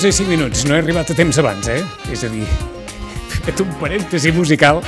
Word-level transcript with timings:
Onze 0.00 0.14
i 0.14 0.16
cinc 0.16 0.30
minuts, 0.32 0.62
no 0.64 0.72
he 0.72 0.78
arribat 0.80 1.10
a 1.12 1.14
temps 1.14 1.36
abans, 1.42 1.66
eh? 1.68 1.82
És 2.08 2.22
a 2.24 2.28
dir, 2.32 2.46
he 2.48 3.40
fet 3.44 3.58
un 3.60 3.74
parèntesi 3.76 4.30
musical, 4.32 4.78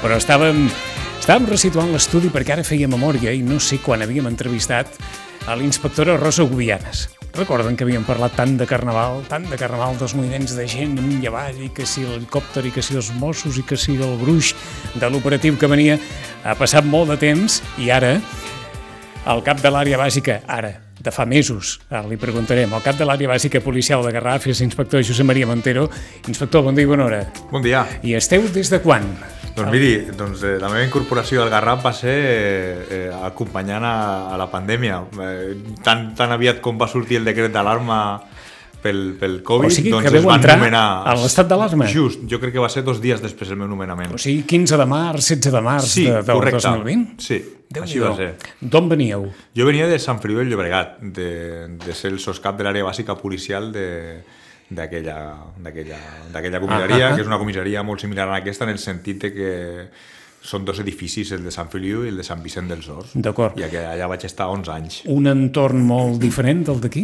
però 0.00 0.16
estàvem, 0.16 0.62
estàvem 1.18 1.50
resituant 1.50 1.92
l'estudi 1.92 2.30
perquè 2.32 2.54
ara 2.54 2.64
feia 2.64 2.88
memòria 2.88 3.34
i 3.36 3.42
no 3.44 3.58
sé 3.60 3.76
quan 3.84 4.00
havíem 4.06 4.30
entrevistat 4.32 4.96
a 5.44 5.58
l'inspectora 5.60 6.16
Rosa 6.16 6.48
Gubianes. 6.48 7.10
Recorden 7.36 7.76
que 7.76 7.84
havíem 7.84 8.08
parlat 8.08 8.40
tant 8.40 8.56
de 8.56 8.64
carnaval, 8.64 9.20
tant 9.28 9.44
de 9.52 9.60
carnaval 9.60 10.00
dels 10.00 10.16
moviments 10.16 10.56
de 10.56 10.64
gent 10.64 10.96
amunt 10.96 11.20
i 11.20 11.28
avall, 11.28 11.60
i 11.68 11.68
que 11.68 11.84
si 11.84 12.08
l'helicòpter, 12.08 12.64
i 12.64 12.72
que 12.72 12.80
si 12.80 12.96
els 12.96 13.12
Mossos, 13.20 13.60
i 13.60 13.68
que 13.68 13.76
si 13.76 14.00
el 14.00 14.16
gruix 14.24 14.54
de 14.96 15.12
l'operatiu 15.12 15.60
que 15.60 15.68
venia. 15.68 16.00
Ha 16.48 16.56
passat 16.56 16.88
molt 16.88 17.12
de 17.12 17.20
temps 17.20 17.60
i 17.76 17.92
ara 17.92 18.16
el 19.28 19.44
cap 19.44 19.60
de 19.60 19.76
l'àrea 19.76 20.00
bàsica, 20.00 20.40
ara, 20.48 20.78
de 20.98 21.12
fa 21.14 21.26
mesos, 21.26 21.78
ara 21.90 22.04
li 22.08 22.18
preguntarem, 22.18 22.72
el 22.74 22.84
cap 22.84 22.98
de 22.98 23.06
l'àrea 23.06 23.30
bàsica 23.30 23.60
policial 23.62 24.02
de 24.06 24.12
Garraf 24.14 24.48
és 24.50 24.62
l'inspector 24.62 25.04
Josep 25.06 25.26
Maria 25.26 25.46
Montero. 25.46 25.86
Inspector, 26.26 26.64
bon 26.66 26.74
dia 26.74 26.88
i 26.88 26.90
bona 26.90 27.06
hora. 27.06 27.20
Bon 27.52 27.62
dia. 27.62 27.84
I 28.02 28.16
esteu 28.18 28.48
des 28.54 28.70
de 28.72 28.80
quan? 28.82 29.06
Doncs 29.58 29.72
miri, 29.74 29.92
doncs, 30.14 30.42
eh, 30.46 30.56
la 30.60 30.70
meva 30.70 30.84
incorporació 30.86 31.42
al 31.42 31.50
Garraf 31.50 31.84
va 31.86 31.92
ser 31.94 32.16
eh, 32.18 32.82
eh, 32.90 33.06
acompanyant 33.30 33.86
a, 33.86 33.94
a 34.34 34.38
la 34.38 34.48
pandèmia. 34.50 35.00
Eh, 35.22 35.54
tan, 35.86 36.12
tan 36.18 36.34
aviat 36.34 36.62
com 36.62 36.78
va 36.78 36.90
sortir 36.90 37.18
el 37.22 37.26
decret 37.26 37.54
d'alarma 37.54 37.98
pel, 38.82 39.16
pel 39.18 39.40
Covid, 39.46 39.70
O 39.70 39.74
sigui 39.74 39.92
doncs 39.94 40.10
es 40.12 40.24
van 40.24 40.38
entrar 40.38 40.58
nomenar... 40.60 40.84
a 41.06 41.14
l'estat 41.18 41.50
d'alarma? 41.50 41.88
Just, 41.90 42.26
jo 42.30 42.38
crec 42.42 42.54
que 42.54 42.62
va 42.62 42.70
ser 42.70 42.84
dos 42.86 43.02
dies 43.02 43.22
després 43.22 43.50
del 43.50 43.58
meu 43.58 43.70
nomenament. 43.70 44.14
O 44.14 44.22
sigui, 44.22 44.44
15 44.46 44.78
de 44.78 44.88
març, 44.90 45.30
16 45.34 45.54
de 45.54 45.62
març 45.66 45.94
sí, 45.94 46.06
de, 46.06 46.22
del 46.22 46.42
correcte. 46.42 46.62
2020? 46.68 47.06
Sí, 47.22 47.40
així 47.76 48.00
va 48.00 48.14
ser. 48.16 48.30
D'on 48.60 48.88
veníeu? 48.88 49.28
Jo 49.56 49.66
venia 49.68 49.86
de 49.90 49.98
Sant 50.00 50.20
Feliu 50.22 50.40
del 50.40 50.48
Llobregat, 50.48 50.98
de, 51.02 51.30
de 51.84 51.94
ser 51.94 52.12
el 52.14 52.20
soscap 52.22 52.56
de 52.56 52.64
l'àrea 52.64 52.86
bàsica 52.86 53.16
policial 53.20 53.72
de 53.72 53.88
d'aquella 54.68 55.16
d'aquella 55.64 55.98
d'aquella 56.32 56.60
comissaria, 56.60 56.96
Ah, 56.96 57.08
ah, 57.08 57.12
ah. 57.12 57.16
que 57.16 57.22
és 57.22 57.28
una 57.28 57.38
comissaria 57.40 57.82
molt 57.82 58.00
similar 58.00 58.28
a 58.28 58.36
aquesta 58.36 58.64
en 58.64 58.70
el 58.74 58.78
sentit 58.78 59.22
de 59.22 59.30
que 59.32 59.52
són 60.40 60.64
dos 60.64 60.78
edificis, 60.80 61.32
el 61.34 61.42
de 61.44 61.50
Sant 61.52 61.68
Feliu 61.72 62.04
i 62.06 62.08
el 62.12 62.16
de 62.16 62.24
Sant 62.24 62.40
Vicent 62.44 62.68
dels 62.70 62.86
Horts. 62.88 63.10
D'acord. 63.18 63.58
I 63.60 63.66
que 63.68 63.82
allà 63.84 64.06
vaig 64.08 64.24
estar 64.24 64.46
11 64.48 64.70
anys. 64.72 65.00
Un 65.12 65.26
entorn 65.28 65.82
molt 65.84 66.20
diferent 66.22 66.62
del 66.68 66.78
d'aquí? 66.80 67.02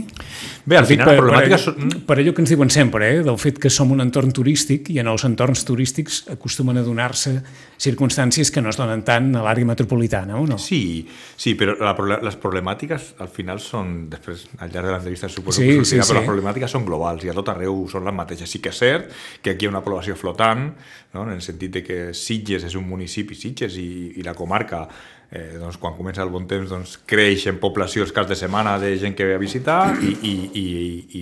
Bé, 0.64 0.78
al 0.78 0.86
final 0.88 1.10
la 1.10 1.16
problemàtica... 1.18 1.58
per, 1.58 1.64
són- 1.64 2.04
per 2.08 2.16
allò 2.22 2.32
que 2.32 2.44
ens 2.44 2.52
diuen 2.54 2.70
sempre, 2.72 3.10
eh, 3.18 3.22
del 3.26 3.36
fet 3.42 3.58
que 3.60 3.68
som 3.70 3.90
un 3.92 4.00
entorn 4.04 4.32
turístic 4.32 4.88
i 4.94 5.00
en 5.02 5.10
els 5.12 5.24
entorns 5.28 5.64
turístics 5.68 6.22
acostumen 6.32 6.78
a 6.78 6.86
donar-se 6.86 7.34
circumstàncies 7.78 8.50
que 8.54 8.62
no 8.62 8.70
es 8.70 8.78
donen 8.80 9.02
tant 9.04 9.32
a 9.36 9.42
l'àrea 9.44 9.66
metropolitana, 9.68 10.38
o 10.40 10.46
no? 10.48 10.56
Sí, 10.62 11.04
sí, 11.36 11.54
però 11.58 11.74
la, 11.80 12.20
les 12.24 12.36
problemàtiques 12.40 13.14
al 13.20 13.28
final 13.28 13.60
són, 13.60 14.08
després 14.12 14.46
al 14.62 14.70
llarg 14.72 14.88
de 14.88 14.94
l'entrevista 14.94 15.28
suposo 15.28 15.60
Sí, 15.60 15.68
que 15.74 15.84
sí, 15.84 15.98
sortirà, 15.98 16.06
però 16.06 16.14
sí. 16.14 16.20
les 16.22 16.30
problemàtiques 16.30 16.70
són 16.78 16.86
globals 16.86 17.24
i 17.26 17.32
a 17.32 17.36
tot 17.36 17.50
arreu 17.52 17.84
són 17.90 18.06
les 18.06 18.14
mateixes. 18.14 18.48
Sí 18.50 18.62
que 18.64 18.70
és 18.72 18.78
cert 18.80 19.10
que 19.42 19.54
aquí 19.56 19.66
hi 19.66 19.68
ha 19.68 19.74
una 19.74 19.82
població 19.84 20.16
flotant, 20.16 20.68
no? 21.14 21.26
en 21.26 21.34
el 21.36 21.42
sentit 21.44 21.74
de 21.76 21.82
que 21.86 21.98
Sitges 22.14 22.64
és 22.70 22.74
un 22.78 22.86
municipi, 22.88 23.23
Sitges 23.32 23.78
i, 23.80 23.88
i 24.20 24.24
la 24.26 24.34
comarca, 24.36 24.82
eh, 25.30 25.56
doncs, 25.56 25.78
quan 25.80 25.96
comença 25.96 26.22
el 26.22 26.32
bon 26.34 26.44
temps 26.50 26.68
doncs, 26.68 26.98
creix 27.08 27.48
en 27.48 27.56
població 27.62 28.04
els 28.04 28.12
caps 28.12 28.28
de 28.28 28.36
setmana 28.36 28.76
de 28.82 28.92
gent 29.00 29.16
que 29.16 29.24
ve 29.24 29.38
a 29.38 29.40
visitar 29.40 29.80
i, 30.04 30.12
i, 30.12 30.34
i, 30.60 30.66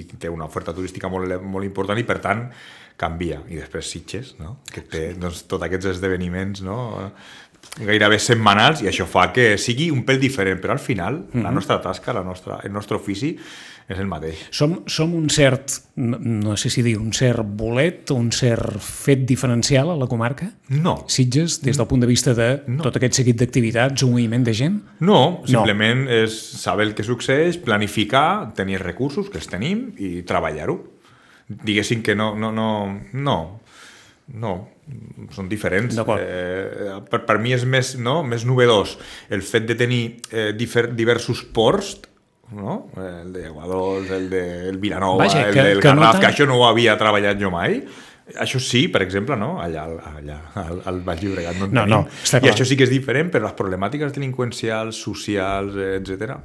i 0.01 0.03
té 0.19 0.33
una 0.33 0.51
oferta 0.51 0.75
turística 0.75 1.11
molt, 1.13 1.39
molt 1.47 1.69
important 1.69 2.03
i 2.03 2.09
per 2.09 2.19
tant 2.25 2.49
canvia. 2.99 3.41
I 3.49 3.63
després 3.63 3.89
Sitges, 3.95 4.35
no? 4.43 4.59
que 4.67 4.83
té 4.83 5.13
doncs, 5.15 5.47
tots 5.47 5.65
aquests 5.69 5.95
esdeveniments 5.95 6.67
no? 6.67 6.79
gairebé 7.81 8.19
setmanals 8.21 8.83
i 8.83 8.89
això 8.91 9.07
fa 9.09 9.29
que 9.33 9.55
sigui 9.61 9.89
un 9.95 10.03
pèl 10.07 10.19
diferent, 10.21 10.59
però 10.61 10.75
al 10.75 10.83
final 10.83 11.23
la 11.39 11.53
nostra 11.55 11.79
tasca, 11.81 12.13
la 12.13 12.25
nostra, 12.27 12.59
el 12.67 12.73
nostre 12.75 12.99
ofici 12.99 13.37
és 13.89 13.99
el 13.99 14.07
mateix. 14.09 14.39
Som, 14.55 14.83
som 14.91 15.13
un 15.19 15.29
cert, 15.33 15.75
no, 15.97 16.19
no 16.23 16.57
sé 16.61 16.71
si 16.73 16.83
dir, 16.85 16.95
un 17.01 17.13
cert 17.17 17.43
bolet 17.45 18.11
o 18.13 18.17
un 18.21 18.31
cert 18.33 18.79
fet 18.83 19.25
diferencial 19.29 19.91
a 19.93 19.97
la 19.99 20.07
comarca? 20.11 20.51
No, 20.71 21.03
Sitges, 21.13 21.61
des 21.65 21.77
del 21.81 21.89
punt 21.91 22.01
de 22.05 22.09
vista 22.11 22.35
de 22.35 22.63
No. 22.69 22.83
tot 22.87 22.97
aquest 22.97 23.19
seguit 23.21 23.37
d'activitats, 23.41 24.03
un 24.07 24.13
moviment 24.15 24.45
de 24.45 24.55
gent? 24.55 24.81
no, 25.01 25.43
simplement 25.47 26.07
és 26.09 26.37
saber 26.63 26.87
el 26.89 26.95
que 26.95 27.05
succeeix, 27.05 27.59
planificar, 27.59 28.53
tenir 28.55 28.79
els 28.79 28.87
recursos, 28.87 29.29
que 29.31 29.39
els 29.43 29.49
tenim, 29.51 29.91
i 29.99 30.23
treballar-ho. 30.23 30.79
Diguéssim 31.49 32.03
que 32.03 32.15
no, 32.15 32.35
no, 32.39 32.53
no, 32.55 32.69
no, 33.13 33.37
no, 34.33 34.53
són 35.35 35.49
diferents. 35.51 35.99
Eh, 35.99 37.01
per, 37.11 37.25
per 37.27 37.37
mi 37.43 37.53
és 37.53 37.65
més, 37.69 37.97
no, 38.01 38.23
més 38.25 38.47
novedós 38.49 38.97
el 39.31 39.43
fet 39.45 39.67
de 39.69 39.77
tenir 39.77 40.01
eh, 40.31 40.53
difer, 40.57 40.87
diversos 40.97 41.43
ports, 41.53 41.99
no? 42.53 42.89
el 42.97 43.33
de 43.33 43.47
Aguadols, 43.47 44.11
el 44.11 44.31
de 44.31 44.69
el 44.69 44.79
Vilanova, 44.79 45.25
Vaja, 45.27 45.49
el 45.49 45.55
que- 45.55 45.63
del 45.63 45.81
que 45.81 45.89
no 45.95 46.01
Garraf, 46.01 46.17
tant- 46.17 46.21
que 46.21 46.33
això 46.33 46.47
no 46.47 46.57
ho 46.61 46.67
havia 46.69 46.97
treballat 46.99 47.41
jo 47.41 47.51
mai. 47.51 47.83
Això 48.39 48.61
sí, 48.63 48.87
per 48.89 49.03
exemple, 49.03 49.37
no? 49.37 49.61
allà, 49.61 49.83
allà 50.17 50.37
al, 50.55 50.81
al 50.87 51.01
Baix 51.05 51.21
Llobregat 51.25 51.57
no 51.59 51.65
en 51.67 51.73
No, 51.75 51.81
tenim. 51.83 51.97
no, 51.97 52.47
I 52.47 52.51
això 52.53 52.65
sí 52.65 52.77
que 52.77 52.85
és 52.85 52.91
diferent, 52.91 53.31
però 53.33 53.43
les 53.49 53.53
problemàtiques 53.59 54.13
delinqüencials, 54.15 54.97
socials, 54.97 55.75
etc. 55.77 56.37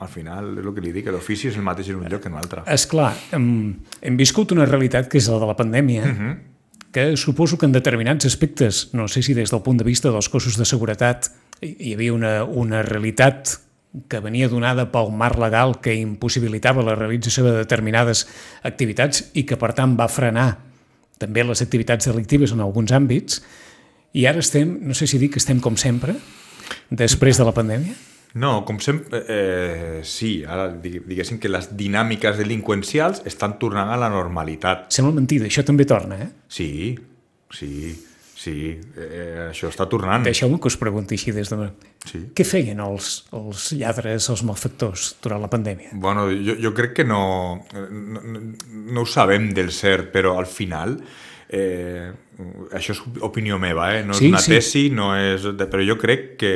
al 0.00 0.08
final 0.08 0.54
és 0.58 0.64
el 0.64 0.72
que 0.74 0.80
li 0.80 0.92
dic, 0.92 1.06
l'ofici 1.12 1.48
és 1.48 1.56
el 1.56 1.62
mateix 1.62 1.90
en 1.90 1.96
un 2.00 2.08
lloc 2.08 2.22
que 2.22 2.28
en 2.28 2.34
un 2.34 2.40
altre. 2.40 2.62
És 2.66 2.86
clar, 2.88 3.12
hem, 3.32 3.76
hem 4.00 4.16
viscut 4.16 4.50
una 4.56 4.64
realitat 4.64 5.08
que 5.12 5.18
és 5.18 5.28
la 5.28 5.38
de 5.38 5.46
la 5.46 5.56
pandèmia, 5.56 6.38
que 6.90 7.16
suposo 7.16 7.58
que 7.58 7.66
en 7.66 7.72
determinats 7.72 8.24
aspectes, 8.26 8.88
no 8.94 9.06
sé 9.06 9.22
si 9.22 9.34
des 9.34 9.50
del 9.52 9.60
punt 9.62 9.76
de 9.78 9.84
vista 9.84 10.10
dels 10.10 10.28
cossos 10.32 10.56
de 10.56 10.64
seguretat, 10.64 11.28
hi 11.60 11.92
havia 11.94 12.14
una, 12.14 12.44
una 12.44 12.80
realitat 12.82 13.58
que 14.08 14.20
venia 14.22 14.48
donada 14.48 14.86
pel 14.92 15.10
marc 15.10 15.38
legal 15.42 15.80
que 15.82 15.96
impossibilitava 15.98 16.84
la 16.86 16.94
realització 16.94 17.44
de 17.46 17.56
determinades 17.58 18.26
activitats 18.62 19.30
i 19.34 19.44
que, 19.48 19.58
per 19.58 19.72
tant, 19.74 19.96
va 19.98 20.06
frenar 20.10 20.50
també 21.20 21.44
les 21.44 21.60
activitats 21.60 22.08
delictives 22.08 22.54
en 22.54 22.62
alguns 22.64 22.94
àmbits, 22.96 23.42
i 24.16 24.24
ara 24.26 24.40
estem, 24.42 24.78
no 24.86 24.96
sé 24.96 25.06
si 25.10 25.20
dic 25.20 25.34
que 25.36 25.42
estem 25.42 25.60
com 25.62 25.76
sempre, 25.78 26.16
després 26.90 27.38
de 27.38 27.46
la 27.46 27.54
pandèmia? 27.54 27.94
No, 28.40 28.64
com 28.64 28.78
sempre, 28.78 29.24
eh, 29.26 30.00
sí, 30.06 30.44
ara 30.46 30.68
diguéssim 30.70 31.40
que 31.42 31.50
les 31.50 31.72
dinàmiques 31.76 32.38
delinqüencials 32.38 33.24
estan 33.26 33.58
tornant 33.58 33.90
a 33.90 33.98
la 33.98 34.10
normalitat. 34.10 34.86
Sembla 34.94 35.16
mentida, 35.18 35.48
això 35.50 35.64
també 35.66 35.86
torna, 35.90 36.18
eh? 36.22 36.28
Sí, 36.48 36.70
sí, 37.50 37.90
sí, 38.38 38.56
eh, 38.96 39.48
això 39.50 39.70
està 39.70 39.88
tornant. 39.90 40.22
Deixeu-me 40.26 40.60
que 40.62 40.70
us 40.70 40.78
pregunti 40.78 41.18
així 41.18 41.34
des 41.34 41.50
de... 41.50 41.72
Sí. 42.06 42.20
Què 42.34 42.44
feien 42.48 42.78
els, 42.80 43.24
els 43.36 43.72
lladres, 43.76 44.28
els 44.32 44.42
malfactors, 44.48 45.16
durant 45.22 45.42
la 45.42 45.50
pandèmia? 45.52 45.90
Bueno, 46.00 46.28
jo, 46.32 46.54
jo 46.62 46.72
crec 46.74 46.94
que 46.96 47.04
no, 47.04 47.66
no, 47.74 48.22
no, 48.24 49.02
ho 49.02 49.06
sabem 49.06 49.50
del 49.52 49.68
cert, 49.76 50.08
però 50.14 50.38
al 50.40 50.46
final, 50.48 50.96
eh, 51.52 52.08
això 52.72 52.94
és 52.96 53.02
opinió 53.26 53.58
meva, 53.60 53.90
eh? 53.98 54.02
no 54.06 54.16
és 54.16 54.22
Sí, 54.22 54.30
una 54.32 54.40
sí. 54.40 54.54
tesi, 54.56 54.84
no 54.96 55.10
és, 55.18 55.44
però 55.60 55.84
jo 55.84 55.98
crec 56.00 56.36
que 56.40 56.52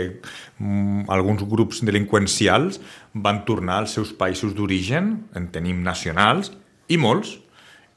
mm, 0.59 1.05
alguns 1.13 1.45
grups 1.51 1.83
delinqüencials 1.85 2.81
van 3.13 3.45
tornar 3.45 3.83
als 3.83 3.99
seus 3.99 4.15
països 4.17 4.55
d'origen, 4.57 5.27
en 5.37 5.51
tenim 5.53 5.83
nacionals, 5.85 6.55
i 6.89 6.97
molts, 6.97 7.37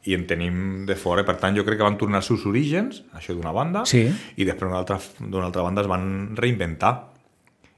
i 0.08 0.14
en 0.16 0.28
tenim 0.28 0.86
de 0.88 0.96
fora, 0.96 1.24
per 1.28 1.36
tant 1.40 1.56
jo 1.56 1.64
crec 1.68 1.80
que 1.80 1.84
van 1.88 1.98
tornar 2.00 2.20
als 2.22 2.28
seus 2.32 2.46
orígens, 2.48 3.04
això 3.16 3.34
d'una 3.36 3.52
banda, 3.56 3.86
Sí. 3.88 4.06
i 4.36 4.44
després 4.48 4.68
d'una 4.70 4.80
altra, 4.84 5.00
altra 5.46 5.64
banda 5.64 5.82
es 5.84 5.88
van 5.88 6.36
reinventar. 6.36 7.14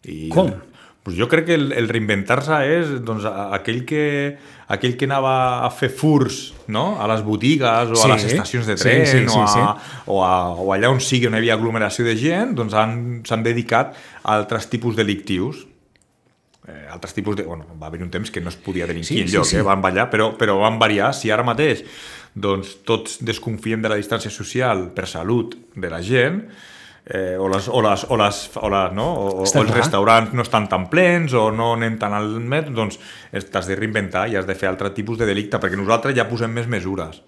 I 0.06 0.30
Com? 0.30 0.51
Pues 1.04 1.16
jo 1.18 1.30
crec 1.31 1.46
que 1.48 1.56
el, 1.56 1.72
el 1.74 1.88
reinventar-se 1.90 2.57
és 2.69 2.90
doncs, 3.07 3.24
aquell, 3.25 3.86
que, 3.88 4.38
aquell 4.68 4.98
que 5.00 5.07
anava 5.07 5.63
a 5.66 5.69
fer 5.74 5.88
furs 5.90 6.51
no? 6.68 7.00
a 7.01 7.07
les 7.10 7.24
botigues 7.25 7.90
o 7.90 7.96
Sí, 7.96 8.04
a 8.06 8.13
les 8.13 8.25
estacions 8.28 8.68
de 8.68 8.75
sí, 8.78 8.84
tren 8.84 9.06
sí, 9.07 9.22
sí, 9.24 9.38
o, 9.38 9.42
a, 9.42 9.48
sí. 9.48 9.63
o, 10.12 10.19
a, 10.28 10.34
o 10.60 10.68
allà 10.75 10.92
on 10.92 11.00
sigui 11.01 11.25
on 11.31 11.34
hi 11.38 11.40
havia 11.40 11.56
aglomeració 11.56 12.06
de 12.06 12.18
gent 12.19 12.51
doncs 12.60 12.75
han- 12.78 13.24
s'han 13.25 13.44
dedicat 13.48 13.96
a 14.22 14.36
altres 14.36 14.68
tipus 14.69 15.00
delictius 15.00 15.63
eh, 16.68 16.86
altres 16.92 17.16
tipus 17.16 17.36
de... 17.40 17.44
Bueno, 17.48 17.66
va 17.81 17.88
haver 17.88 18.04
un 18.04 18.12
temps 18.12 18.30
que 18.30 18.42
no 18.44 18.50
es 18.51 18.60
podia 18.60 18.86
delinquir 18.86 19.07
Sí, 19.07 19.16
sí, 19.16 19.24
sí, 19.24 19.30
enlloc, 19.31 19.46
sí. 19.48 19.56
sí, 19.56 19.63
Eh? 19.63 19.66
van 19.66 19.81
ballar, 19.81 20.10
però, 20.12 20.34
però 20.38 20.60
van 20.60 20.78
variar. 20.84 21.13
Si 21.16 21.31
ara 21.31 21.48
mateix 21.48 21.86
doncs, 22.36 22.75
tots 22.86 23.18
desconfiem 23.25 23.81
de 23.81 23.90
la 23.90 23.98
distància 23.98 24.30
social 24.30 24.90
per 24.94 25.07
salut 25.10 25.56
de 25.75 25.90
la 25.90 26.04
gent, 26.06 26.44
eh, 27.09 27.35
o, 27.41 27.47
les, 27.50 27.67
o, 27.67 27.81
les, 27.81 28.03
o, 28.09 28.17
les, 28.17 28.39
o, 28.56 28.69
les, 28.69 28.94
no? 28.94 29.07
o, 29.13 29.25
o 29.39 29.41
els 29.47 29.53
clar. 29.53 29.65
restaurants 29.75 30.33
no 30.38 30.41
estan 30.45 30.67
tan 30.69 30.88
plens 30.91 31.33
o 31.33 31.50
no 31.51 31.73
anem 31.73 31.97
tan 32.00 32.13
al 32.13 32.29
mes, 32.39 32.69
doncs 32.69 33.00
es- 33.33 33.50
t'has 33.50 33.67
de 33.67 33.75
reinventar 33.79 34.27
i 34.29 34.35
has 34.38 34.45
de 34.47 34.56
fer 34.56 34.69
altre 34.69 34.91
tipus 34.94 35.17
de 35.17 35.25
delicte, 35.25 35.57
perquè 35.59 35.77
nosaltres 35.79 36.15
ja 36.15 36.27
posem 36.29 36.53
més 36.53 36.67
mesures. 36.69 37.21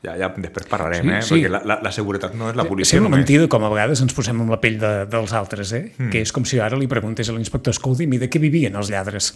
Ja, 0.00 0.14
ja 0.16 0.30
després 0.32 0.64
parlarem, 0.64 1.04
Sí, 1.04 1.12
eh? 1.12 1.22
sí. 1.22 1.34
perquè 1.34 1.48
la, 1.52 1.58
la, 1.68 1.74
la 1.84 1.90
seguretat 1.92 2.32
no 2.34 2.48
és 2.48 2.56
la 2.56 2.64
policia 2.64 2.94
Sembla 2.96 3.10
només. 3.10 3.20
mentida 3.26 3.48
com 3.52 3.64
a 3.64 3.68
vegades 3.68 4.00
ens 4.00 4.14
posem 4.16 4.38
en 4.40 4.48
la 4.48 4.56
pell 4.60 4.78
de, 4.80 4.92
dels 5.12 5.32
altres, 5.36 5.72
eh? 5.76 5.82
Mm. 5.98 6.08
Que 6.14 6.22
és 6.24 6.32
com 6.32 6.46
si 6.48 6.56
ara 6.60 6.78
li 6.80 6.86
preguntés 6.88 7.28
a 7.28 7.34
l'inspector, 7.36 7.74
escolti'm, 7.76 8.14
i 8.16 8.20
de 8.22 8.30
què 8.32 8.40
vivien 8.40 8.76
els 8.80 8.88
lladres? 8.88 9.34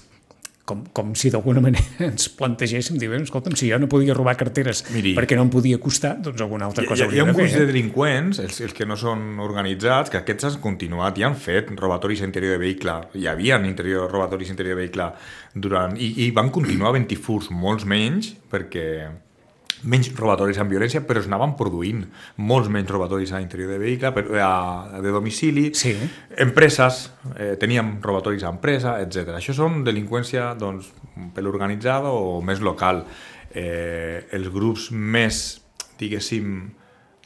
Com, 0.64 0.80
com 0.96 1.10
si 1.14 1.28
d'alguna 1.28 1.60
manera 1.60 1.84
ens 2.08 2.30
plantegéssim, 2.38 2.96
dir, 2.96 3.10
"Bé, 3.10 3.18
escolta'm, 3.20 3.52
si 3.54 3.68
jo 3.68 3.76
no 3.78 3.86
podia 3.86 4.14
robar 4.16 4.32
carteres 4.40 4.80
Miri. 4.94 5.12
perquè 5.14 5.36
no 5.36 5.42
em 5.44 5.50
podia 5.52 5.76
costar, 5.78 6.14
doncs 6.22 6.40
alguna 6.40 6.64
altra 6.70 6.84
Hi, 6.84 6.86
cosa 6.88 7.04
hi, 7.04 7.04
hi 7.04 7.04
ha 7.04 7.08
hauria 7.10 7.24
un 7.24 7.28
de 7.28 7.34
gruix 7.36 7.50
fer. 7.52 7.58
de 7.60 7.64
Eh? 7.64 7.72
delinqüents, 7.72 8.38
els, 8.40 8.60
els 8.64 8.72
que 8.72 8.86
no 8.86 8.96
són 8.96 9.38
organitzats, 9.44 10.08
que 10.08 10.16
aquests 10.22 10.44
han 10.44 10.60
continuat 10.62 11.18
i 11.18 11.22
han 11.28 11.36
fet 11.36 11.68
robatoris 11.76 12.22
a 12.22 12.24
interior 12.24 12.52
de 12.56 12.58
vehicle. 12.64 12.94
Hi 13.14 13.26
havia 13.26 13.60
interior, 13.66 14.10
robatoris 14.10 14.48
a 14.48 14.52
interior 14.56 14.76
de 14.76 14.82
vehicle 14.86 15.10
durant, 15.54 15.98
i, 16.00 16.26
i 16.26 16.30
van 16.30 16.48
continuar 16.50 16.88
havent-hi 16.94 17.16
furs, 17.16 17.50
molts 17.50 17.84
menys, 17.84 18.32
perquè 18.50 19.10
menys 19.82 20.10
robatoris 20.16 20.58
amb 20.62 20.70
violència, 20.70 21.02
però 21.06 21.20
es 21.20 21.26
anaven 21.26 21.56
produint 21.58 22.04
molts 22.36 22.70
menys 22.72 22.90
robatoris 22.90 23.32
a 23.32 23.40
interior 23.42 23.70
de 23.74 23.78
vehicle, 23.78 24.12
per, 24.12 24.24
a, 24.40 25.00
de 25.02 25.10
domicili, 25.10 25.70
Sí. 25.74 25.96
empreses, 26.38 27.10
eh, 27.36 27.56
teníem 27.60 28.00
robatoris 28.02 28.44
a 28.44 28.50
empresa, 28.50 29.00
etc. 29.02 29.36
Això 29.36 29.52
són 29.54 29.84
delinqüència 29.84 30.54
doncs, 30.56 30.92
pèl 31.34 31.46
organitzada 31.46 32.10
o 32.10 32.40
més 32.42 32.60
local. 32.60 33.04
Eh, 33.54 34.26
els 34.32 34.48
grups 34.50 34.90
més, 34.90 35.60
diguéssim, 35.98 36.70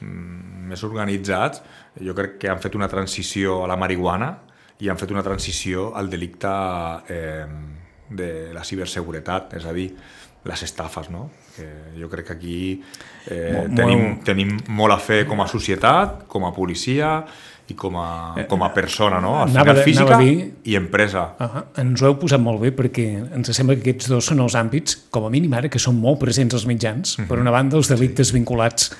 mm, 0.01 0.69
més 0.69 0.83
organitzats, 0.85 1.63
jo 2.01 2.15
crec 2.15 2.39
que 2.39 2.49
han 2.49 2.61
fet 2.61 2.75
una 2.75 2.89
transició 2.89 3.65
a 3.65 3.69
la 3.69 3.77
marihuana 3.77 4.39
i 4.81 4.89
han 4.89 4.97
fet 4.97 5.11
una 5.11 5.23
transició 5.23 5.95
al 5.97 6.09
delicte 6.11 6.49
eh, 7.09 7.47
de 8.11 8.53
la 8.55 8.63
ciberseguretat, 8.65 9.55
és 9.59 9.67
a 9.67 9.73
dir, 9.73 9.89
les 10.49 10.63
estafes, 10.65 11.11
no? 11.13 11.29
Que 11.57 11.67
jo 12.01 12.09
crec 12.09 12.27
que 12.31 12.33
aquí 12.33 12.59
eh, 13.29 13.53
Molt- 13.55 13.77
tenim, 13.77 14.01
molt- 14.01 14.25
tenim 14.25 14.57
molt 14.69 14.95
a 14.95 14.99
fer 14.99 15.27
com 15.29 15.41
a 15.45 15.47
societat, 15.51 16.25
com 16.27 16.47
a 16.49 16.53
policia 16.57 17.25
i 17.69 17.75
com 17.77 17.99
a, 18.01 18.35
com 18.49 18.63
a 18.65 18.71
persona, 18.73 19.19
no? 19.21 19.35
Al 19.43 19.51
Anava 19.51 19.75
final 19.75 19.77
de- 19.77 19.83
física 19.85 20.07
anava 20.07 20.23
a 20.23 20.25
dir- 20.25 20.55
i 20.65 20.75
empresa. 20.79 21.27
Ah, 21.39 21.65
ens 21.83 22.01
ho 22.03 22.07
heu 22.09 22.17
posat 22.19 22.41
molt 22.41 22.63
bé 22.63 22.73
perquè 22.75 23.05
ens 23.37 23.51
sembla 23.53 23.77
que 23.77 23.85
aquests 23.91 24.09
dos 24.09 24.25
són 24.25 24.41
els 24.41 24.55
àmbits, 24.57 24.97
com 25.11 25.27
a 25.27 25.31
mínim 25.31 25.53
ara, 25.53 25.69
que 25.69 25.79
són 25.79 26.01
molt 26.01 26.19
presents 26.21 26.55
als 26.55 26.65
mitjans. 26.67 27.19
Per 27.29 27.39
una 27.39 27.51
banda, 27.53 27.77
els 27.77 27.89
delictes 27.93 28.33
vinculats 28.33 28.91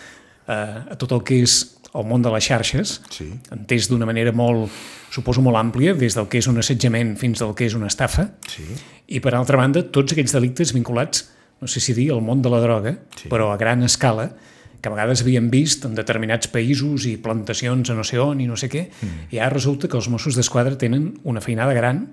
eh, 0.49 0.53
a 0.93 0.97
tot 1.01 1.13
el 1.13 1.23
que 1.25 1.41
és 1.43 1.75
el 1.95 2.05
món 2.05 2.21
de 2.23 2.29
les 2.31 2.45
xarxes, 2.45 3.01
Sí. 3.11 3.31
entès 3.51 3.89
d'una 3.89 4.05
manera 4.05 4.31
molt, 4.33 4.69
suposo, 5.11 5.41
molt 5.41 5.57
àmplia, 5.57 5.95
des 5.97 6.15
del 6.15 6.29
que 6.29 6.37
és 6.39 6.47
un 6.47 6.59
assetjament 6.59 7.17
fins 7.17 7.41
al 7.41 7.55
que 7.55 7.65
és 7.65 7.73
una 7.75 7.87
estafa, 7.89 8.29
Sí. 8.47 8.65
i 9.09 9.21
per 9.21 9.35
altra 9.35 9.57
banda, 9.57 9.83
tots 9.83 10.13
aquests 10.13 10.33
delictes 10.37 10.75
vinculats, 10.77 11.31
no 11.61 11.67
sé 11.69 11.81
si 11.81 11.93
dir, 11.95 12.11
al 12.13 12.23
món 12.23 12.43
de 12.43 12.51
la 12.51 12.61
droga, 12.61 12.97
Sí. 13.17 13.29
però 13.29 13.53
a 13.53 13.57
gran 13.57 13.83
escala, 13.83 14.31
que 14.81 14.89
a 14.89 14.93
vegades 14.93 15.23
havíem 15.23 15.49
vist 15.51 15.85
en 15.89 15.95
determinats 15.99 16.47
països 16.53 17.05
i 17.11 17.17
plantacions 17.19 17.91
a 17.91 17.95
no 17.99 18.05
sé 18.07 18.19
on 18.23 18.41
i 18.41 18.47
no 18.47 18.55
sé 18.57 18.69
què, 18.71 18.85
mm. 18.91 19.33
i 19.35 19.39
ara 19.43 19.51
resulta 19.51 19.89
que 19.89 19.97
els 19.99 20.09
Mossos 20.09 20.37
d'Esquadra 20.39 20.79
tenen 20.79 21.17
una 21.25 21.41
feinada 21.43 21.75
gran 21.75 22.05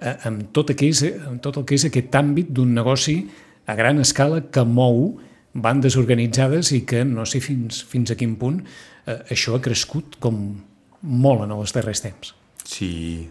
eh, 0.00 0.16
amb, 0.24 0.46
tot 0.56 0.70
el 0.72 0.76
que 0.80 0.88
és, 0.88 1.02
amb 1.28 1.42
tot 1.44 1.58
el 1.60 1.66
que 1.68 1.76
és 1.76 1.84
aquest 1.90 2.14
àmbit 2.16 2.48
d'un 2.48 2.72
negoci 2.74 3.18
a 3.66 3.74
gran 3.76 4.00
escala 4.00 4.40
que 4.50 4.64
mou 4.64 5.18
bandes 5.52 5.98
organitzades 6.00 6.72
i 6.72 6.80
que 6.88 7.04
no 7.04 7.26
sé 7.28 7.42
fins, 7.44 7.82
fins 7.84 8.10
a 8.10 8.16
quin 8.16 8.38
punt 8.40 8.62
eh, 9.06 9.18
això 9.30 9.58
ha 9.58 9.60
crescut 9.60 10.16
com 10.18 10.40
molt 11.02 11.44
en 11.44 11.52
els 11.52 11.74
darrers 11.76 12.00
temps. 12.00 12.32
Sí. 12.64 13.28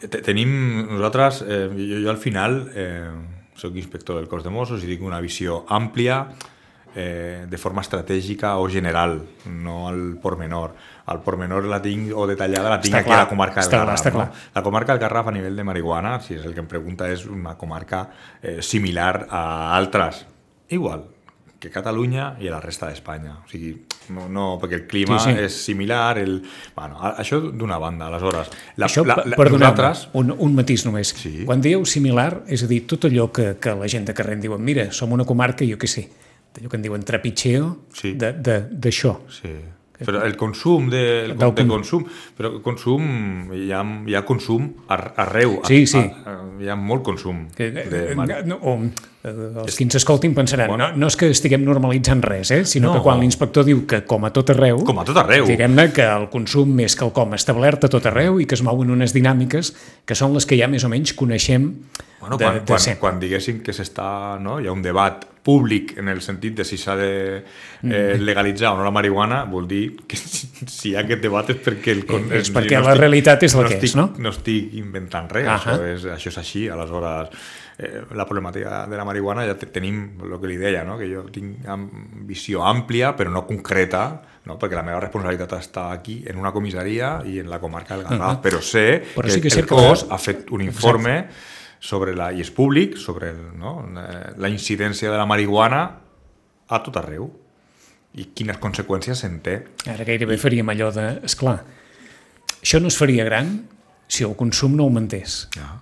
Te- 0.00 0.18
Tenim, 0.24 0.50
nosaltres, 0.90 1.44
eh, 1.46 1.68
jo, 1.78 2.02
jo 2.02 2.10
al 2.10 2.18
final 2.18 2.58
eh, 2.74 3.06
soc 3.56 3.76
inspector 3.76 4.18
del 4.18 4.28
cos 4.28 4.44
de 4.44 4.50
Mossos 4.50 4.84
i 4.84 4.90
tinc 4.90 5.06
una 5.06 5.20
visió 5.22 5.62
àmplia 5.72 6.24
eh, 6.94 7.46
de 7.50 7.58
forma 7.58 7.82
estratègica 7.82 8.56
o 8.58 8.68
general, 8.70 9.20
no 9.46 9.88
al 9.88 10.18
pormenor. 10.22 10.74
Al 11.06 11.20
pormenor 11.22 11.66
la 11.68 11.80
tinc, 11.84 12.12
o 12.16 12.26
detallada 12.26 12.76
la 12.76 12.80
tinc 12.80 12.94
Està 12.94 13.02
aquí 13.02 13.12
clar, 13.12 13.22
a 13.22 13.24
la 13.26 13.30
comarca 13.30 13.60
del 13.60 13.66
està 13.66 13.76
clar, 13.76 13.86
Garraf. 13.86 14.00
està 14.00 14.12
no? 14.12 14.20
clar. 14.20 14.44
La 14.54 14.66
comarca 14.66 14.94
del 14.94 15.02
Garraf 15.02 15.32
a 15.32 15.34
nivell 15.36 15.56
de 15.56 15.66
marihuana, 15.66 16.18
si 16.24 16.38
és 16.38 16.44
el 16.46 16.54
que 16.54 16.62
em 16.64 16.70
pregunta, 16.70 17.10
és 17.12 17.26
una 17.26 17.56
comarca 17.60 18.06
eh, 18.40 18.60
similar 18.62 19.26
a 19.28 19.42
altres. 19.76 20.24
Igual 20.72 21.13
que 21.64 21.70
Catalunya 21.72 22.34
i 22.40 22.48
a 22.48 22.52
la 22.54 22.60
resta 22.62 22.88
d'Espanya. 22.90 23.32
O 23.44 23.48
sigui, 23.50 23.72
no, 24.14 24.28
no, 24.28 24.46
perquè 24.62 24.78
el 24.82 24.86
clima 24.90 25.18
Sí, 25.18 25.32
sí, 25.32 25.44
és 25.46 25.56
similar, 25.64 26.18
el... 26.22 26.42
bueno, 26.76 26.98
això 27.14 27.40
d'una 27.44 27.78
banda, 27.82 28.06
aleshores. 28.10 28.50
La, 28.76 28.86
Això, 28.88 29.04
la, 29.06 29.16
la, 29.24 29.36
perdoneu 29.36 29.68
nosaltres... 29.70 30.08
un, 30.20 30.34
un 30.36 30.54
matís 30.54 30.84
només. 30.86 31.14
Sí. 31.18 31.44
Quan 31.48 31.62
dieu 31.64 31.84
similar, 31.88 32.42
és 32.46 32.62
a 32.64 32.68
dir, 32.70 32.82
tot 32.90 33.06
allò 33.08 33.30
que, 33.32 33.54
que 33.60 33.74
la 33.78 33.88
gent 33.88 34.04
de 34.10 34.14
carrer 34.14 34.36
en 34.38 34.44
diuen, 34.44 34.62
mira, 34.64 34.90
som 34.92 35.12
una 35.16 35.24
comarca, 35.28 35.64
jo 35.68 35.78
què 35.80 35.88
sé, 35.90 36.08
d'allò 36.54 36.68
que 36.70 36.76
en 36.80 36.84
diuen 36.86 37.02
trepitxeo, 37.06 37.70
Sí. 37.94 38.14
d'això. 38.18 39.16
Sí. 39.40 39.54
Però 40.04 40.22
el 40.24 40.36
consum 40.36 40.90
de, 40.92 41.02
el, 41.24 41.36
de 41.38 41.50
com- 41.54 41.68
consum, 41.78 42.04
però 42.36 42.52
consum, 42.62 43.02
hi 43.54 43.70
ha, 43.72 43.82
hi 44.06 44.14
ha 44.14 44.22
consum 44.28 44.70
ar- 44.88 45.12
arreu. 45.16 45.60
Sí, 45.66 45.86
sí. 45.86 45.98
A, 45.98 46.30
a, 46.30 46.36
hi 46.60 46.68
ha 46.68 46.76
molt 46.76 47.02
consum. 47.06 47.46
Que, 47.56 47.70
De, 47.70 48.10
eh, 48.12 48.14
mari- 48.14 48.42
no, 48.46 48.58
o, 48.62 48.76
eh, 49.24 49.34
els 49.64 49.76
que 49.76 49.84
ens 49.84 49.94
escoltin 49.96 50.34
pensaran, 50.36 50.70
no, 50.78 50.90
no 50.96 51.06
és 51.10 51.16
que 51.16 51.30
estiguem 51.32 51.64
normalitzant 51.64 52.22
res, 52.24 52.50
eh? 52.52 52.62
sinó 52.64 52.90
No. 52.92 52.94
que 52.98 53.02
quan 53.06 53.20
l'inspector 53.20 53.64
diu 53.64 53.86
que 53.86 54.02
com 54.04 54.24
a 54.24 54.30
tot 54.32 54.50
arreu, 54.54 54.82
com 54.84 54.98
a 55.00 55.04
tot 55.04 55.16
arreu. 55.16 55.46
diguem-ne 55.48 55.90
que 55.92 56.04
el 56.04 56.28
consum 56.30 56.78
és 56.84 56.94
quelcom 56.96 57.32
establert 57.34 57.84
a 57.84 57.88
tot 57.88 58.04
arreu 58.06 58.40
i 58.40 58.46
que 58.46 58.54
es 58.54 58.62
mouen 58.62 58.90
unes 58.90 59.14
dinàmiques 59.14 59.74
que 60.04 60.14
són 60.14 60.34
les 60.34 60.44
que 60.46 60.58
ja 60.60 60.68
més 60.68 60.84
o 60.84 60.88
menys 60.92 61.14
coneixem 61.16 61.70
Bueno, 62.24 62.36
de, 62.38 62.44
quan, 62.44 62.58
de 62.58 62.64
quan, 62.72 62.80
sempre. 62.80 63.00
quan 63.00 63.20
diguéssim 63.20 63.62
que 63.62 63.72
s'està, 63.76 64.38
no? 64.40 64.58
hi 64.60 64.66
ha 64.66 64.72
un 64.72 64.82
debat 64.82 65.24
públic 65.44 65.98
en 66.00 66.08
el 66.08 66.22
sentit 66.24 66.54
de 66.56 66.64
si 66.64 66.78
s'ha 66.80 66.94
de 66.96 67.44
Mm. 67.84 67.92
eh, 67.92 68.16
legalitzar 68.18 68.70
o 68.72 68.78
no 68.78 68.84
la 68.84 68.90
marihuana, 68.90 69.42
vol 69.44 69.66
dir 69.68 70.06
que 70.08 70.16
si, 70.16 70.46
si 70.66 70.90
hi 70.90 70.94
ha 70.96 71.00
aquest 71.04 71.20
debat 71.20 71.50
és 71.52 71.58
perquè... 71.60 71.92
El, 71.92 72.06
con- 72.08 72.30
És 72.32 72.48
el- 72.48 72.54
perquè 72.56 72.78
la 72.80 72.94
realitat 72.96 73.42
és 73.44 73.54
la 73.54 73.66
que 73.68 73.74
és, 73.76 73.82
estic, 73.82 73.98
no? 74.00 74.06
No 74.24 74.30
estic 74.32 74.72
inventant 74.80 75.28
res, 75.30 75.46
Ahà. 75.46 75.58
això 75.76 75.84
és, 75.92 76.06
això 76.14 76.32
és 76.32 76.38
així, 76.40 76.62
aleshores 76.72 77.28
eh, 77.76 78.00
la 78.16 78.24
problemàtica 78.24 78.86
de 78.88 78.96
la 78.96 79.04
marihuana 79.04 79.44
ja 79.44 79.58
te- 79.60 79.66
tenim 79.66 80.16
el 80.24 80.32
que 80.40 80.46
li 80.48 80.56
deia, 80.56 80.82
no? 80.88 80.96
que 80.96 81.10
jo 81.12 81.26
tinc 81.34 81.68
am- 81.68 81.90
visió 82.24 82.64
àmplia 82.64 83.12
però 83.14 83.28
no 83.30 83.44
concreta, 83.44 84.22
no? 84.46 84.56
perquè 84.58 84.78
la 84.80 84.86
meva 84.86 85.00
responsabilitat 85.04 85.52
està 85.60 85.90
aquí 85.92 86.22
en 86.26 86.38
una 86.40 86.52
comissaria 86.56 87.18
i 87.28 87.40
en 87.44 87.50
la 87.52 87.60
comarca 87.60 87.98
del 87.98 88.06
Garraf, 88.08 88.38
Ahà. 88.38 88.40
però 88.40 88.62
sé 88.64 89.02
Però 89.14 89.26
que, 89.28 89.30
sí 89.36 89.42
que 89.42 89.48
és 89.52 89.58
el 89.60 89.66
que 89.68 89.74
cos 89.76 90.06
la- 90.08 90.14
ha 90.14 90.18
fet 90.18 90.48
un 90.56 90.62
informe 90.64 91.26
sobre 91.84 92.14
la, 92.16 92.30
i 92.32 92.40
és 92.40 92.50
públic, 92.54 92.96
sobre 92.96 93.28
el, 93.34 93.40
no? 93.60 93.76
la- 93.92 94.32
la 94.40 94.48
incidència 94.52 95.10
de 95.12 95.18
la 95.20 95.26
marihuana 95.28 95.82
a 96.72 96.78
tot 96.82 96.96
arreu 96.96 97.28
i 98.16 98.28
quines 98.32 98.56
conseqüències 98.62 99.20
se'n 99.20 99.40
té. 99.44 99.58
Ara 99.90 100.06
gairebé 100.08 100.38
faríem 100.40 100.70
allò 100.72 100.88
de... 100.94 101.08
Esclar, 101.28 101.58
això 102.62 102.80
no 102.80 102.88
es 102.92 102.96
faria 102.96 103.24
gran 103.26 103.56
si 104.08 104.24
el 104.24 104.36
consum 104.38 104.76
no 104.78 104.86
augmentés. 104.88 105.42
Ja. 105.56 105.80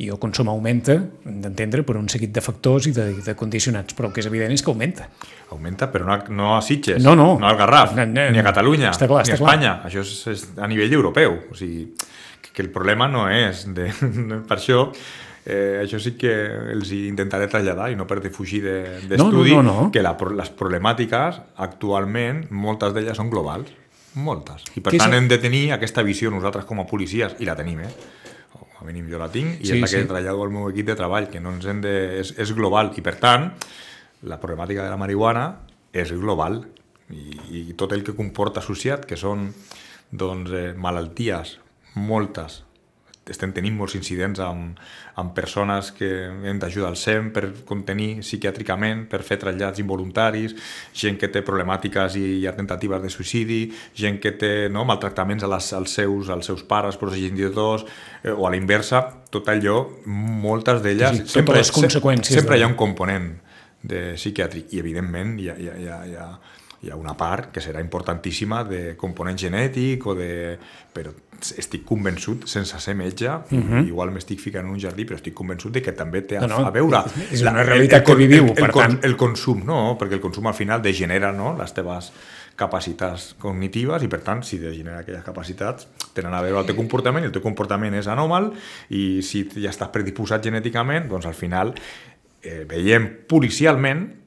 I 0.00 0.06
el 0.08 0.16
consum 0.22 0.48
augmenta, 0.48 0.94
hem 1.28 1.40
d'entendre, 1.44 1.82
per 1.84 1.98
un 2.00 2.06
seguit 2.08 2.30
de 2.32 2.40
factors 2.40 2.86
i 2.88 2.92
de, 2.96 3.04
i 3.18 3.24
de 3.26 3.34
condicionants, 3.36 3.92
però 3.98 4.08
el 4.08 4.14
que 4.16 4.22
és 4.22 4.28
evident 4.30 4.54
és 4.54 4.62
que 4.64 4.70
augmenta. 4.72 5.10
Augmenta, 5.52 5.90
però 5.92 6.06
no 6.08 6.14
a, 6.14 6.20
no 6.32 6.46
a 6.54 6.62
Sitges, 6.64 7.02
No, 7.04 7.12
no. 7.18 7.34
no 7.42 7.48
al 7.50 7.58
Garraf, 7.58 7.92
No, 7.98 8.06
no, 8.08 8.24
ni 8.32 8.40
a 8.40 8.46
Catalunya, 8.46 8.94
està 8.94 9.04
clar, 9.10 9.26
ni 9.26 9.34
a 9.34 9.36
està 9.36 9.42
clar. 9.42 9.50
Espanya. 9.58 9.74
Això 9.90 10.00
és, 10.06 10.14
és 10.32 10.46
a 10.56 10.70
nivell 10.72 10.94
europeu. 10.96 11.36
O 11.52 11.58
sigui, 11.58 11.90
que, 12.60 12.66
el 12.68 12.70
problema 12.74 13.08
no 13.08 13.24
és... 13.32 13.64
De, 13.74 13.88
per 14.48 14.58
això, 14.60 14.84
eh, 15.46 15.80
això 15.82 15.98
sí 16.02 16.12
que 16.20 16.30
els 16.76 16.92
hi 16.92 17.06
intentaré 17.08 17.48
traslladar 17.48 17.88
i 17.90 17.96
no 17.98 18.06
per 18.06 18.20
defugir 18.20 18.60
de- 18.62 19.00
d'estudi, 19.08 19.54
No, 19.56 19.62
no, 19.62 19.72
no, 19.72 19.76
no. 19.86 19.90
que 19.94 20.02
la, 20.04 20.12
les 20.36 20.52
problemàtiques 20.52 21.40
actualment, 21.66 22.44
moltes 22.52 22.92
d'elles 22.96 23.16
són 23.16 23.30
globals. 23.32 23.72
Moltes. 24.20 24.64
I 24.74 24.80
per 24.82 24.90
Que 24.90 24.98
és 24.98 25.02
tant 25.04 25.12
el- 25.14 25.20
hem 25.22 25.28
de 25.30 25.38
tenir 25.38 25.64
aquesta 25.72 26.02
visió 26.02 26.30
nosaltres 26.34 26.64
com 26.66 26.80
a 26.82 26.86
policies, 26.86 27.36
i 27.38 27.46
la 27.46 27.54
tenim, 27.56 27.80
eh? 27.86 27.92
O 28.58 28.66
a 28.80 28.84
mínim 28.84 29.06
jo 29.10 29.18
la 29.20 29.28
tinc, 29.30 29.60
i 29.60 29.66
Sí, 29.68 29.76
és 29.76 29.80
la 29.80 29.86
que 29.86 30.00
sí. 30.02 30.08
trasllado 30.08 30.42
al 30.42 30.50
meu 30.50 30.68
equip 30.72 30.86
de 30.90 30.96
treball, 30.98 31.28
que 31.30 31.38
no 31.40 31.52
ens 31.54 31.66
hem 31.70 31.80
de... 31.84 31.94
És, 32.20 32.34
és 32.36 32.50
global, 32.56 32.90
i 32.98 33.04
per 33.06 33.14
tant, 33.22 33.52
la 34.26 34.40
problemàtica 34.42 34.82
de 34.84 34.90
la 34.90 34.98
marihuana 35.00 35.44
és 35.94 36.10
global, 36.12 36.58
i, 37.10 37.38
i 37.70 37.74
tot 37.78 37.92
el 37.94 38.02
que 38.06 38.12
comporta 38.18 38.60
associat, 38.60 39.06
que 39.06 39.16
són 39.16 39.48
doncs, 40.10 40.50
eh, 40.58 40.72
malalties, 40.76 41.56
moltes, 41.94 42.62
estem 43.30 43.52
tenint 43.54 43.76
molts 43.78 43.94
incidents 43.94 44.40
amb, 44.42 44.78
amb 45.20 45.32
persones 45.36 45.92
que 45.94 46.08
hem 46.50 46.58
d'ajudar 46.58 46.88
al 46.90 46.96
SEM 46.98 47.28
per 47.34 47.44
contenir 47.68 48.24
psiquiàtricament, 48.24 49.04
per 49.10 49.20
fer 49.26 49.38
trasllats 49.38 49.78
involuntaris, 49.82 50.56
gent 50.96 51.18
que 51.20 51.28
té 51.30 51.42
problemàtiques 51.46 52.16
i 52.18 52.46
ha 52.48 52.54
tentatives 52.56 53.04
de 53.04 53.10
suïcidi, 53.12 53.60
gent 53.94 54.18
que 54.22 54.32
té 54.40 54.52
no, 54.72 54.82
maltractaments 54.88 55.46
a 55.46 55.52
les, 55.52 55.70
als, 55.78 55.94
seus, 56.00 56.32
als 56.34 56.50
seus 56.50 56.64
pares, 56.66 56.98
progenitors, 56.98 57.86
eh, 58.24 58.32
o 58.34 58.48
a 58.48 58.50
la 58.50 58.58
inversa, 58.58 59.04
tot 59.30 59.46
allò, 59.52 59.84
moltes 60.06 60.82
d'elles... 60.82 61.22
Sí, 61.22 61.38
totes 61.38 61.60
les 61.60 61.74
conseqüències 61.76 62.40
Sempre 62.40 62.56
de- 62.56 62.62
hi 62.62 62.66
ha 62.66 62.72
un 62.72 62.78
component 62.80 63.30
de 63.82 64.14
psiquiàtric. 64.18 64.74
I 64.74 64.82
evidentment 64.82 65.38
hi 65.38 65.52
ha, 65.52 65.54
hi 65.54 65.70
ha, 65.70 65.76
hi 65.78 65.86
ha, 65.88 66.00
hi 66.08 66.18
ha 66.18 66.30
hi 66.80 66.90
ha 66.90 66.96
una 66.96 67.12
part 67.16 67.50
que 67.52 67.60
serà 67.60 67.80
importantíssima 67.84 68.62
de 68.64 68.94
component 68.96 69.38
genètic 69.38 70.06
o 70.06 70.14
de... 70.16 70.30
però 70.94 71.12
estic 71.40 71.86
convençut, 71.88 72.44
sense 72.48 72.76
ser 72.80 72.94
metge, 72.94 73.28
uh 73.28 73.48
-huh. 73.50 73.86
igual 73.86 74.10
m'estic 74.12 74.40
ficant 74.40 74.66
en 74.66 74.72
un 74.72 74.80
jardí, 74.80 75.04
però 75.04 75.16
estic 75.16 75.34
convençut 75.34 75.72
de 75.72 75.80
que 75.82 75.92
també 75.92 76.22
té 76.22 76.36
a, 76.36 76.40
No, 76.40 76.48
no, 76.48 76.66
a 76.66 76.70
veure... 76.70 77.04
és 77.30 77.42
una 77.42 77.62
realitat 77.62 78.04
que 78.04 78.14
viviu, 78.14 78.44
el, 78.44 78.50
el, 78.50 78.54
per 78.54 78.72
tant. 78.72 78.98
el 79.02 79.16
consum, 79.16 79.64
no, 79.64 79.96
perquè 79.98 80.14
el 80.14 80.20
consum 80.20 80.46
al 80.46 80.54
final 80.54 80.82
degenera 80.82 81.32
no, 81.32 81.56
les 81.58 81.72
teves 81.72 82.12
capacitats 82.56 83.34
cognitives 83.38 84.02
i 84.02 84.08
per 84.08 84.20
tant 84.20 84.42
si 84.42 84.58
degenera 84.58 85.00
aquelles 85.00 85.24
capacitats 85.24 85.88
tenen 86.12 86.34
a 86.34 86.42
veure 86.42 86.60
el 86.60 86.66
teu 86.66 86.76
comportament 86.76 87.24
i 87.24 87.26
el 87.30 87.32
teu 87.32 87.42
comportament 87.42 87.94
és 87.94 88.06
anòmal 88.06 88.52
i 88.90 89.22
si 89.22 89.48
ja 89.56 89.70
estàs 89.70 89.88
predisposat 89.94 90.44
genèticament 90.44 91.08
doncs 91.08 91.26
al 91.26 91.34
final 91.34 91.72
eh, 92.42 92.64
veiem 92.68 93.08
policialment 93.28 94.19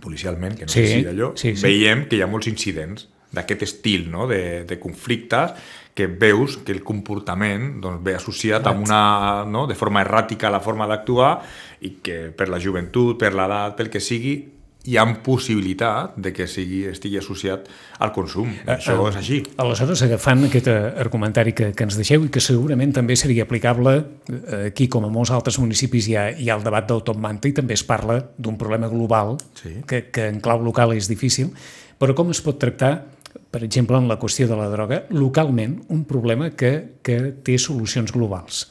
policialment, 0.00 0.56
que 0.58 0.66
no 0.66 0.72
Sí, 0.72 0.86
sé 0.86 0.98
si 0.98 1.04
d'allò, 1.06 1.32
sí, 1.36 1.54
sí. 1.56 1.62
veiem 1.66 2.06
que 2.08 2.16
hi 2.18 2.22
ha 2.22 2.30
molts 2.30 2.48
incidents 2.50 3.08
d'aquest 3.32 3.62
estil 3.66 4.08
no? 4.10 4.26
de, 4.26 4.64
de 4.64 4.78
conflictes 4.80 5.52
que 5.94 6.06
veus 6.06 6.56
que 6.64 6.72
el 6.72 6.82
comportament 6.86 7.80
doncs, 7.82 8.00
ve 8.06 8.14
associat 8.14 8.66
amb 8.70 8.86
una, 8.86 9.44
no? 9.50 9.66
de 9.66 9.74
forma 9.74 10.00
erràtica 10.04 10.46
a 10.48 10.54
la 10.54 10.60
forma 10.64 10.86
d'actuar 10.86 11.32
i 11.84 11.96
que 12.02 12.30
per 12.30 12.48
la 12.48 12.60
joventut, 12.62 13.18
per 13.18 13.32
l'edat, 13.34 13.74
pel 13.76 13.90
que 13.90 14.00
sigui, 14.00 14.36
hi 14.86 14.96
ha 14.96 15.04
possibilitat 15.24 16.14
de 16.16 16.30
que 16.32 16.46
sigui, 16.48 16.84
estigui 16.88 17.18
associat 17.18 17.66
al 17.98 18.12
consum. 18.14 18.52
Això 18.70 18.94
eh, 18.94 19.08
és 19.10 19.18
així. 19.20 19.40
Aleshores, 19.60 20.02
agafant 20.06 20.46
aquest 20.46 20.70
eh, 20.70 20.76
argumentari 21.02 21.52
que, 21.56 21.72
que 21.76 21.84
ens 21.84 21.98
deixeu 21.98 22.24
i 22.24 22.30
que 22.32 22.40
segurament 22.40 22.94
també 22.96 23.16
seria 23.18 23.44
aplicable 23.44 23.96
eh, 23.98 24.68
aquí, 24.70 24.88
com 24.88 25.04
a 25.04 25.12
molts 25.12 25.34
altres 25.34 25.58
municipis, 25.60 26.08
hi 26.08 26.16
ha, 26.16 26.28
hi 26.30 26.48
ha 26.48 26.56
el 26.56 26.64
debat 26.64 26.88
del 26.88 27.02
top 27.04 27.20
manta 27.20 27.50
i 27.50 27.56
també 27.56 27.76
es 27.76 27.84
parla 27.84 28.20
d'un 28.38 28.56
problema 28.60 28.88
global 28.88 29.36
Sí. 29.58 29.74
que, 29.86 30.04
que 30.14 30.28
en 30.30 30.38
clau 30.40 30.62
local 30.62 30.94
és 30.94 31.08
difícil, 31.10 31.50
però 31.98 32.14
com 32.14 32.30
es 32.30 32.40
pot 32.44 32.60
tractar, 32.62 32.92
per 33.50 33.64
exemple, 33.66 33.98
en 33.98 34.06
la 34.08 34.18
qüestió 34.20 34.46
de 34.48 34.56
la 34.56 34.68
droga, 34.70 35.02
localment, 35.10 35.80
un 35.90 36.04
problema 36.08 36.52
que, 36.54 37.00
que 37.02 37.18
té 37.44 37.58
solucions 37.58 38.12
globals. 38.14 38.68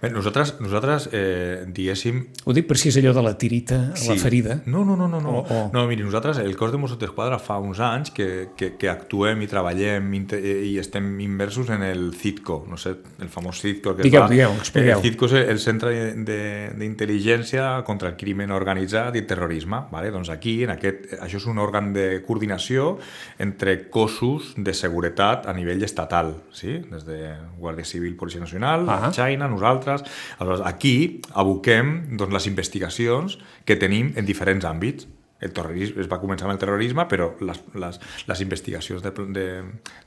Bé, 0.00 0.08
nosaltres, 0.08 0.54
nosaltres 0.64 1.10
eh, 1.12 1.66
diguéssim, 1.68 2.22
Ho 2.48 2.54
dic 2.56 2.64
per 2.66 2.78
si 2.80 2.88
és 2.88 2.96
allò 2.96 3.10
de 3.12 3.20
la 3.20 3.34
tirita 3.36 3.76
a 3.92 4.04
la 4.08 4.14
ferida. 4.16 4.54
No, 4.64 4.80
no, 4.82 4.94
no, 4.96 5.06
no. 5.12 5.20
No, 5.20 5.32
O- 5.40 5.44
o- 5.44 5.70
no 5.74 5.82
miri, 5.86 6.02
nosaltres, 6.02 6.38
el 6.40 6.56
cos 6.56 6.72
de 6.72 6.78
Mossos 6.80 6.96
d'Esquadra 6.98 7.36
fa 7.38 7.58
uns 7.60 7.80
anys 7.84 8.08
que, 8.16 8.48
que, 8.56 8.70
que 8.80 8.88
actuem 8.88 9.42
i 9.44 9.46
treballem 9.50 10.06
inte- 10.16 10.40
i 10.40 10.78
estem 10.80 11.10
immersos 11.20 11.68
en 11.68 11.82
el 11.84 12.14
CITCO, 12.14 12.64
no 12.66 12.78
sé, 12.80 12.94
el 13.20 13.28
famós 13.28 13.60
CITCO 13.60 13.92
que 13.94 14.00
es 14.00 14.08
Digueu, 14.08 14.22
va- 14.22 14.28
digueu, 14.32 14.54
expliqueu. 14.56 14.96
El 14.96 15.02
CITCO 15.04 15.26
és 15.26 15.32
el 15.52 15.58
Centre 15.60 15.92
de- 16.16 16.70
d'Intel·ligència 16.80 17.82
contra 17.84 18.08
el 18.08 18.16
Crimen 18.16 18.50
Organitzat 18.56 19.14
i 19.16 19.18
el 19.18 19.26
Terrorisme. 19.26 19.82
Vale? 19.92 20.10
Doncs 20.10 20.30
aquí, 20.32 20.62
en 20.64 20.70
aquest, 20.78 21.12
això 21.20 21.36
és 21.36 21.46
un 21.46 21.58
òrgan 21.60 21.92
de 21.92 22.22
coordinació 22.26 22.96
entre 23.38 23.90
cossos 23.90 24.54
de 24.56 24.72
seguretat 24.72 25.44
a 25.46 25.52
nivell 25.52 25.82
estatal, 25.84 26.38
sí? 26.52 26.78
des 26.90 27.04
de 27.04 27.34
Guàrdia 27.58 27.84
Civil, 27.84 28.16
Policia 28.16 28.40
Nacional, 28.40 28.86
Ah. 28.88 29.10
China, 29.12 29.46
nosaltres. 29.46 29.89
Aleshores, 30.38 30.62
aquí 30.66 30.94
aboquem 31.34 32.16
doncs, 32.16 32.34
les 32.36 32.50
investigacions 32.50 33.38
que 33.66 33.78
tenim 33.80 34.14
en 34.16 34.28
diferents 34.28 34.66
àmbits. 34.68 35.08
El 35.40 35.54
terrorisme, 35.56 36.02
es 36.02 36.08
va 36.10 36.18
començar 36.20 36.44
amb 36.44 36.52
el 36.52 36.60
terrorisme, 36.60 37.06
però 37.08 37.30
les, 37.40 37.62
les, 37.80 37.96
les 38.28 38.42
investigacions 38.44 39.00
de, 39.00 39.12
de, 39.32 39.46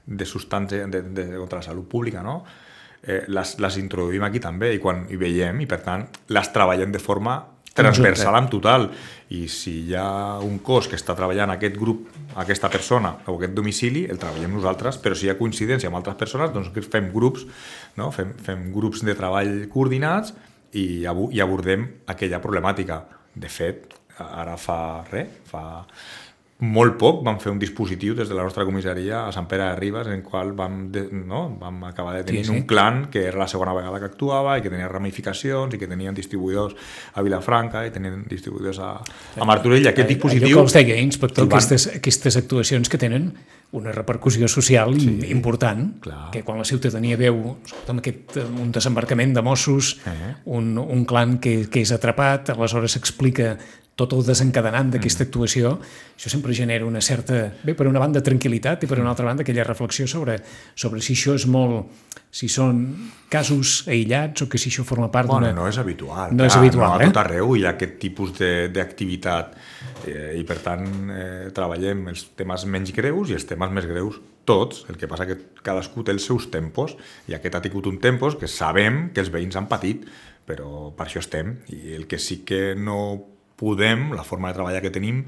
de 0.05 0.27
substància 0.29 0.85
de, 0.85 1.01
de, 1.09 1.25
contra 1.39 1.57
la 1.57 1.65
salut 1.65 1.87
pública, 1.89 2.21
no? 2.21 2.43
eh, 3.03 3.23
les, 3.27 3.55
les 3.59 3.77
introduïm 3.81 4.23
aquí 4.27 4.41
també 4.43 4.73
i, 4.75 4.81
quan, 4.81 5.03
i 5.11 5.19
veiem, 5.19 5.59
i 5.63 5.67
per 5.69 5.81
tant 5.85 6.05
les 6.33 6.51
treballem 6.55 6.93
de 6.93 7.01
forma 7.01 7.39
transversal 7.73 8.37
en 8.37 8.49
total. 8.49 8.87
I 9.33 9.47
si 9.49 9.73
hi 9.87 9.95
ha 9.97 10.37
un 10.45 10.59
cos 10.61 10.87
que 10.89 10.97
està 10.99 11.15
treballant 11.17 11.53
aquest 11.55 11.77
grup, 11.79 12.05
aquesta 12.37 12.69
persona 12.69 13.15
o 13.25 13.37
aquest 13.37 13.55
domicili, 13.57 14.05
el 14.05 14.21
treballem 14.21 14.53
nosaltres 14.59 14.99
però 15.01 15.17
si 15.17 15.27
hi 15.27 15.33
ha 15.33 15.39
coincidència 15.39 15.89
amb 15.89 15.97
altres 15.97 16.19
persones 16.19 16.53
doncs 16.53 16.69
fem 16.93 17.09
grups, 17.13 17.47
no? 17.97 18.11
fem, 18.13 18.35
fem 18.45 18.69
grups 18.73 19.01
de 19.05 19.17
treball 19.17 19.55
coordinats 19.73 20.35
i, 20.73 21.03
i 21.05 21.41
abordem 21.41 21.87
aquella 22.13 22.41
problemàtica. 22.43 23.01
De 23.33 23.49
fet, 23.49 23.89
ara 24.21 24.57
fa 24.61 24.79
res 25.09 25.39
fa 25.49 25.63
molt 26.63 26.95
poc 27.01 27.21
vam 27.25 27.39
fer 27.43 27.51
un 27.51 27.57
dispositiu 27.59 28.13
des 28.15 28.29
de 28.29 28.35
la 28.37 28.43
nostra 28.45 28.63
comissaria 28.63 29.25
a 29.27 29.31
Sant 29.35 29.47
Pere 29.51 29.65
de 29.65 29.75
Ribes 29.75 30.07
en 30.07 30.13
el 30.19 30.21
qual 30.23 30.53
vam, 30.55 30.85
de, 30.93 31.01
no, 31.11 31.41
vam 31.59 31.81
acabar 31.89 32.13
de 32.15 32.23
tenir 32.23 32.45
Sí, 32.45 32.51
sí, 32.51 32.57
un 32.61 32.67
clan 32.69 33.07
que 33.11 33.25
era 33.27 33.37
la 33.41 33.47
segona 33.51 33.73
vegada 33.75 33.99
que 33.99 34.05
actuava 34.07 34.57
i 34.57 34.63
que 34.63 34.71
tenia 34.71 34.87
ramificacions 34.87 35.73
i 35.75 35.79
que 35.81 35.89
tenien 35.91 36.15
distribuïdors 36.15 36.75
a 37.13 37.23
Vilafranca 37.25 37.83
i 37.87 37.91
tenien 37.91 38.23
distribuïdors 38.29 38.79
a, 38.79 38.93
a 39.39 39.45
Martorell. 39.49 39.85
Aquest 39.91 40.05
Allò 40.07 40.13
dispositiu... 40.15 40.55
que 40.57 40.63
els 40.63 40.77
deia, 40.79 41.01
inspector, 41.03 41.45
van- 41.49 41.57
aquestes, 41.59 41.89
aquestes 41.99 42.37
actuacions 42.39 42.87
que 42.89 42.97
tenen 43.01 43.33
una 43.73 43.91
repercussió 43.91 44.47
social 44.47 44.93
sí, 45.01 45.17
important, 45.33 45.95
clar. 45.99 46.29
que 46.31 46.43
quan 46.45 46.59
la 46.61 46.65
ciutadania 46.69 47.17
veu 47.17 47.55
escolta'm, 47.65 47.99
aquest, 48.03 48.37
eh, 48.37 48.43
un 48.61 48.71
desembarcament 48.71 49.33
de 49.33 49.41
Mossos, 49.41 49.95
Eh. 50.05 50.35
un, 50.45 50.77
un 50.77 51.05
clan 51.09 51.39
que, 51.41 51.67
que 51.73 51.81
és 51.81 51.91
atrapat, 51.91 52.51
aleshores 52.53 52.93
s'explica 52.93 53.55
tot 53.95 54.13
el 54.13 54.23
desencadenant 54.25 54.87
Mm. 54.87 54.91
d'aquesta 54.95 55.23
actuació, 55.27 55.75
això 56.17 56.29
sempre 56.29 56.53
genera 56.53 56.85
una 56.85 57.01
certa, 57.01 57.53
bé, 57.63 57.75
per 57.75 57.85
una 57.87 57.99
banda 57.99 58.21
tranquil·litat 58.25 58.83
i 58.83 58.87
per 58.87 58.99
una 58.99 59.09
altra 59.11 59.25
banda 59.25 59.43
aquella 59.43 59.63
reflexió 59.63 60.07
sobre, 60.07 60.39
sobre 60.75 60.99
si 61.01 61.13
això 61.13 61.35
és 61.35 61.45
molt, 61.45 61.85
si 62.33 62.47
són 62.49 62.79
casos 63.29 63.83
aïllats 63.87 64.41
o 64.41 64.49
que 64.49 64.57
si 64.57 64.69
això 64.71 64.83
forma 64.83 65.11
part 65.11 65.27
Bueno, 65.29 65.47
d'una... 65.51 65.61
no 65.61 65.67
és 65.69 65.77
habitual. 65.77 66.33
No 66.35 66.45
és 66.45 66.55
habitual, 66.55 66.97
no, 66.97 67.01
eh? 67.01 67.05
A 67.05 67.11
tot 67.13 67.21
arreu 67.21 67.55
hi 67.55 67.65
ha 67.65 67.75
aquest 67.75 67.99
tipus 68.01 68.33
de- 68.39 68.69
d'activitat 68.73 69.53
eh, 70.07 70.33
i 70.39 70.43
per 70.43 70.57
tant 70.65 70.87
eh, 71.13 71.51
treballem 71.53 72.07
els 72.09 72.25
temes 72.35 72.65
menys 72.65 72.91
greus 72.97 73.29
i 73.29 73.33
els 73.37 73.45
temes 73.45 73.69
més 73.71 73.85
greus 73.85 74.17
tots, 74.45 74.85
el 74.89 74.97
que 74.97 75.07
passa 75.07 75.25
que 75.29 75.37
cadascú 75.63 76.03
té 76.03 76.11
els 76.11 76.25
seus 76.25 76.49
tempos 76.51 76.97
i 77.29 77.33
aquest 77.37 77.55
ha 77.55 77.61
tingut 77.61 77.85
un 77.87 77.99
tempos 78.01 78.35
que 78.35 78.47
sabem 78.49 79.11
que 79.13 79.21
els 79.21 79.29
veïns 79.31 79.55
han 79.55 79.69
patit 79.71 80.03
però 80.45 80.89
per 80.97 81.05
això 81.07 81.21
estem 81.21 81.59
i 81.71 81.93
el 81.95 82.07
que 82.07 82.17
sí 82.19 82.41
que 82.43 82.73
no 82.75 83.29
podem, 83.59 84.11
la 84.17 84.25
forma 84.27 84.49
de 84.49 84.57
treballar 84.59 84.81
que 84.83 84.93
tenim 84.93 85.23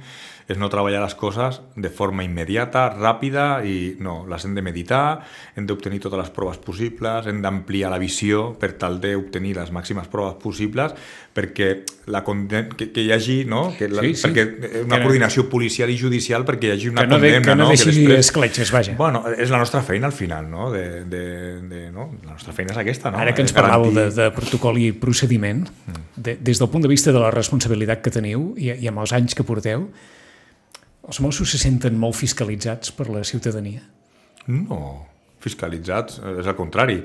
és 0.47 0.59
no 0.61 0.67
treballar 0.69 0.99
les 1.01 1.15
coses 1.17 1.57
de 1.75 1.89
forma 1.89 2.21
immediata, 2.23 2.83
ràpida 2.93 3.63
i 3.65 3.95
no, 3.99 4.27
les 4.29 4.43
hem 4.45 4.53
de 4.53 4.61
meditar, 4.61 5.23
hem 5.57 5.65
d'obtenir 5.65 5.99
totes 6.03 6.19
les 6.21 6.29
proves 6.29 6.59
possibles, 6.61 7.25
hem 7.25 7.39
d'ampliar 7.41 7.89
la 7.89 7.97
visió 7.97 8.51
per 8.61 8.73
tal 8.77 8.99
d'obtenir 9.01 9.55
les 9.57 9.71
màximes 9.73 10.05
proves 10.11 10.35
possibles 10.43 10.93
perquè, 11.35 11.69
la 12.13 12.21
que, 12.23 12.91
que 12.93 13.01
hi 13.03 13.09
hagi 13.11 13.39
no? 13.49 13.73
que 13.77 13.89
la, 13.89 14.03
Sí, 14.05 14.13
sí. 14.15 14.27
perquè 14.27 14.83
una 14.85 14.99
Que 14.99 15.03
coordinació 15.03 15.47
policial 15.49 15.89
i 15.89 15.97
judicial 15.97 16.45
perquè 16.45 16.69
hi 16.69 16.75
hagi 16.75 16.89
una 16.93 17.01
que 17.01 17.07
no, 17.09 17.17
de, 17.19 17.31
condemna 17.33 17.51
que 17.51 17.55
no 17.57 17.63
no? 17.65 17.69
deixi 17.73 17.89
després- 17.89 18.19
escletxes, 18.29 18.71
vaja. 18.71 18.93
Bueno, 18.97 19.23
és 19.35 19.49
la 19.49 19.57
nostra 19.57 19.81
feina 19.81 20.05
al 20.07 20.13
final, 20.13 20.47
no? 20.49 20.69
De, 20.71 21.03
de, 21.09 21.23
de, 21.67 21.81
no? 21.91 22.11
La 22.23 22.37
nostra 22.37 22.53
feina 22.53 22.71
és 22.71 22.77
aquesta, 22.85 23.09
no? 23.11 23.17
Ara 23.19 23.33
que 23.33 23.41
ens 23.43 23.51
parlàveu 23.55 23.89
de, 23.89 24.05
garantir- 24.05 24.21
de 24.21 24.29
protocol 24.37 24.77
i 24.77 24.91
procediment, 24.93 25.65
de, 26.15 26.37
des 26.39 26.61
del 26.61 26.69
punt 26.69 26.85
de 26.85 26.91
vista 26.93 27.11
de 27.11 27.19
la 27.19 27.31
responsabilitat 27.33 28.01
que 28.05 28.13
teniu 28.13 28.53
i, 28.55 28.69
i 28.77 28.87
amb 28.93 29.01
els 29.03 29.11
anys 29.17 29.33
que 29.35 29.43
porteu, 29.43 29.89
els 31.07 31.21
Mossos 31.21 31.51
se 31.53 31.59
senten 31.61 31.97
molt 31.99 32.17
fiscalitzats 32.17 32.93
per 32.95 33.09
la 33.13 33.23
ciutadania? 33.27 33.83
No, 34.47 34.79
fiscalitzats, 35.41 36.19
és 36.39 36.47
al 36.47 36.57
contrari. 36.57 36.99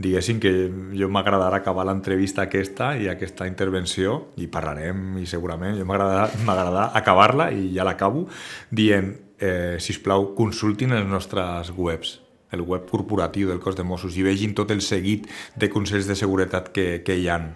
Diguéssim 0.00 0.38
que 0.40 0.50
jo 0.96 1.10
m'agradarà 1.12 1.58
acabar 1.60 1.84
l'entrevista 1.84 2.46
aquesta 2.46 2.94
i 2.96 3.10
aquesta 3.10 3.48
intervenció, 3.50 4.30
i 4.40 4.46
parlarem, 4.48 5.18
i 5.20 5.26
segurament, 5.28 5.76
jo 5.76 5.84
m'agradarà 5.84 6.86
acabar-la, 6.96 7.50
i 7.52 7.68
ja 7.74 7.84
l'acabo, 7.84 8.24
dient, 8.70 9.12
eh, 9.40 9.76
si 9.82 9.98
plau 10.00 10.30
consultin 10.38 10.94
els 10.96 11.08
nostres 11.08 11.72
webs, 11.76 12.18
el 12.50 12.64
web 12.66 12.88
corporatiu 12.88 13.50
del 13.50 13.60
cos 13.60 13.76
de 13.76 13.84
Mossos, 13.84 14.16
i 14.16 14.24
vegin 14.26 14.54
tot 14.56 14.72
el 14.72 14.80
seguit 14.80 15.28
de 15.56 15.68
consells 15.70 16.08
de 16.08 16.16
seguretat 16.18 16.72
que, 16.72 17.02
que 17.04 17.18
hi 17.18 17.28
han. 17.28 17.52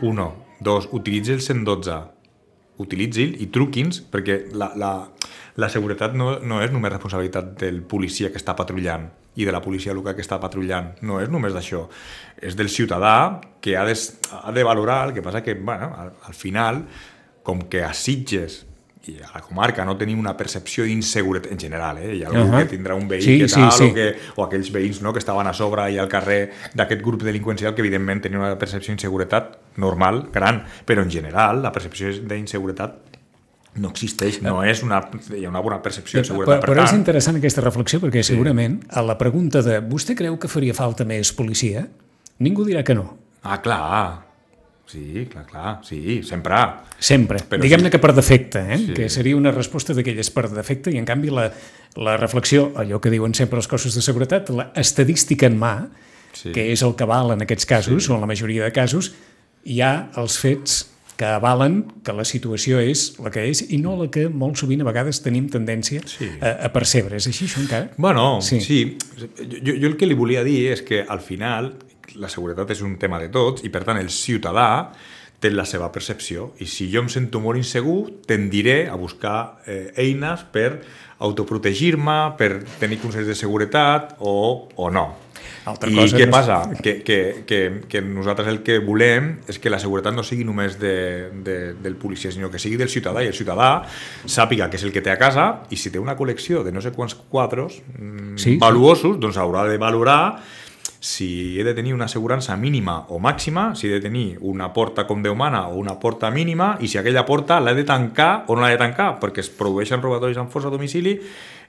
Uno. 0.00 0.34
Dos, 0.58 0.88
utilitzi 0.90 1.36
el 1.36 1.42
112, 1.42 1.98
utilitzi'l 2.82 3.36
i 3.42 3.48
truqui'ns, 3.54 4.02
perquè 4.12 4.40
la, 4.54 4.70
la, 4.78 4.92
la 5.58 5.70
seguretat 5.72 6.14
no, 6.18 6.36
no 6.40 6.60
és 6.62 6.72
només 6.74 6.92
responsabilitat 6.94 7.56
del 7.62 7.82
policia 7.82 8.30
que 8.30 8.40
està 8.40 8.54
patrullant 8.58 9.08
i 9.38 9.46
de 9.46 9.54
la 9.54 9.62
policia 9.62 9.94
local 9.94 10.16
que 10.18 10.24
està 10.24 10.40
patrullant. 10.42 10.92
No 11.06 11.20
és 11.22 11.30
només 11.30 11.54
d'això. 11.54 11.84
És 12.42 12.56
del 12.58 12.70
ciutadà 12.72 13.40
que 13.62 13.76
ha 13.78 13.84
de, 13.86 13.94
ha 13.94 14.54
de 14.54 14.64
valorar, 14.66 15.04
el 15.08 15.14
que 15.14 15.22
passa 15.22 15.44
que, 15.46 15.54
bueno, 15.54 15.92
al, 15.94 16.10
al 16.26 16.34
final, 16.34 16.82
com 17.46 17.62
que 17.70 17.84
a 17.86 17.92
Sitges 17.94 18.64
i 19.08 19.16
a 19.24 19.30
la 19.34 19.40
comarca 19.44 19.84
no 19.88 19.96
tenim 19.98 20.20
una 20.20 20.34
percepció 20.36 20.84
d'inseguretat 20.84 21.52
en 21.52 21.60
general, 21.60 21.98
eh? 22.02 22.14
hi 22.16 22.22
ha 22.24 22.28
algú 22.28 22.44
uh 22.44 22.52
-huh. 22.52 22.62
que 22.66 22.76
tindrà 22.76 22.94
un 22.94 23.08
veí 23.08 23.22
Sí, 23.22 23.38
que 23.38 23.48
sí, 23.48 23.60
tal, 23.60 23.72
sí. 23.72 23.84
o, 23.84 23.94
que, 23.94 24.16
o 24.36 24.44
aquells 24.44 24.72
veïns 24.72 25.02
no, 25.02 25.12
que 25.12 25.18
estaven 25.18 25.46
a 25.46 25.52
sobre 25.52 25.90
i 25.92 25.98
al 25.98 26.08
carrer 26.08 26.52
d'aquest 26.74 27.02
grup 27.02 27.22
delinqüencial 27.22 27.74
que 27.74 27.80
evidentment 27.80 28.22
tenien 28.22 28.40
una 28.40 28.58
percepció 28.58 28.92
d'inseguretat 28.92 29.58
normal, 29.76 30.28
gran, 30.32 30.64
però 30.84 31.02
en 31.02 31.10
general 31.10 31.62
la 31.62 31.72
percepció 31.72 32.08
d'inseguretat 32.10 33.08
no 33.76 33.88
existeix, 33.88 34.42
no 34.42 34.62
és 34.64 34.82
una, 34.82 35.00
hi 35.36 35.44
ha 35.44 35.48
una 35.48 35.60
bona 35.60 35.80
percepció 35.82 36.20
Però, 36.20 36.26
d'inseguretat. 36.26 36.68
però 36.68 36.84
és 36.84 36.92
interessant 36.92 37.36
aquesta 37.36 37.60
reflexió 37.60 38.00
perquè 38.00 38.22
segurament 38.22 38.80
a 38.90 39.02
la 39.02 39.16
pregunta 39.18 39.62
de 39.62 39.80
vostè 39.80 40.16
creu 40.18 40.38
que 40.38 40.48
faria 40.48 40.74
falta 40.74 41.04
més 41.04 41.32
policia? 41.32 41.88
Ningú 42.38 42.64
dirà 42.64 42.82
que 42.82 42.94
no. 42.94 43.16
Ah, 43.42 43.60
clar, 43.62 44.27
Sí, 44.88 45.26
clar, 45.30 45.44
clar, 45.46 45.80
sí, 45.84 46.22
sempre. 46.24 46.56
Sempre. 46.98 47.42
Diguem-ne 47.60 47.90
sí. 47.90 47.92
que 47.92 47.98
per 48.00 48.14
defecte, 48.16 48.62
eh? 48.72 48.78
Sí. 48.78 48.94
que 48.96 49.08
seria 49.12 49.36
una 49.36 49.52
resposta 49.52 49.92
d'aquelles 49.92 50.30
per 50.32 50.46
defecte, 50.48 50.90
i 50.90 50.96
en 50.96 51.04
canvi 51.04 51.28
la, 51.28 51.50
la 52.00 52.16
reflexió, 52.16 52.70
allò 52.74 52.98
que 53.04 53.10
diuen 53.12 53.34
sempre 53.36 53.60
els 53.60 53.68
cossos 53.68 53.94
de 53.94 54.00
seguretat, 54.02 54.48
la 54.50 54.70
estadística 54.74 55.46
en 55.46 55.58
mà, 55.60 55.74
Sí. 56.32 56.52
que 56.52 56.66
és 56.72 56.82
el 56.84 56.92
que 56.94 57.06
val 57.08 57.32
en 57.32 57.40
aquests 57.42 57.66
casos, 57.66 58.04
Sí. 58.04 58.12
o 58.12 58.14
en 58.14 58.20
la 58.20 58.26
majoria 58.28 58.62
de 58.64 58.70
casos, 58.72 59.12
hi 59.64 59.80
ha 59.80 60.10
els 60.16 60.38
fets 60.38 60.90
que 61.16 61.24
avalen 61.26 61.80
que 62.04 62.12
la 62.12 62.22
situació 62.24 62.78
és 62.78 63.18
la 63.18 63.30
que 63.34 63.48
és 63.48 63.64
i 63.72 63.78
no 63.82 63.96
la 63.96 64.06
que 64.12 64.28
molt 64.28 64.56
sovint 64.56 64.80
a 64.84 64.84
vegades 64.84 65.20
tenim 65.24 65.48
tendència 65.50 66.00
Sí. 66.06 66.28
a, 66.40 66.66
a 66.68 66.72
percebre. 66.72 67.16
És 67.16 67.26
així, 67.26 67.46
això 67.48 67.60
encara? 67.64 67.90
Bueno, 67.96 68.40
Sí. 68.40 68.60
sí. 68.60 68.96
sí. 69.00 69.26
Jo, 69.64 69.72
jo 69.80 69.88
el 69.88 69.96
que 69.96 70.06
li 70.06 70.14
volia 70.14 70.44
dir 70.44 70.70
és 70.72 70.82
que 70.82 71.02
al 71.08 71.20
final 71.20 71.74
la 72.16 72.28
seguretat 72.32 72.70
és 72.70 72.80
un 72.82 72.96
tema 72.98 73.18
de 73.20 73.28
tots 73.28 73.64
i 73.64 73.70
per 73.70 73.84
tant 73.84 73.98
el 74.00 74.08
ciutadà 74.10 74.90
té 75.38 75.50
la 75.54 75.64
seva 75.68 75.92
percepció 75.94 76.52
i 76.58 76.66
si 76.66 76.88
jo 76.90 77.04
em 77.04 77.08
sento 77.12 77.38
molt 77.38 77.58
insegur 77.60 78.08
tendiré 78.26 78.88
a 78.90 78.96
buscar 78.98 79.60
eh, 79.66 79.92
eines 79.96 80.42
per 80.50 80.80
autoprotegir-me, 81.38 82.18
per 82.38 82.62
tenir 82.80 82.98
consells 83.02 83.26
de 83.28 83.34
seguretat 83.38 84.16
o, 84.18 84.68
o 84.76 84.90
no. 84.90 85.06
Altra 85.68 85.90
I 85.90 85.96
cosa 85.98 86.16
què 86.16 86.24
no 86.26 86.30
és- 86.30 86.34
passa? 86.34 86.56
Que, 86.82 86.94
que, 87.04 87.18
que, 87.46 87.58
que 87.90 88.00
nosaltres 88.02 88.48
el 88.48 88.62
que 88.64 88.78
volem 88.82 89.34
és 89.50 89.58
que 89.60 89.70
la 89.70 89.78
seguretat 89.82 90.14
no 90.16 90.24
sigui 90.24 90.46
només 90.48 90.78
de, 90.80 90.94
de, 91.44 91.56
del 91.78 91.96
policia, 92.00 92.32
sinó 92.32 92.48
que 92.50 92.58
sigui 92.62 92.78
del 92.80 92.88
ciutadà 92.90 93.22
i 93.22 93.28
el 93.30 93.36
ciutadà 93.36 93.82
sàpiga 94.24 94.70
que 94.72 94.78
és 94.80 94.86
el 94.88 94.94
que 94.94 95.02
té 95.04 95.12
a 95.12 95.18
casa 95.20 95.48
i 95.70 95.76
si 95.78 95.92
té 95.92 96.00
una 96.00 96.16
col·lecció 96.18 96.64
de 96.64 96.72
no 96.72 96.80
sé 96.82 96.94
quants 96.96 97.14
quadros 97.28 97.82
mm, 97.98 98.38
Sí, 98.38 98.54
sí. 98.54 98.56
valuosos, 98.62 99.18
doncs 99.20 99.36
haurà 99.38 99.66
de 99.68 99.76
valorar 99.78 100.38
si 101.00 101.58
he 101.58 101.64
de 101.64 101.74
tenir 101.74 101.94
una 101.94 102.06
assegurança 102.06 102.56
mínima 102.56 103.04
o 103.08 103.20
màxima, 103.22 103.74
si 103.78 103.86
he 103.86 103.92
de 103.92 104.00
tenir 104.02 104.38
una 104.40 104.72
porta 104.74 105.06
com 105.06 105.22
Déu 105.22 105.36
mana 105.38 105.68
o 105.68 105.78
una 105.78 105.98
porta 106.00 106.30
mínima, 106.30 106.76
i 106.80 106.88
si 106.90 106.98
aquella 106.98 107.24
porta 107.26 107.60
l'he 107.62 107.74
de 107.76 107.84
tancar 107.86 108.44
o 108.48 108.56
no 108.56 108.64
l'he 108.64 108.74
de 108.74 108.82
tancar, 108.82 109.14
perquè 109.22 109.44
es 109.44 109.50
produeixen 109.50 110.02
robatoris 110.02 110.40
amb 110.40 110.50
força 110.50 110.72
a 110.72 110.74
domicili 110.74 111.14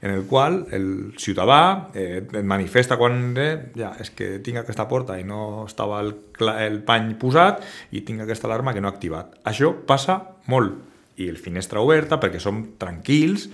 en 0.01 0.11
el 0.11 0.25
qual 0.25 0.65
el 0.71 1.13
ciutadà 1.19 1.89
eh, 1.93 2.23
et 2.23 2.43
manifesta 2.47 2.97
quan 2.97 3.33
eh, 3.37 3.71
ja, 3.77 3.91
és 3.99 4.09
que 4.15 4.37
tinc 4.43 4.61
aquesta 4.61 4.87
porta 4.87 5.19
i 5.19 5.25
no 5.27 5.65
estava 5.67 5.99
el, 6.01 6.13
el 6.55 6.79
pany 6.87 7.13
posat 7.19 7.65
i 7.91 8.01
tinc 8.07 8.23
aquesta 8.23 8.47
alarma 8.47 8.73
que 8.73 8.81
no 8.81 8.89
he 8.89 8.95
activat. 8.95 9.35
Això 9.43 9.73
passa 9.85 10.21
molt. 10.47 10.85
I 11.19 11.27
el 11.27 11.35
finestra 11.37 11.83
oberta 11.83 12.15
perquè 12.17 12.39
som 12.39 12.63
tranquils, 12.79 13.49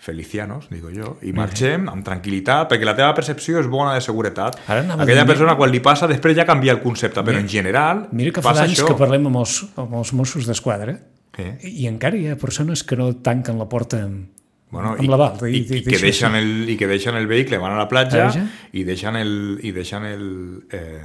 felicianos, 0.00 0.70
digo 0.72 0.88
jo, 0.94 1.18
i 1.28 1.32
marxem 1.36 1.84
amb 1.92 2.04
tranquil·litat, 2.06 2.70
perquè 2.70 2.86
la 2.88 2.94
teva 2.96 3.12
percepció 3.14 3.60
és 3.60 3.68
bona 3.68 3.92
de 3.94 4.00
seguretat. 4.00 4.56
A 4.66 4.78
Aquella 5.04 5.26
persona, 5.28 5.54
quan 5.60 5.70
li 5.70 5.80
passa, 5.84 6.08
després 6.08 6.34
ja 6.38 6.46
canvia 6.48 6.72
el 6.72 6.80
concepte, 6.80 7.20
però 7.26 7.36
en 7.38 7.48
general 7.52 8.06
Mira 8.16 8.32
que 8.32 8.40
fa 8.42 8.54
anys 8.56 8.78
això. 8.78 8.88
que 8.88 8.96
parlem 8.96 9.28
amb 9.28 9.36
els, 9.42 9.58
amb 9.76 9.94
els 10.00 10.12
Mossos 10.16 10.48
d'Esquadra 10.48 10.96
Eh? 11.38 11.52
i 11.62 11.86
encara 11.86 12.16
hi 12.18 12.26
ha 12.28 12.34
persones 12.36 12.82
que 12.82 12.96
no 12.98 13.12
tanquen 13.22 13.56
la 13.60 13.68
porta 13.70 14.00
amb, 14.02 14.26
Bueno, 14.70 14.96
amb 14.98 15.08
l'aval. 15.08 15.38
i, 15.48 15.58
i, 15.60 15.78
i, 15.78 15.82
que 15.84 15.98
deixen 15.98 16.34
el, 16.36 16.68
I 16.70 16.76
que 16.76 16.86
deixen 16.86 17.16
el 17.16 17.26
vehicle, 17.26 17.58
van 17.58 17.72
a 17.72 17.78
la 17.78 17.88
platja 17.88 18.24
Platja. 18.30 18.44
i 18.72 18.84
deixen, 18.84 19.16
el, 19.16 19.32
i 19.62 19.72
deixen 19.72 20.04
el, 20.06 20.24
eh, 20.70 21.00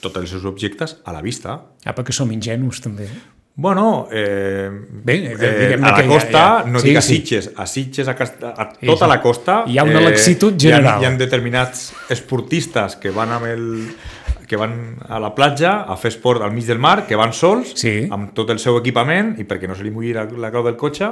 tots 0.00 0.16
els 0.20 0.30
seus 0.30 0.44
objectes 0.44 0.98
a 1.04 1.12
la 1.12 1.22
vista. 1.22 1.58
Apa, 1.84 2.04
que 2.04 2.12
som 2.12 2.30
ingenus, 2.32 2.80
també. 2.84 3.08
Bueno, 3.56 4.08
eh, 4.10 4.68
Bé, 5.04 5.32
eh, 5.38 5.74
a 5.74 5.78
la 5.78 5.94
que 5.94 6.02
ja- 6.02 6.08
costa, 6.08 6.62
ja- 6.64 6.64
no 6.66 6.80
sí, 6.80 6.88
dic 6.88 6.96
a 6.96 7.00
sí. 7.02 7.14
Sitges, 7.16 7.52
a 7.56 7.66
Sitges, 7.66 8.08
a, 8.08 8.14
Cast 8.16 8.42
a 8.42 8.72
Sí, 8.80 8.86
tota 8.86 9.04
sí. 9.04 9.10
la 9.10 9.20
costa... 9.22 9.64
Hi 9.68 9.78
ha 9.78 9.84
una 9.84 10.00
laxitud 10.00 10.54
hi 10.60 10.72
ha- 10.72 10.76
general. 10.78 11.02
Hi 11.02 11.06
ha, 11.06 11.10
determinats 11.16 11.92
esportistes 12.10 12.96
que 12.96 13.10
van 13.14 13.30
amb 13.30 13.46
el 13.46 13.64
que 14.48 14.56
van 14.60 14.98
a 15.08 15.20
la 15.22 15.30
platja 15.34 15.84
a 15.88 15.94
fer 15.96 16.10
esport 16.10 16.42
al 16.42 16.50
mig 16.52 16.66
del 16.66 16.78
mar, 16.82 17.06
que 17.06 17.16
van 17.16 17.32
sols, 17.32 17.70
Sí. 17.78 18.08
amb 18.12 18.34
tot 18.34 18.50
el 18.50 18.58
seu 18.58 18.76
equipament, 18.76 19.36
i 19.40 19.44
perquè 19.48 19.68
no 19.70 19.74
se 19.78 19.84
li 19.86 19.90
mulli 19.94 20.12
la, 20.12 20.24
la 20.26 20.50
clau 20.50 20.64
del 20.66 20.76
cotxe, 20.76 21.08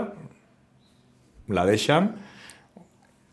la 1.48 1.64
deixen 1.64 2.10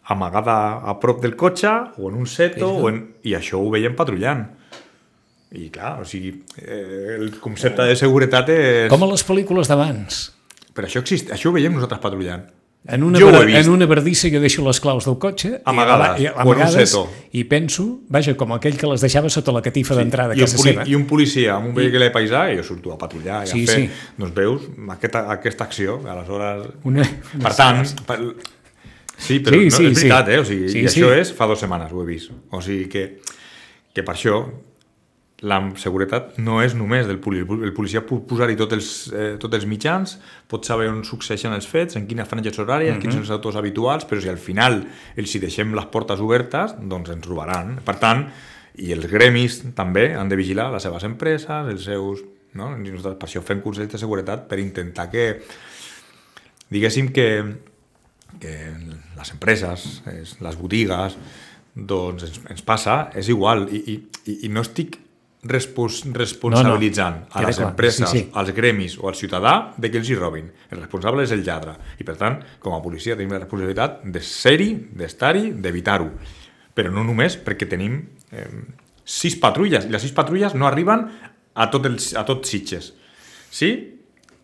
amagada 0.06 0.56
a 0.86 0.96
prop 1.02 1.20
del 1.22 1.36
cotxe 1.36 1.68
o 1.98 2.10
en 2.10 2.16
un 2.16 2.26
seto, 2.28 2.70
o 2.78 2.88
en... 2.90 3.02
i 3.24 3.34
això 3.38 3.60
ho 3.60 3.70
veiem 3.74 3.96
patrullant. 3.98 4.46
I 5.52 5.70
clar, 5.74 5.96
o 6.02 6.06
sigui, 6.06 6.36
eh, 6.62 7.16
el 7.18 7.32
concepte 7.42 7.82
de 7.90 7.96
seguretat 7.98 8.50
és... 8.54 8.90
Com 8.92 9.02
a 9.04 9.08
les 9.10 9.24
pel·lícules 9.26 9.68
d'abans. 9.72 10.20
Però 10.78 10.86
això, 10.86 11.02
existe, 11.02 11.34
això 11.34 11.50
ho 11.50 11.54
veiem 11.56 11.74
nosaltres 11.74 12.00
patrullant. 12.04 12.44
En 12.88 13.04
una, 13.04 13.20
Jo 13.20 13.28
ver- 13.34 13.50
en 13.60 13.68
una 13.74 13.86
verdissa 13.90 14.30
jo 14.32 14.40
deixo 14.40 14.62
les 14.64 14.78
claus 14.80 15.04
del 15.04 15.18
cotxe 15.20 15.50
i- 15.50 15.58
Amagades, 15.68 16.22
i, 16.22 16.28
en 16.30 16.36
un 16.38 16.40
amagades, 16.46 16.94
i 17.36 17.42
penso, 17.50 17.88
vaja, 18.08 18.38
com 18.40 18.54
aquell 18.56 18.78
que 18.80 18.88
les 18.88 19.02
deixava 19.04 19.28
sota 19.34 19.52
la 19.52 19.60
catifa 19.66 19.98
d'entrada 19.98 20.32
a 20.32 20.38
I 20.38 20.40
un, 20.40 20.46
casa 20.46 20.58
poli, 20.62 20.70
seva. 20.72 20.86
I 20.88 20.96
un 20.96 21.04
policia 21.10 21.58
amb 21.58 21.68
un 21.72 21.76
vehicle 21.76 22.06
de 22.06 22.14
paisà, 22.16 22.46
i 22.54 22.56
jo 22.62 22.64
surto 22.70 22.94
a 22.94 22.98
patrullar 23.02 23.42
i 23.44 23.52
Sí, 23.52 23.66
a 23.66 23.74
fer... 23.74 23.82
sí. 23.82 24.14
Doncs 24.22 24.34
veus 24.38 24.70
aquesta, 24.96 25.26
aquesta 25.34 25.66
acció, 25.68 25.98
aleshores... 26.08 26.70
Una, 26.88 27.04
Per 27.44 27.54
tant, 27.58 27.84
per... 28.08 28.20
sí, 29.18 29.42
però 29.44 29.60
Sí, 29.60 29.66
sí, 29.66 29.76
sí, 29.76 29.84
no, 29.84 29.90
és 29.90 30.00
sí. 30.00 30.08
veritat, 30.08 30.30
eh? 30.30 30.40
O 30.40 30.46
sigui, 30.48 30.70
Sí, 30.72 30.86
I 30.86 30.88
això 30.94 31.12
sí. 31.12 31.20
és 31.26 31.34
fa 31.36 31.50
dues 31.52 31.60
setmanes, 31.66 31.92
ho 31.92 32.06
he 32.06 32.08
vist. 32.14 32.32
O 32.56 32.62
sigui 32.64 32.88
que, 32.88 33.06
que 33.92 34.06
per 34.08 34.16
això 34.16 34.40
la 35.42 35.60
seguretat 35.80 36.38
no 36.38 36.58
és 36.62 36.74
només 36.76 37.08
del 37.08 37.20
policia. 37.24 37.46
El 37.64 37.72
policia 37.74 38.02
pot 38.06 38.26
posar-hi 38.28 38.58
tots, 38.60 38.74
els, 38.76 38.90
eh, 39.16 39.38
tots 39.40 39.56
els 39.56 39.66
mitjans, 39.66 40.18
pot 40.52 40.66
saber 40.68 40.90
on 40.92 41.04
succeeixen 41.08 41.54
els 41.56 41.68
fets, 41.68 41.96
en 41.96 42.08
quines 42.08 42.28
franges 42.28 42.60
horàries, 42.60 42.94
Mhm. 42.96 43.00
quins 43.02 43.14
són 43.16 43.22
els 43.24 43.32
autors 43.32 43.56
habituals, 43.56 44.06
però 44.06 44.20
si 44.22 44.28
al 44.30 44.38
final 44.38 44.86
els 45.16 45.36
hi 45.36 45.40
deixem 45.40 45.74
les 45.74 45.86
portes 45.86 46.20
obertes, 46.20 46.76
doncs 46.82 47.10
ens 47.10 47.26
robaran. 47.26 47.80
Per 47.86 47.96
tant, 48.00 48.28
i 48.76 48.92
els 48.92 49.08
gremis 49.08 49.62
també 49.76 50.14
han 50.16 50.28
de 50.30 50.36
vigilar 50.36 50.72
les 50.72 50.84
seves 50.84 51.04
empreses, 51.04 51.50
els 51.50 51.84
seus... 51.84 52.20
No? 52.54 52.72
I 52.76 52.80
nosaltres 52.90 53.18
per 53.20 53.28
això 53.30 53.42
fem 53.46 53.62
consells 53.62 53.92
de 53.92 53.98
seguretat 54.00 54.48
per 54.50 54.58
intentar 54.60 55.10
que 55.12 55.42
diguéssim 56.70 57.12
que, 57.14 57.56
que 58.40 58.54
les 59.18 59.32
empreses, 59.32 60.02
es- 60.08 60.38
les 60.42 60.56
botigues, 60.58 61.16
doncs 61.76 62.24
ens, 62.24 62.40
ens 62.50 62.62
passa, 62.66 63.10
és 63.16 63.30
igual, 63.30 63.68
i, 63.72 64.00
i, 64.26 64.40
i 64.46 64.50
no 64.50 64.62
estic 64.62 64.98
respons, 65.44 66.02
responsabilitzant 66.14 67.16
No, 67.16 67.28
no, 67.28 67.32
a 67.32 67.40
queda 67.40 67.48
les 67.48 67.60
clar, 67.60 67.70
empreses, 67.72 68.10
sí, 68.10 68.20
sí. 68.20 68.30
als 68.34 68.52
gremis 68.56 68.98
o 69.00 69.08
al 69.08 69.16
ciutadà 69.16 69.74
de 69.78 69.92
que 69.92 70.00
els 70.02 70.10
hi 70.10 70.18
robin. 70.18 70.50
El 70.70 70.82
responsable 70.82 71.24
és 71.24 71.32
el 71.36 71.46
lladre. 71.46 71.78
I 72.00 72.08
per 72.08 72.18
tant, 72.20 72.40
com 72.60 72.76
a 72.76 72.82
policia 72.84 73.16
tenim 73.16 73.36
la 73.36 73.42
responsabilitat 73.44 74.04
de 74.04 74.24
ser-hi, 74.26 74.74
d'estar-hi, 75.00 75.54
d'evitar-ho. 75.56 76.10
Però 76.76 76.92
no 76.92 77.06
només 77.08 77.38
perquè 77.44 77.70
tenim 77.70 78.02
eh, 78.32 78.50
sis 79.04 79.38
patrulles, 79.40 79.88
i 79.88 79.94
les 79.94 80.04
sis 80.04 80.16
patrulles 80.16 80.56
no 80.56 80.68
arriben 80.68 81.08
a 81.56 81.70
tot, 81.72 81.88
el, 81.88 81.98
a 82.20 82.26
tot 82.28 82.46
Sitges. 82.48 82.92
Sí? 83.50 83.72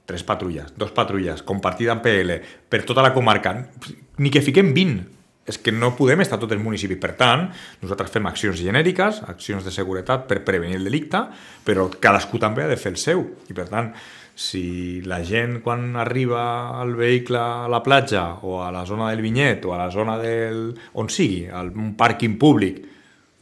Tres 0.05 0.23
patrulles, 0.23 0.71
dos 0.77 0.91
patrulles, 0.93 1.41
compartida 1.43 1.95
en 1.95 2.01
PL, 2.01 2.39
per 2.69 2.84
tota 2.86 3.03
la 3.03 3.13
comarca. 3.13 3.55
Ni 4.21 4.31
que 4.31 4.41
fiquem 4.45 4.71
20. 4.73 5.14
És 5.45 5.60
que 5.62 5.71
no 5.71 5.91
podem 5.93 6.23
estar 6.23 6.39
tot 6.41 6.51
el 6.55 6.62
municipi. 6.63 6.97
Per 6.97 7.13
tant, 7.19 7.45
nosaltres 7.84 8.12
fem 8.15 8.25
accions 8.25 8.58
genèriques, 8.58 9.21
accions 9.29 9.65
de 9.65 9.73
seguretat 9.73 10.25
per 10.29 10.41
prevenir 10.47 10.79
el 10.79 10.88
delicte, 10.89 11.21
però 11.65 11.86
cadascú 12.01 12.41
també 12.41 12.65
ha 12.65 12.71
de 12.71 12.79
fer 12.81 12.95
el 12.95 12.97
seu. 13.01 13.21
I 13.49 13.58
per 13.58 13.67
tant, 13.69 13.91
si 14.36 15.01
la 15.08 15.21
gent 15.23 15.62
quan 15.63 15.95
arriba 15.95 16.41
al 16.81 16.95
vehicle 16.97 17.39
a 17.39 17.69
la 17.71 17.81
platja 17.84 18.25
o 18.43 18.60
a 18.63 18.71
la 18.71 18.84
zona 18.86 19.12
del 19.12 19.21
vinyet 19.23 19.63
o 19.65 19.73
a 19.73 19.79
la 19.79 19.91
zona 19.91 20.17
del... 20.19 20.73
on 20.93 21.10
sigui, 21.10 21.45
a 21.47 21.62
un 21.63 21.93
pàrquing 21.95 22.36
públic, 22.41 22.81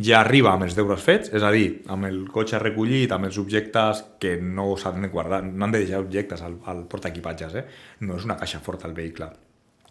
ja 0.04 0.20
arriba 0.20 0.52
amb 0.54 0.68
els 0.68 0.76
deures 0.78 1.02
fets, 1.02 1.32
és 1.34 1.44
a 1.44 1.52
dir, 1.54 1.84
amb 1.94 2.10
el 2.10 2.20
cotxe 2.34 2.60
recollit, 2.62 3.12
amb 3.12 3.30
els 3.30 3.40
objectes 3.42 4.04
que 4.20 4.36
no 4.42 4.74
s'han 4.78 5.08
de 5.08 5.14
guardar, 5.14 5.44
no 5.48 5.66
han 5.66 5.74
de 5.74 5.82
deixar 5.86 6.04
objectes 6.04 6.44
al, 6.46 6.60
al 6.70 6.86
portaequipatges, 6.90 7.58
eh? 7.58 7.66
no 8.06 8.20
és 8.20 8.30
una 8.30 8.38
caixa 8.38 8.62
forta 8.62 8.90
el 8.90 8.98
vehicle 8.98 9.32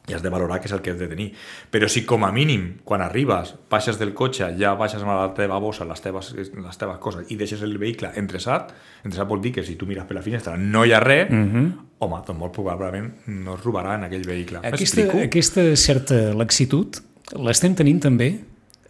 i 0.08 0.14
has 0.14 0.22
de 0.22 0.30
valorar 0.30 0.58
què 0.60 0.66
és 0.66 0.72
el 0.74 0.80
que 0.82 0.90
has 0.90 0.98
de 0.98 1.06
tenir. 1.06 1.28
Però 1.70 1.86
si 1.88 2.04
com 2.04 2.24
a 2.26 2.32
mínim, 2.34 2.80
quan 2.84 3.00
arribes, 3.04 3.54
baixes 3.70 3.98
del 4.00 4.12
cotxe, 4.18 4.48
ja 4.58 4.74
baixes 4.74 5.02
amb 5.02 5.12
la 5.14 5.28
teva 5.36 5.58
bossa 5.62 5.84
les 5.86 6.00
teves, 6.02 6.32
les 6.34 6.78
teves 6.78 6.98
coses 6.98 7.30
i 7.30 7.36
deixes 7.36 7.62
el 7.62 7.78
vehicle 7.78 8.10
entresat, 8.16 8.72
entresat 9.04 9.28
vol 9.28 9.40
dir 9.40 9.52
que 9.52 9.62
si 9.62 9.76
tu 9.76 9.86
mires 9.86 10.04
per 10.04 10.16
la 10.16 10.22
finestra 10.22 10.56
no 10.56 10.84
hi 10.84 10.92
ha 10.92 11.00
res, 11.00 11.30
mm 11.30 11.34
Mhm. 11.36 11.54
-hmm. 11.54 11.72
home, 11.98 12.16
doncs 12.26 12.38
molt 12.38 12.52
probablement 12.52 13.12
no 13.26 13.54
es 13.54 13.60
robarà 13.64 13.94
en 13.94 14.04
aquell 14.04 14.24
vehicle. 14.26 14.58
Aquesta, 14.62 15.02
aquesta 15.22 15.76
certa 15.76 16.34
laxitud 16.34 16.96
l'estem 17.36 17.74
tenint 17.74 18.00
també 18.00 18.40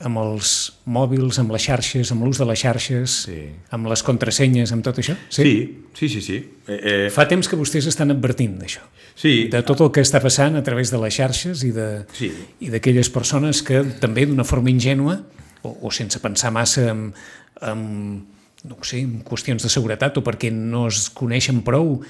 amb 0.02 0.18
els 0.18 0.72
mòbils, 0.90 1.38
amb 1.38 1.52
les 1.54 1.62
xarxes, 1.62 2.10
amb 2.12 2.24
l'ús 2.26 2.38
de 2.38 2.46
les 2.48 2.58
xarxes, 2.58 3.10
Sí. 3.28 3.38
amb 3.70 3.86
les 3.86 4.02
contrasenyes, 4.02 4.72
amb 4.72 4.82
tot 4.84 4.98
això? 4.98 5.14
Sí, 5.30 5.84
sí, 5.94 6.08
sí. 6.08 6.20
sí. 6.20 6.36
Eh, 6.66 7.06
eh, 7.06 7.10
Fa 7.10 7.28
temps 7.28 7.46
que 7.48 7.56
vostès 7.56 7.86
estan 7.86 8.10
advertint 8.10 8.58
d'això. 8.58 8.80
sí, 9.14 9.48
De 9.48 9.62
tot 9.62 9.80
el 9.80 9.90
que 9.92 10.00
està 10.00 10.20
passant 10.20 10.56
a 10.56 10.62
través 10.62 10.90
de 10.90 10.98
les 10.98 11.14
xarxes 11.14 11.62
i 11.64 11.70
de 11.70 12.04
Sí. 12.12 12.32
d'aquelles 12.60 13.10
persones 13.10 13.62
que 13.62 13.84
també 14.00 14.26
d'una 14.26 14.44
forma 14.44 14.70
ingènua 14.70 15.22
o, 15.62 15.78
o 15.82 15.90
sense 15.90 16.18
pensar 16.18 16.50
massa 16.50 16.90
en, 16.90 17.12
en, 17.60 18.24
no 18.64 18.76
sé, 18.82 19.00
en 19.00 19.22
qüestions 19.22 19.62
de 19.62 19.68
seguretat 19.68 20.16
o 20.18 20.22
perquè 20.24 20.50
no 20.52 20.88
es 20.88 21.10
coneixen 21.10 21.62
prou 21.62 22.00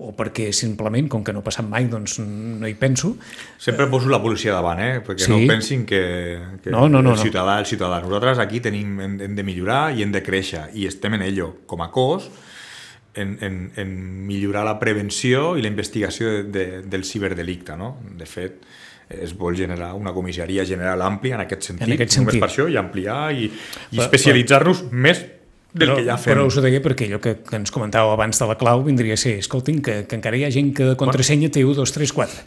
o 0.00 0.14
perquè 0.16 0.46
simplement, 0.56 1.08
com 1.12 1.20
que 1.22 1.32
no 1.36 1.42
ha 1.42 1.44
passat 1.44 1.66
mai, 1.68 1.84
doncs 1.92 2.18
no 2.24 2.64
hi 2.68 2.72
penso. 2.80 3.10
Sempre 3.60 3.84
poso 3.92 4.08
la 4.08 4.20
policia 4.22 4.54
davant, 4.56 4.80
eh? 4.80 5.00
perquè 5.04 5.26
Sí. 5.26 5.30
no 5.32 5.40
pensin 5.46 5.84
que, 5.84 6.00
que 6.64 6.70
No, 6.72 6.88
no, 6.88 7.02
no, 7.04 7.12
el 7.12 7.18
ciutadà, 7.20 7.58
el 7.60 7.66
ciutadà. 7.68 8.00
Nosaltres 8.00 8.38
aquí 8.40 8.60
tenim, 8.64 8.94
hem, 9.04 9.18
hem 9.20 9.34
de 9.36 9.44
millorar 9.44 9.90
i 9.92 10.02
hem 10.02 10.12
de 10.12 10.22
créixer, 10.24 10.70
i 10.72 10.86
estem 10.88 11.18
en 11.18 11.22
ello. 11.26 11.50
Com 11.68 11.82
a 11.84 11.90
cos, 11.92 12.30
en, 13.14 13.36
en, 13.44 13.58
en 13.76 13.92
millorar 14.26 14.64
la 14.64 14.78
prevenció 14.80 15.56
i 15.58 15.62
la 15.62 15.68
investigació 15.68 16.30
de, 16.30 16.42
de, 16.44 16.64
del 16.88 17.04
ciberdelicte. 17.04 17.76
No? 17.76 17.98
De 18.16 18.24
fet, 18.24 18.62
es 19.10 19.34
vol 19.36 19.56
generar 19.58 19.92
una 19.98 20.12
comissaria 20.14 20.64
general 20.64 21.02
àmplia 21.02 21.34
en 21.34 21.40
aquest 21.44 21.66
sentit, 21.72 21.88
En 21.88 21.92
aquest 21.98 22.16
només 22.16 22.32
sentit. 22.38 22.40
per 22.40 22.48
això, 22.48 22.68
i 22.70 22.76
ampliar 22.80 23.32
i, 23.34 23.50
i 23.90 24.00
especialitzar-nos 24.00 24.84
més 24.92 25.24
del 25.72 25.88
però, 25.88 25.96
que 25.98 26.06
ja 26.06 26.16
fem. 26.18 26.34
Però 26.34 26.46
us 26.48 26.58
ho 26.58 26.64
deia 26.64 26.82
perquè 26.84 27.08
allò 27.08 27.20
que, 27.22 27.36
que 27.46 27.58
ens 27.60 27.72
comentàveu 27.74 28.14
abans 28.14 28.40
de 28.40 28.48
la 28.50 28.56
clau 28.60 28.84
vindria 28.86 29.18
a 29.18 29.20
ser, 29.20 29.36
escoltin, 29.42 29.80
que, 29.84 30.02
que 30.10 30.18
encara 30.18 30.38
hi 30.38 30.46
ha 30.46 30.54
gent 30.54 30.72
que 30.76 30.88
de 30.92 30.96
contrasenya 30.98 31.50
té 31.54 31.64
1, 31.66 31.76
2, 31.78 31.94
3, 31.98 32.14
4. 32.16 32.46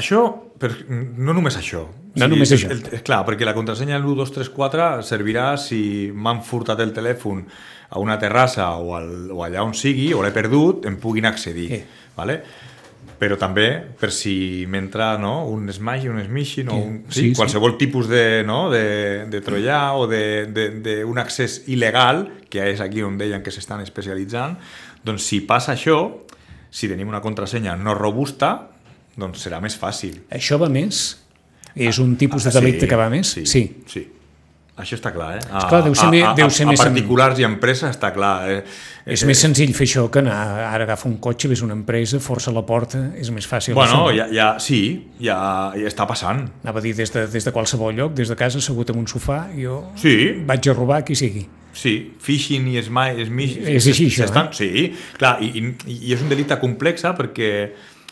Això, 0.00 0.24
per, 0.58 0.72
no 0.90 1.34
només 1.36 1.56
això. 1.60 1.84
No 2.18 2.28
només 2.30 2.52
això. 2.54 2.70
El, 2.70 2.82
el, 2.90 3.02
clar, 3.06 3.22
perquè 3.26 3.46
la 3.46 3.54
contrasenya 3.56 3.96
del 3.96 4.08
1, 4.10 4.18
2, 4.22 4.34
3, 4.40 4.52
4 4.56 4.88
servirà 5.06 5.52
si 5.60 6.10
m'han 6.14 6.42
furtat 6.46 6.82
el 6.82 6.92
telèfon 6.94 7.44
a 7.94 8.02
una 8.02 8.18
terrassa 8.18 8.72
o, 8.76 8.94
al, 8.98 9.10
o 9.30 9.44
allà 9.46 9.62
on 9.64 9.74
sigui, 9.78 10.10
o 10.14 10.22
l'he 10.24 10.34
perdut, 10.34 10.88
em 10.90 10.98
puguin 11.00 11.30
accedir. 11.30 11.68
Sí. 11.70 11.82
Vale? 12.14 12.40
Però 13.18 13.36
també 13.38 13.68
per 14.00 14.10
si 14.12 14.64
m'entra 14.68 15.12
no, 15.22 15.46
un 15.48 15.68
smashing, 15.72 16.10
un 16.16 16.24
smishing, 16.26 16.68
o 16.68 16.76
un, 16.76 16.96
Sí, 17.08 17.20
sí, 17.20 17.26
sí. 17.30 17.34
qualsevol 17.38 17.76
tipus 17.78 18.08
de, 18.10 18.42
no, 18.46 18.68
de, 18.72 19.26
de 19.30 19.40
troià 19.44 19.92
o 19.96 20.06
d'un 20.08 21.18
accés 21.22 21.62
il·legal, 21.70 22.26
que 22.50 22.64
és 22.72 22.80
aquí 22.82 23.02
on 23.06 23.16
deien 23.18 23.42
que 23.42 23.50
s'estan 23.54 23.80
especialitzant, 23.84 24.56
doncs 25.04 25.22
si 25.30 25.40
passa 25.46 25.72
això, 25.76 25.98
si 26.70 26.88
tenim 26.90 27.08
una 27.08 27.20
contrasenya 27.22 27.76
no 27.78 27.94
robusta, 27.94 28.70
doncs 29.16 29.44
serà 29.46 29.60
més 29.62 29.76
fàcil. 29.78 30.24
Això 30.34 30.58
va 30.58 30.68
més? 30.68 31.20
És 31.74 31.98
un 32.02 32.16
tipus 32.16 32.44
de 32.44 32.50
Ah, 32.50 32.60
delicte 32.60 32.86
que 32.90 32.96
va 32.98 33.08
més? 33.10 33.30
Sí, 33.34 33.46
sí. 33.46 33.64
sí. 33.86 34.04
Això 34.76 34.96
està 34.98 35.12
clar, 35.14 35.36
eh? 35.36 35.42
A, 35.54 35.60
Esclar, 35.60 35.82
deu 35.86 35.94
ser 35.94 36.06
a, 36.08 36.30
a, 36.32 36.34
deu 36.34 36.48
a, 36.48 36.50
ser 36.50 36.64
a 36.66 36.70
més 36.72 36.80
en- 36.82 36.88
particulars 36.88 37.38
i 37.38 37.44
empreses 37.46 37.92
està 37.94 38.08
clar. 38.12 38.32
Eh? 38.50 38.62
És 39.14 39.22
més 39.28 39.38
senzill 39.38 39.70
fer 39.76 39.86
això 39.86 40.08
que 40.10 40.18
anar, 40.18 40.34
ara 40.66 40.82
agafa 40.88 41.06
un 41.06 41.18
cotxe, 41.22 41.46
ves 41.52 41.62
una 41.62 41.76
empresa, 41.78 42.18
força 42.18 42.50
la 42.50 42.64
porta, 42.66 43.12
és 43.14 43.30
més 43.30 43.46
fàcil. 43.46 43.76
Bueno, 43.78 44.08
ja, 44.10 44.26
ja, 44.34 44.48
sí, 44.58 44.80
ja, 45.22 45.36
ja 45.78 45.86
està 45.86 46.08
passant. 46.10 46.42
Anava 46.64 46.82
a 46.82 46.82
dir 46.82 46.94
des 46.98 47.12
de, 47.14 47.22
des 47.30 47.46
de 47.46 47.52
qualsevol 47.54 47.94
lloc, 47.94 48.16
des 48.18 48.28
de 48.32 48.34
casa, 48.40 48.58
assegut 48.58 48.90
en 48.90 48.98
un 48.98 49.06
sofà, 49.06 49.44
jo 49.54 49.84
Sí, 49.94 50.16
vaig 50.44 50.66
a 50.68 50.74
robar 50.74 51.04
qui 51.06 51.14
sigui. 51.14 51.46
Sí, 51.74 51.94
phishing 52.22 52.66
i 52.74 52.82
smile, 52.82 53.24
smishing... 53.30 53.62
És 53.78 53.86
així, 53.94 54.08
això, 54.10 54.26
s'estan- 54.26 54.50
Sí, 54.58 54.90
clar, 55.18 55.36
i, 55.42 55.52
i, 55.54 55.74
i 56.10 56.12
és 56.18 56.20
un 56.22 56.28
delicte 56.34 56.58
complex 56.58 57.06
perquè 57.14 57.54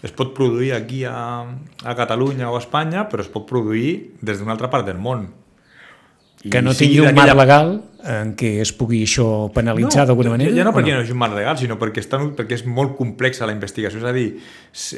es 0.02 0.10
pot 0.14 0.30
produir 0.34 0.72
aquí 0.78 1.02
a, 1.06 1.42
a 1.82 1.94
Catalunya 1.98 2.50
o 2.50 2.56
a 2.56 2.62
Espanya, 2.62 3.08
però 3.10 3.22
es 3.26 3.28
pot 3.30 3.46
produir 3.50 4.12
des 4.22 4.38
d'una 4.38 4.54
altra 4.54 4.70
part 4.70 4.86
del 4.86 4.98
món. 5.02 5.26
Que 6.50 6.62
no 6.62 6.74
tingui 6.74 7.00
un 7.00 7.14
marc 7.14 7.36
legal 7.38 7.76
en 8.02 8.32
què 8.34 8.56
es 8.64 8.72
pugui 8.74 9.04
això 9.06 9.46
penalitzar 9.54 10.08
d'alguna 10.08 10.32
manera? 10.34 10.50
Ja 10.56 10.64
no 10.66 10.72
perquè 10.74 10.90
no? 10.90 10.98
no 10.98 11.06
és 11.06 11.12
un 11.14 11.20
marc 11.20 11.36
legal, 11.38 11.56
sinó 11.60 11.76
perquè, 11.78 12.02
estan, 12.02 12.32
perquè 12.38 12.58
és 12.58 12.64
molt 12.66 12.96
complexa 12.98 13.46
la 13.46 13.54
investigació. 13.54 14.00
És 14.02 14.08
a 14.08 14.12
dir, 14.16 14.28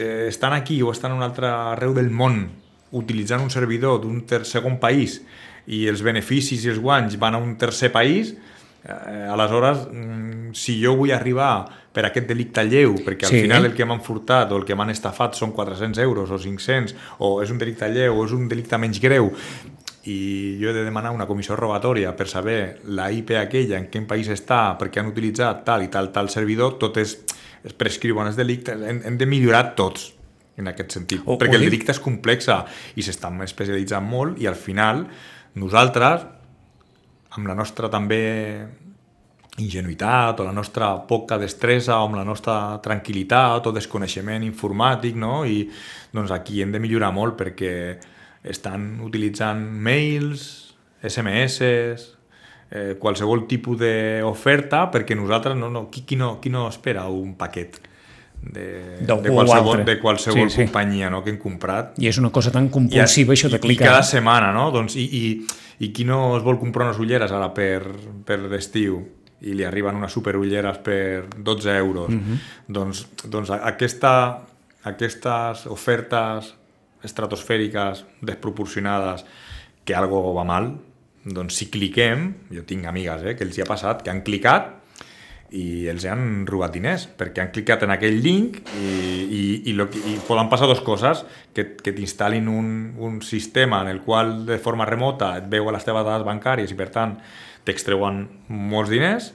eh, 0.01 0.27
estan 0.31 0.57
aquí 0.57 0.81
o 0.83 0.93
estan 0.93 1.13
en 1.13 1.19
un 1.21 1.27
altre 1.27 1.51
arreu 1.53 1.93
del 1.93 2.09
món 2.11 2.47
utilitzant 2.95 3.43
un 3.43 3.51
servidor 3.51 4.01
d'un 4.01 4.23
segon 4.47 4.79
país 4.81 5.21
i 5.67 5.87
els 5.91 6.03
beneficis 6.05 6.65
i 6.65 6.71
els 6.73 6.81
guanys 6.81 7.19
van 7.19 7.35
a 7.35 7.39
un 7.43 7.57
tercer 7.61 7.91
país, 7.93 8.35
eh, 8.85 9.29
aleshores, 9.33 9.89
mm, 9.91 10.53
si 10.55 10.81
jo 10.83 10.95
vull 10.97 11.13
arribar 11.13 11.67
per 11.95 12.07
aquest 12.07 12.27
delicte 12.27 12.65
lleu, 12.65 12.95
perquè 13.05 13.25
al 13.27 13.31
Sí. 13.31 13.41
final 13.43 13.65
el 13.67 13.75
que 13.75 13.85
m'han 13.85 14.01
furtat 14.01 14.51
o 14.53 14.57
el 14.57 14.65
que 14.65 14.75
m'han 14.75 14.91
estafat 14.91 15.35
són 15.35 15.53
400 15.53 15.99
euros 15.99 16.31
o 16.31 16.39
500, 16.39 16.95
o 17.19 17.41
és 17.43 17.51
un 17.51 17.59
delicte 17.59 17.89
lleu 17.89 18.19
o 18.19 18.25
és 18.25 18.33
un 18.33 18.49
delicte 18.49 18.77
menys 18.79 19.01
greu, 19.01 19.33
i 20.07 20.59
jo 20.61 20.69
he 20.71 20.75
de 20.77 20.85
demanar 20.85 21.13
una 21.17 21.27
comissió 21.27 21.57
rogatòria 21.57 22.15
per 22.17 22.27
saber 22.29 22.81
la 22.85 23.11
IP 23.13 23.31
aquella, 23.41 23.79
en 23.79 23.87
quin 23.91 24.05
país 24.07 24.29
està, 24.29 24.77
perquè 24.79 25.01
han 25.01 25.09
utilitzat 25.09 25.65
tal 25.65 25.83
i 25.87 25.89
tal 25.89 26.11
tal 26.13 26.29
servidor, 26.29 26.77
tot 26.79 26.99
és, 27.01 27.17
es 27.65 27.73
prescriuen 27.73 28.27
els 28.29 28.37
delictes, 28.37 28.81
hem, 28.85 29.01
hem 29.05 29.17
de 29.19 29.27
millorar 29.27 29.75
tots 29.75 30.11
en 30.57 30.69
aquest 30.71 30.93
sentit, 30.99 31.23
O- 31.25 31.39
perquè 31.41 31.57
o 31.57 31.61
el 31.61 31.65
delicte 31.67 31.91
és 31.93 32.01
complex 32.01 32.49
i 32.97 33.03
s'estan 33.03 33.41
especialitzant 33.43 34.05
molt 34.07 34.39
i 34.41 34.47
al 34.47 34.55
final 34.61 35.07
nosaltres, 35.55 36.27
amb 37.35 37.49
la 37.49 37.55
nostra 37.59 37.89
també 37.91 38.67
ingenuïtat 39.59 40.41
o 40.41 40.45
la 40.45 40.53
nostra 40.53 40.89
poca 41.07 41.39
destresa 41.39 42.01
o 42.01 42.09
amb 42.09 42.17
la 42.19 42.25
nostra 42.27 42.81
tranquil·litat 42.83 43.69
o 43.69 43.73
desconeixement 43.73 44.43
informàtic, 44.43 45.15
no? 45.15 45.45
I 45.47 45.69
doncs 46.13 46.33
aquí 46.35 46.61
hem 46.63 46.73
de 46.75 46.81
millorar 46.83 47.13
molt 47.15 47.37
perquè 47.39 47.73
estan 48.45 49.01
utilitzant 49.01 49.61
mails, 49.73 50.75
SMS, 51.03 51.61
eh, 52.71 52.95
qualsevol 53.01 53.47
tipus 53.49 53.79
d'oferta 53.81 54.87
perquè 54.93 55.17
nosaltres 55.17 55.57
no, 55.57 55.71
no, 55.71 55.89
qui, 55.91 56.05
qui, 56.05 56.17
no, 56.17 56.39
qui 56.41 56.51
no 56.51 56.69
espera 56.69 57.07
un 57.09 57.35
paquet 57.41 57.81
de, 58.45 59.01
de 59.01 59.31
qualsevol, 59.31 59.79
altre. 59.81 59.85
de 59.89 60.01
qualsevol 60.01 60.51
Sí, 60.51 60.57
sí. 60.57 60.63
companyia 60.65 61.09
no, 61.11 61.23
que 61.25 61.31
hem 61.33 61.39
comprat 61.41 61.95
I 61.99 62.09
és 62.11 62.19
una 62.21 62.31
cosa 62.35 62.53
tan 62.53 62.69
compulsiva, 62.69 63.33
això 63.33 63.49
de 63.49 63.57
i, 63.57 63.63
clicar. 63.63 63.87
I 63.87 63.89
cada 63.89 64.03
setmana, 64.05 64.53
no? 64.53 64.71
Doncs, 64.75 64.97
i, 65.01 65.05
i, 65.09 65.25
I 65.85 65.93
qui 65.93 66.05
no 66.05 66.37
es 66.37 66.43
vol 66.45 66.59
comprar 66.61 66.87
unes 66.91 67.01
ulleres 67.03 67.33
ara 67.33 67.49
per, 67.57 67.81
per 68.25 68.39
l'estiu 68.45 69.01
i 69.45 69.53
li 69.57 69.65
arriben 69.67 69.97
unes 69.99 70.13
superulleres 70.13 70.79
per 70.85 71.25
12 71.37 71.79
euros, 71.79 72.09
Mhm. 72.09 72.17
mm 72.19 72.35
-hmm. 72.35 72.39
doncs, 72.69 73.07
doncs 73.29 73.51
aquesta, 73.51 74.43
aquestes 74.85 75.67
ofertes 75.67 76.55
estratosfèriques 77.05 78.05
desproporcionades 78.23 79.25
que 79.85 79.97
algo 79.97 80.33
va 80.37 80.47
mal, 80.49 80.73
doncs 81.25 81.61
si 81.61 81.69
cliquem, 81.73 82.31
jo 82.53 82.65
tinc 82.69 82.89
amigues 82.89 83.25
eh, 83.25 83.37
que 83.37 83.45
els 83.47 83.57
hi 83.57 83.65
ha 83.65 83.69
passat, 83.69 84.03
que 84.05 84.13
han 84.13 84.25
clicat 84.27 84.73
i 85.55 85.87
els 85.91 86.05
han 86.11 86.43
robat 86.49 86.73
diners 86.75 87.05
perquè 87.19 87.45
han 87.45 87.53
clicat 87.55 87.85
en 87.87 87.93
aquell 87.95 88.17
link 88.25 88.59
i, 88.75 88.89
i, 88.89 89.43
i, 89.71 89.75
lo 89.77 89.87
i 89.87 90.17
poden 90.27 90.49
passar 90.51 90.67
dues 90.67 90.83
coses 90.83 91.23
que, 91.55 91.77
que 91.79 91.95
t'instal·lin 91.95 92.49
un, 92.51 92.69
un 92.99 93.21
sistema 93.23 93.83
en 93.85 93.93
el 93.93 94.01
qual 94.03 94.41
de 94.49 94.59
forma 94.59 94.89
remota 94.89 95.35
et 95.39 95.47
veu 95.53 95.69
a 95.71 95.77
les 95.77 95.87
teves 95.87 96.07
dades 96.07 96.27
bancàries 96.27 96.75
i 96.75 96.79
per 96.79 96.89
tant 96.95 97.15
t'extreuen 97.65 98.25
molts 98.49 98.91
diners 98.91 99.31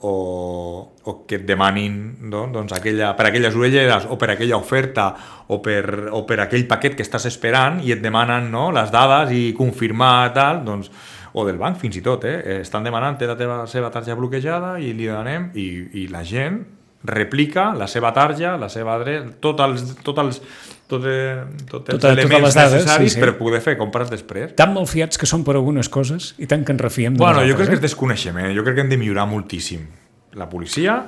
o, 0.00 0.92
o 1.04 1.14
que 1.26 1.40
et 1.40 1.44
demanin 1.46 1.98
no? 2.30 2.46
doncs 2.52 2.72
aquella, 2.76 3.12
per 3.18 3.28
aquelles 3.28 3.56
orelleres 3.58 4.06
o 4.06 4.18
per 4.18 4.32
aquella 4.34 4.58
oferta 4.58 5.08
o 5.48 5.58
per, 5.64 6.08
o 6.14 6.22
per 6.28 6.40
aquell 6.44 6.68
paquet 6.70 6.94
que 6.94 7.06
estàs 7.06 7.26
esperant 7.30 7.80
i 7.82 7.94
et 7.94 8.02
demanen 8.02 8.50
no? 8.52 8.68
les 8.74 8.92
dades 8.94 9.34
i 9.34 9.52
confirmar 9.58 10.30
tal, 10.36 10.62
doncs, 10.66 10.90
o 11.34 11.44
del 11.46 11.58
banc 11.60 11.78
fins 11.80 11.98
i 11.98 12.02
tot, 12.04 12.24
eh? 12.28 12.60
estan 12.62 12.86
demanant 12.86 13.18
té 13.18 13.28
la 13.28 13.36
teva, 13.38 13.60
seva 13.70 13.90
tarja 13.94 14.16
bloquejada 14.18 14.76
i 14.78 14.94
li 14.96 15.10
donem 15.10 15.50
i, 15.58 15.68
i 16.02 16.08
la 16.12 16.22
gent 16.26 16.62
replica 17.08 17.72
la 17.78 17.86
seva 17.86 18.12
tarja, 18.14 18.56
la 18.58 18.68
seva 18.70 18.96
adreça, 18.96 19.34
tots 19.42 19.62
els, 19.62 19.84
tots 20.06 20.22
els, 20.22 20.40
tot, 20.88 21.04
eh, 21.06 21.44
tot 21.68 21.88
els 21.92 22.00
Tota- 22.00 22.12
elements 22.16 22.42
les 22.48 22.54
dades, 22.56 22.72
necessaris 22.82 23.12
sí, 23.12 23.18
sí. 23.18 23.24
per 23.24 23.36
poder 23.38 23.60
fer 23.60 23.76
compres 23.78 24.10
després. 24.10 24.54
Tan 24.56 24.72
malfiats 24.74 25.18
que 25.20 25.26
són 25.28 25.44
per 25.44 25.54
algunes 25.58 25.88
coses 25.92 26.32
i 26.38 26.46
tant 26.50 26.64
que 26.64 26.72
ens 26.72 26.80
refiem 26.80 27.14
de 27.14 27.18
Bueno, 27.22 27.40
jo 27.42 27.52
nosaltres, 27.52 27.56
crec 27.58 27.68
que 27.68 27.74
eh? 27.74 27.82
és 27.84 27.90
desconeixement, 27.92 28.50
jo 28.56 28.64
crec 28.64 28.74
que 28.74 28.80
hem 28.86 28.88
de 28.90 28.98
millorar 28.98 29.26
moltíssim. 29.28 29.86
La 30.34 30.48
policia, 30.48 31.06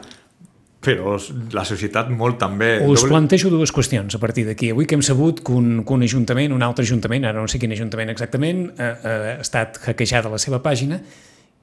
però 0.80 1.16
la 1.52 1.64
societat 1.68 2.08
molt 2.10 2.38
també. 2.40 2.78
Us 2.86 3.02
Doble- 3.02 3.10
plantejo 3.12 3.50
dues 3.52 3.72
qüestions 3.72 4.14
a 4.16 4.18
partir 4.18 4.46
d'aquí. 4.46 4.70
Avui 4.72 4.86
que 4.86 4.94
hem 4.96 5.02
sabut 5.02 5.42
que 5.44 5.52
un, 5.52 5.82
que 5.84 5.92
un 5.92 6.02
ajuntament, 6.02 6.52
un 6.56 6.62
altre 6.62 6.84
ajuntament, 6.84 7.24
ara 7.28 7.40
no 7.40 7.48
sé 7.48 7.58
quin 7.60 7.72
ajuntament 7.72 8.08
exactament, 8.10 8.70
ha, 8.80 8.88
ha 9.04 9.34
estat 9.40 9.76
hackejada 9.86 10.30
la 10.32 10.38
seva 10.40 10.62
pàgina 10.64 11.00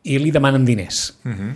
i 0.03 0.19
li 0.21 0.29
demanen 0.31 0.65
diners. 0.65 1.17
Mhm. 1.23 1.53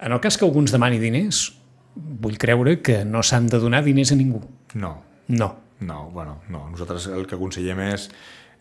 En 0.00 0.12
el 0.12 0.20
cas 0.20 0.36
que 0.38 0.44
algú 0.44 0.60
ens 0.60 0.70
demani 0.70 0.98
diners, 1.00 1.54
vull 1.96 2.36
creure 2.38 2.80
que 2.82 3.04
no 3.04 3.22
s'han 3.22 3.48
de 3.48 3.58
donar 3.58 3.82
diners 3.82 4.12
a 4.12 4.14
ningú. 4.14 4.42
No, 4.74 5.02
No. 5.28 5.54
no, 5.80 6.10
bueno, 6.10 6.40
no. 6.50 6.68
Nosaltres 6.70 7.06
el 7.12 7.26
que 7.28 7.36
aconsellem 7.36 7.78
és, 7.92 8.08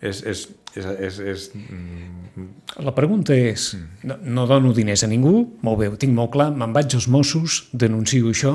és, 0.01 0.19
és, 0.29 0.41
és, 0.75 0.85
és, 1.07 1.19
és 1.19 1.45
mm, 1.55 2.47
La 2.85 2.93
pregunta 2.93 3.33
és, 3.33 3.71
no, 4.03 4.17
no 4.21 4.45
dono 4.49 4.73
diners 4.75 5.03
a 5.03 5.09
ningú, 5.09 5.47
molt 5.65 5.79
bé, 5.81 5.87
ho 5.89 5.97
tinc 5.97 6.13
molt 6.13 6.31
clar, 6.35 6.51
me'n 6.53 6.75
vaig 6.75 6.93
als 6.93 7.07
Mossos, 7.09 7.63
denuncio 7.73 8.29
això, 8.29 8.53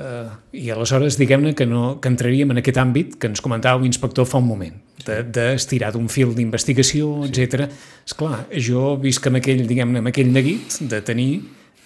eh, 0.00 0.30
i 0.58 0.70
aleshores 0.74 1.18
diguem-ne 1.20 1.54
que, 1.54 1.66
no, 1.68 2.00
que 2.00 2.08
entraríem 2.10 2.50
en 2.50 2.58
aquest 2.64 2.80
àmbit 2.82 3.14
que 3.20 3.28
ens 3.30 3.40
comentava 3.44 3.82
l'inspector 3.84 4.26
fa 4.26 4.38
un 4.42 4.48
moment, 4.48 4.74
de- 5.06 5.22
d'estirar 5.22 5.92
d'un 5.94 6.08
fil 6.08 6.34
d'investigació, 6.34 7.24
etc. 7.28 7.68
És 8.06 8.14
clar, 8.18 8.46
jo 8.56 8.96
visc 9.00 9.26
amb 9.30 9.38
aquell, 9.38 9.66
diguem-ne, 9.68 10.02
amb 10.02 10.08
aquell 10.10 10.32
neguit 10.32 10.80
de 10.90 11.00
tenir 11.06 11.30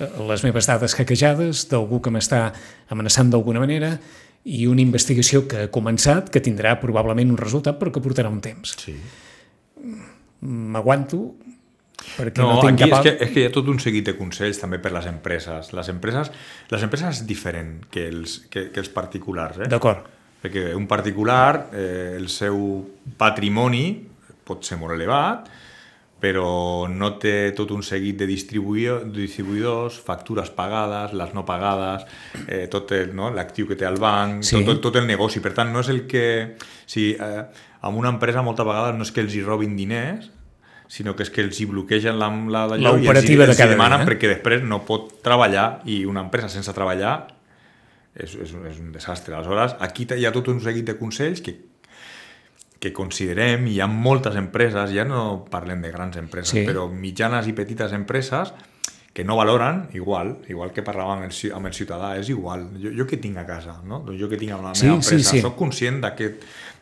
eh, 0.00 0.08
les 0.30 0.42
meves 0.46 0.66
dades 0.70 0.94
hackejades, 0.98 1.66
d'algú 1.68 2.00
que 2.00 2.10
m'està 2.14 2.46
amenaçant 2.88 3.30
d'alguna 3.30 3.60
manera, 3.60 3.98
i 4.44 4.66
una 4.68 4.82
investigació 4.84 5.46
que 5.48 5.64
ha 5.64 5.70
començat, 5.72 6.28
que 6.30 6.42
tindrà 6.44 6.76
probablement 6.80 7.30
un 7.32 7.38
resultat, 7.40 7.78
però 7.80 7.92
que 7.92 8.02
portarà 8.04 8.28
un 8.32 8.42
temps. 8.44 8.76
sí. 8.80 8.96
M'aguanto, 10.44 11.18
perquè 12.18 12.42
no, 12.42 12.50
No, 12.52 12.60
tinc 12.60 12.82
aquí 12.82 12.90
cap... 12.90 12.98
és 12.98 13.04
que, 13.06 13.24
és 13.24 13.30
que 13.32 13.40
hi 13.40 13.46
ha 13.48 13.52
tot 13.54 13.68
un 13.72 13.78
seguit 13.80 14.04
de 14.04 14.12
consells 14.18 14.58
també 14.60 14.76
per 14.82 14.92
les 14.92 15.06
empreses. 15.08 15.70
Les 15.72 15.88
empreses, 15.88 16.30
les 16.70 16.84
empreses 16.84 17.22
és 17.22 17.26
diferent 17.26 17.78
que 17.90 18.04
els, 18.10 18.42
que, 18.52 18.66
que 18.74 18.82
els 18.82 18.90
particulars. 18.92 19.62
Eh? 19.64 19.70
D'acord. 19.72 20.10
Perquè 20.44 20.74
un 20.76 20.84
particular, 20.90 21.70
eh, 21.72 22.12
el 22.18 22.28
seu 22.28 22.58
patrimoni 23.16 23.86
pot 24.44 24.68
ser 24.68 24.76
molt 24.76 24.92
elevat, 24.92 25.48
però 26.20 26.88
no 26.88 27.10
té 27.20 27.52
tot 27.52 27.70
un 27.74 27.82
seguit 27.84 28.16
de 28.16 28.26
distribuï- 28.26 29.10
distribuïdors, 29.12 29.98
factures 30.00 30.48
pagades, 30.50 31.12
les 31.12 31.34
no 31.34 31.44
pagades, 31.44 32.06
eh, 32.48 32.66
tot 32.72 32.92
el- 32.92 33.14
no, 33.14 33.30
l'actiu 33.30 33.66
que 33.68 33.76
té 33.76 33.84
el 33.84 33.98
banc, 34.00 34.42
Sí. 34.42 34.56
sí. 34.58 34.64
tot, 34.64 34.80
tot 34.80 34.96
el 34.96 35.06
negoci. 35.06 35.40
Per 35.40 35.52
tant, 35.52 35.72
no 35.72 35.80
és 35.80 35.88
el 35.88 36.06
que... 36.06 36.56
Si, 36.86 37.10
eh, 37.12 37.44
amb 37.82 37.98
una 37.98 38.08
empresa 38.08 38.40
moltes 38.42 38.64
vegades 38.64 38.96
no 38.96 39.02
és 39.04 39.12
que 39.12 39.20
els 39.20 39.34
hi 39.34 39.42
robin 39.42 39.76
diners, 39.76 40.30
sinó 40.88 41.14
que 41.16 41.24
és 41.24 41.30
que 41.30 41.42
els 41.42 41.58
hi 41.60 41.66
bloquegen 41.66 42.18
la, 42.18 42.28
la, 42.30 42.66
d'allò 42.68 42.94
i 43.02 43.06
els, 43.18 43.24
hi- 43.24 43.36
els 43.50 43.58
hi 43.58 43.68
demanen 43.74 43.98
dia, 43.98 44.06
eh? 44.06 44.08
perquè 44.08 44.28
després 44.28 44.62
no 44.62 44.82
pot 44.86 45.20
treballar 45.22 45.82
i 45.84 46.04
una 46.06 46.20
empresa 46.20 46.48
sense 46.48 46.72
treballar 46.72 47.26
és, 48.14 48.34
és, 48.36 48.52
és 48.54 48.78
un 48.80 48.92
desastre. 48.92 49.34
Aleshores, 49.34 49.74
aquí 49.80 50.06
hi 50.16 50.24
ha 50.24 50.32
tot 50.32 50.48
un 50.48 50.60
seguit 50.60 50.84
de 50.86 50.96
consells 50.96 51.40
que, 51.42 51.56
que 52.84 52.92
considerem, 52.92 53.64
i 53.70 53.78
hi 53.78 53.80
ha 53.80 53.88
moltes 53.88 54.36
empreses, 54.36 54.92
ja 54.92 55.06
no 55.08 55.42
parlem 55.50 55.80
de 55.82 55.90
grans 55.94 56.16
empreses, 56.20 56.52
Sí. 56.52 56.60
sí. 56.62 56.68
però 56.68 56.84
mitjanes 56.92 57.48
i 57.48 57.56
petites 57.56 57.92
empreses 57.96 58.52
que 59.14 59.22
no 59.24 59.36
valoren 59.38 59.84
igual, 59.94 60.40
igual 60.50 60.72
que 60.74 60.82
parlàvem 60.82 61.22
amb 61.22 61.30
el, 61.30 61.52
amb 61.54 61.66
el 61.70 61.72
ciutadà, 61.72 62.16
és 62.18 62.28
igual. 62.34 62.64
Jo, 62.82 62.90
jo 62.98 63.04
que 63.06 63.16
tinc 63.22 63.36
a 63.38 63.44
casa, 63.46 63.76
no? 63.86 64.00
Doncs 64.02 64.18
jo 64.20 64.28
que 64.28 64.36
tinc 64.36 64.52
a 64.52 64.58
la 64.58 64.72
Sí, 64.74 64.86
meva 64.88 65.00
sí, 65.02 65.14
empresa, 65.14 65.30
sí. 65.30 65.40
soc 65.40 65.54
conscient 65.56 66.00
de 66.02 66.10
que, 66.18 66.28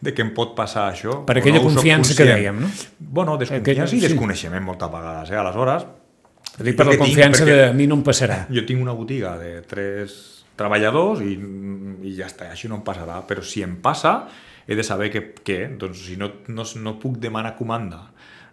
de 0.00 0.14
que 0.16 0.22
em 0.24 0.30
pot 0.34 0.54
passar 0.56 0.86
això. 0.94 1.18
Per 1.28 1.36
aquella 1.38 1.60
no 1.60 1.66
confiança 1.68 2.16
que 2.16 2.24
dèiem, 2.24 2.58
no? 2.64 2.70
Bueno, 2.98 3.36
desconfiança 3.36 3.82
Aquella- 3.84 3.84
i 3.84 4.00
sí. 4.00 4.06
desconeixement 4.08 4.64
moltes 4.64 4.90
vegades, 4.90 5.30
eh? 5.30 5.36
Aleshores, 5.36 5.84
Ho 6.58 6.64
dic 6.64 6.76
per 6.76 6.84
la 6.86 6.96
confiança 6.98 7.44
de 7.46 7.68
a 7.68 7.72
mi 7.72 7.86
no 7.86 7.94
em 7.96 8.02
passarà. 8.04 8.46
jo 8.56 8.64
tinc 8.66 8.80
una 8.82 8.92
botiga 8.92 9.36
de 9.38 9.60
tres 9.62 10.44
treballadors 10.56 11.20
i, 11.24 11.32
i 12.02 12.14
ja 12.16 12.26
està, 12.26 12.50
així 12.50 12.68
no 12.68 12.76
em 12.80 12.82
passarà. 12.84 13.22
Però 13.28 13.42
si 13.44 13.62
em 13.62 13.76
passa, 13.80 14.26
he 14.66 14.77
de 14.79 14.85
saber 14.85 15.11
que, 15.11 15.25
què. 15.44 15.61
Doncs 15.79 16.07
si 16.11 16.16
no, 16.16 16.31
no, 16.48 16.64
no 16.83 16.98
puc 17.03 17.18
demanar 17.22 17.57
comanda, 17.59 18.09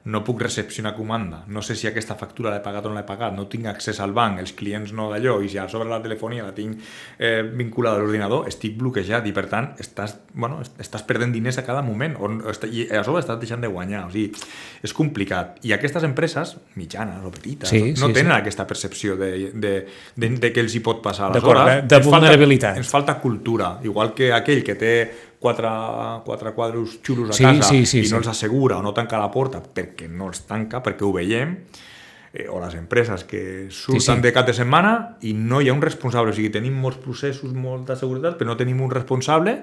no 0.10 0.22
puc 0.24 0.40
recepcionar 0.42 0.94
comanda, 0.96 1.42
no 1.52 1.62
sé 1.62 1.76
si 1.76 1.86
aquesta 1.86 2.16
factura 2.16 2.50
l'he 2.54 2.62
pagat 2.64 2.86
o 2.88 2.90
no 2.90 2.96
l'he 2.96 3.04
pagat, 3.06 3.34
no 3.36 3.44
tinc 3.52 3.66
accés 3.68 4.00
al 4.00 4.14
banc, 4.16 4.40
els 4.40 4.54
clients 4.58 4.94
no 4.96 5.10
d'allò, 5.12 5.36
i 5.44 5.50
si 5.52 5.58
a 5.60 5.66
sobre 5.70 5.90
la 5.92 6.00
telefonia 6.02 6.46
la 6.48 6.54
tinc 6.56 6.80
eh, 7.20 7.44
vinculada 7.44 8.00
a 8.00 8.02
l'ordinador, 8.06 8.48
estic 8.48 8.78
bloquejat 8.80 9.28
i 9.28 9.34
per 9.36 9.44
tant 9.52 9.68
estàs, 9.78 10.16
bueno, 10.34 10.62
estàs 10.80 11.04
perdent 11.06 11.36
diners 11.36 11.60
a 11.60 11.66
cada 11.68 11.84
moment 11.86 12.16
o, 12.16 12.32
i 12.72 12.88
a 12.96 13.04
sobre 13.04 13.22
estàs 13.26 13.38
deixant 13.44 13.62
de 13.62 13.68
guanyar. 13.70 14.06
O 14.08 14.10
sigui, 14.16 14.32
és 14.88 14.96
complicat. 14.96 15.60
I 15.68 15.76
aquestes 15.76 16.08
empreses, 16.08 16.56
mitjanes 16.80 17.20
o 17.28 17.30
petites, 17.36 17.70
Sí, 17.70 17.84
no 18.00 18.08
sí, 18.08 18.14
tenen 18.22 18.32
sí. 18.32 18.38
aquesta 18.40 18.66
percepció 18.66 19.20
de, 19.20 19.52
de, 19.54 19.74
de, 20.16 20.30
de 20.40 20.54
què 20.56 20.64
els 20.64 20.80
hi 20.80 20.80
pot 20.80 21.04
passar. 21.04 21.30
D'acord, 21.36 21.60
Aleshores, 21.60 21.84
de- 21.84 21.88
de 21.92 22.00
ens 22.00 22.08
falta- 22.08 22.24
vulnerabilitat. 22.24 22.78
Ens 22.82 22.90
falta 22.98 23.20
cultura, 23.20 23.76
igual 23.84 24.16
que 24.16 24.32
aquell 24.34 24.64
que 24.64 24.80
té 24.80 24.94
quatre, 25.40 25.68
quatre 26.26 26.52
quadros 26.54 27.00
xulos 27.06 27.30
a 27.30 27.34
Sí, 27.34 27.44
casa 27.44 27.70
sí, 27.70 27.86
sí, 27.86 28.00
i 28.00 28.06
sí. 28.06 28.12
no 28.12 28.18
els 28.20 28.28
assegura 28.28 28.78
o 28.78 28.84
no 28.84 28.94
tanca 28.94 29.18
la 29.18 29.32
porta 29.32 29.62
perquè 29.64 30.10
no 30.10 30.28
els 30.28 30.42
tanca, 30.46 30.82
perquè 30.84 31.06
ho 31.08 31.14
veiem, 31.16 31.54
eh, 32.34 32.48
o 32.52 32.60
les 32.60 32.76
empreses 32.76 33.24
que 33.24 33.68
surten 33.72 34.02
Sí, 34.02 34.14
sí. 34.16 34.22
de 34.22 34.34
cap 34.34 34.46
de 34.46 34.54
setmana 34.54 35.18
i 35.22 35.34
no 35.34 35.62
hi 35.62 35.70
ha 35.70 35.74
un 35.74 35.82
responsable. 35.82 36.32
O 36.32 36.36
sigui, 36.36 36.50
tenim 36.52 36.76
molts 36.76 37.00
processos, 37.02 37.54
molta 37.54 37.96
seguretat, 37.96 38.38
però 38.38 38.52
no 38.52 38.58
tenim 38.58 38.82
un 38.82 38.92
responsable, 38.92 39.56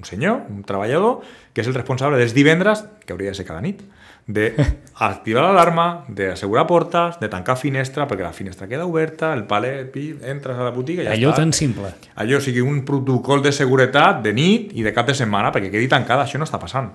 un 0.00 0.08
senyor, 0.08 0.46
un 0.48 0.64
treballador, 0.66 1.20
que 1.52 1.60
és 1.62 1.68
el 1.68 1.76
responsable 1.76 2.18
dels 2.18 2.32
divendres, 2.34 2.86
que 3.04 3.12
hauria 3.14 3.30
de 3.34 3.38
ser 3.38 3.44
cada 3.48 3.60
nit, 3.60 3.82
d'activar 4.30 5.42
l'alarma, 5.46 5.86
d'assegurar 6.08 6.66
portes, 6.68 7.18
de 7.20 7.28
tancar 7.32 7.56
finestra, 7.60 8.06
perquè 8.08 8.24
la 8.24 8.32
finestra 8.36 8.68
queda 8.70 8.86
oberta, 8.88 9.32
el 9.36 9.44
palet, 9.50 9.88
pi, 9.92 10.08
entres 10.32 10.58
a 10.58 10.66
la 10.66 10.72
botiga 10.74 11.02
i 11.04 11.08
ja 11.08 11.14
Allò 11.16 11.32
està. 11.34 11.42
tan 11.44 11.52
simple. 11.56 11.92
Allò 12.20 12.38
o 12.40 12.44
sigui 12.44 12.62
un 12.64 12.82
protocol 12.88 13.42
de 13.44 13.52
seguretat 13.52 14.22
de 14.24 14.32
nit 14.36 14.72
i 14.78 14.84
de 14.86 14.92
cap 14.96 15.08
de 15.10 15.16
setmana 15.18 15.52
perquè 15.54 15.70
quedi 15.72 15.88
tancada, 15.90 16.24
això 16.26 16.40
no 16.40 16.48
està 16.48 16.60
passant. 16.62 16.90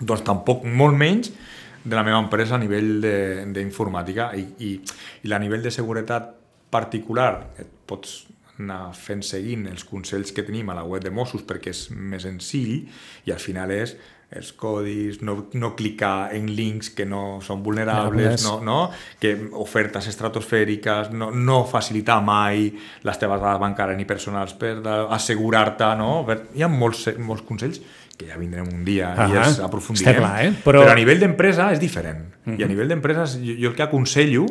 Doncs 0.00 0.24
tampoc, 0.26 0.64
molt 0.66 0.96
menys, 0.98 1.32
de 1.84 1.94
la 1.96 2.02
meva 2.02 2.18
empresa 2.22 2.56
a 2.56 2.58
nivell 2.58 2.94
de- 3.04 3.44
d'informàtica 3.52 4.30
i, 4.40 4.46
i, 4.64 4.70
i 5.28 5.32
a 5.36 5.38
nivell 5.38 5.62
de 5.62 5.70
seguretat 5.70 6.30
particular 6.72 7.44
et 7.60 7.68
pots 7.86 8.22
anar 8.58 8.92
fent 8.94 9.22
seguint 9.26 9.66
els 9.70 9.84
consells 9.88 10.32
que 10.34 10.44
tenim 10.46 10.68
a 10.70 10.76
la 10.78 10.84
web 10.86 11.02
de 11.02 11.10
Mossos 11.10 11.42
perquè 11.46 11.72
és 11.74 11.88
més 11.90 12.22
senzill 12.22 12.84
i 13.26 13.32
al 13.34 13.42
final 13.42 13.72
és 13.74 13.96
els 14.34 14.50
codis, 14.58 15.20
no, 15.22 15.36
no 15.54 15.74
clicar 15.78 16.32
en 16.34 16.48
links 16.56 16.88
que 16.96 17.04
no 17.06 17.38
són 17.44 17.60
vulnerables, 17.62 18.42
no, 18.42 18.56
no? 18.66 18.78
que 19.20 19.34
ofertes 19.62 20.08
estratosfèriques, 20.10 21.12
no, 21.14 21.28
no 21.30 21.60
facilitar 21.70 22.18
mai 22.24 22.66
les 23.06 23.20
teves 23.20 23.42
dades 23.42 23.60
bancàries 23.62 23.98
ni 24.00 24.06
personals 24.08 24.56
per 24.58 24.80
assegurar-te, 25.14 25.92
no? 26.00 26.24
Hi 26.56 26.64
ha 26.66 26.70
molts, 26.72 27.06
molts 27.22 27.46
consells 27.46 27.78
que 28.18 28.26
ja 28.30 28.38
vindrem 28.38 28.66
un 28.70 28.82
dia 28.86 29.12
i 29.14 29.28
Ahà, 29.28 29.46
els 29.46 29.60
aprofundirem. 29.62 30.16
està 30.16 30.20
clar, 30.22 30.34
eh? 30.42 30.52
Però... 30.64 30.82
Però- 30.82 30.94
a 30.94 30.98
nivell 30.98 31.22
d'empresa 31.22 31.70
és 31.74 31.82
diferent. 31.82 32.24
I 32.58 32.62
a 32.62 32.70
nivell 32.70 32.90
d'empreses, 32.90 33.38
jo, 33.42 33.54
jo 33.58 33.70
el 33.70 33.78
que 33.78 33.86
aconsello 33.86 34.46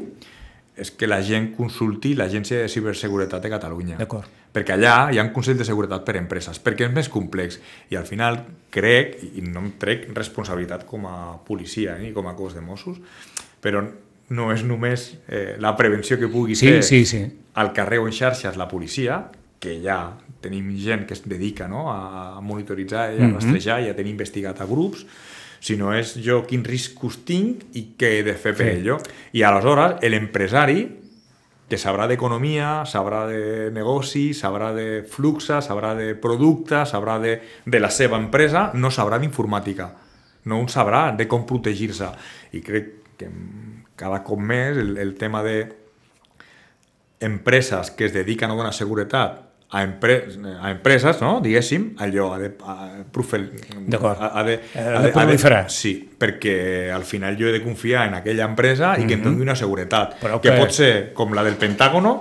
és 0.78 0.90
que 0.92 1.08
la 1.08 1.20
gent 1.22 1.52
consulti 1.56 2.14
l'Agència 2.18 2.64
de 2.64 2.70
Ciberseguretat 2.72 3.44
de 3.44 3.52
Catalunya. 3.54 3.98
D'acord. 4.00 4.30
Perquè 4.54 4.76
allà 4.76 5.10
hi 5.12 5.18
ha 5.18 5.26
un 5.26 5.32
Consell 5.34 5.58
de 5.58 5.66
Seguretat 5.66 6.04
per 6.06 6.16
a 6.16 6.22
empreses, 6.22 6.60
perquè 6.62 6.88
és 6.88 6.94
més 6.94 7.10
complex. 7.10 7.60
I 7.90 7.98
al 7.98 8.06
final 8.10 8.40
crec, 8.74 9.18
i 9.34 9.42
no 9.46 9.64
em 9.64 9.72
trec 9.82 10.08
responsabilitat 10.14 10.86
com 10.90 11.08
a 11.10 11.16
policia 11.46 11.98
eh, 11.98 12.04
ni 12.08 12.12
com 12.14 12.30
a 12.30 12.36
cos 12.38 12.54
de 12.54 12.62
Mossos, 12.62 13.00
però 13.62 13.82
no 14.34 14.50
és 14.54 14.64
només 14.66 15.08
eh, 15.28 15.56
la 15.62 15.74
prevenció 15.78 16.18
que 16.22 16.30
pugui 16.30 16.56
Sí, 16.56 16.70
fer 16.70 16.84
sí, 16.86 17.04
sí. 17.06 17.24
al 17.60 17.74
carrer 17.74 18.00
o 18.02 18.08
en 18.10 18.14
xarxes 18.14 18.58
la 18.58 18.70
policia, 18.70 19.24
que 19.60 19.78
ja 19.82 20.18
tenim 20.44 20.74
gent 20.78 21.06
que 21.08 21.16
es 21.16 21.24
dedica 21.24 21.70
no, 21.72 21.88
a 21.90 22.42
monitoritzar 22.44 23.14
i 23.16 23.22
a 23.24 23.30
rastrejar 23.32 23.80
i 23.86 23.90
a 23.90 23.96
tenir 23.96 24.12
investigat 24.12 24.60
a 24.60 24.68
grups, 24.68 25.06
sinó 25.64 25.94
és 25.96 26.18
jo 26.20 26.42
quins 26.48 26.68
riscos 26.68 27.22
tinc 27.24 27.64
i 27.80 27.94
què 27.98 28.18
he 28.20 28.24
de 28.28 28.34
fer 28.36 28.52
per 28.58 28.68
Sí. 28.68 28.82
ello. 28.82 28.98
I 29.32 29.44
aleshores 29.48 30.02
l'empresari 30.04 30.82
que 31.70 31.78
sabrà 31.80 32.06
d'economia, 32.08 32.84
sabrà 32.86 33.26
de 33.26 33.72
negoci, 33.72 34.34
sabrà 34.36 34.74
de 34.76 35.04
fluxes, 35.08 35.66
sabrà 35.66 35.96
de 35.96 36.14
productes, 36.20 36.92
sabrà 36.92 37.16
de, 37.24 37.38
de 37.66 37.80
la 37.80 37.90
seva 37.90 38.18
empresa, 38.20 38.72
no 38.76 38.92
sabrà 38.92 39.18
d'informàtica. 39.18 39.88
No 40.46 40.60
un 40.60 40.68
sabrà 40.68 41.16
de 41.16 41.26
com 41.32 41.46
protegir-se. 41.48 42.10
I 42.52 42.62
crec 42.62 42.92
que 43.18 43.30
cada 43.96 44.20
cop 44.28 44.40
més 44.44 44.76
el, 44.78 44.98
el 44.98 45.16
tema 45.16 45.42
de 45.42 45.72
empreses 47.24 47.92
que 47.92 48.06
es 48.06 48.14
dediquen 48.14 48.52
a 48.52 48.56
donar 48.60 48.74
seguretat 48.76 49.53
a, 49.74 49.82
empre 49.82 50.20
a 50.62 50.70
empreses, 50.72 51.18
no? 51.22 51.40
diguéssim, 51.42 51.96
allò 52.06 52.28
ha 52.36 52.38
de, 52.40 52.52
a, 52.62 52.76
profil, 53.12 53.48
ha, 53.98 54.30
ha 54.40 54.44
de, 54.46 54.60
Ha 54.78 55.02
de 55.02 55.12
proliferar. 55.12 55.66
sí, 55.74 55.96
perquè 56.20 56.92
al 56.94 57.04
final 57.04 57.36
jo 57.40 57.50
he 57.50 57.52
de 57.56 57.64
confiar 57.64 58.06
en 58.08 58.14
aquella 58.22 58.46
empresa 58.46 58.94
i 59.02 59.08
que 59.10 59.18
em 59.18 59.24
doni 59.26 59.42
una 59.42 59.56
seguretat, 59.58 60.20
Però 60.22 60.40
que... 60.40 60.52
que- 60.52 60.60
pot 60.62 60.72
ser 60.72 60.94
com 61.18 61.34
la 61.34 61.44
del 61.44 61.56
Pentágono 61.58 62.14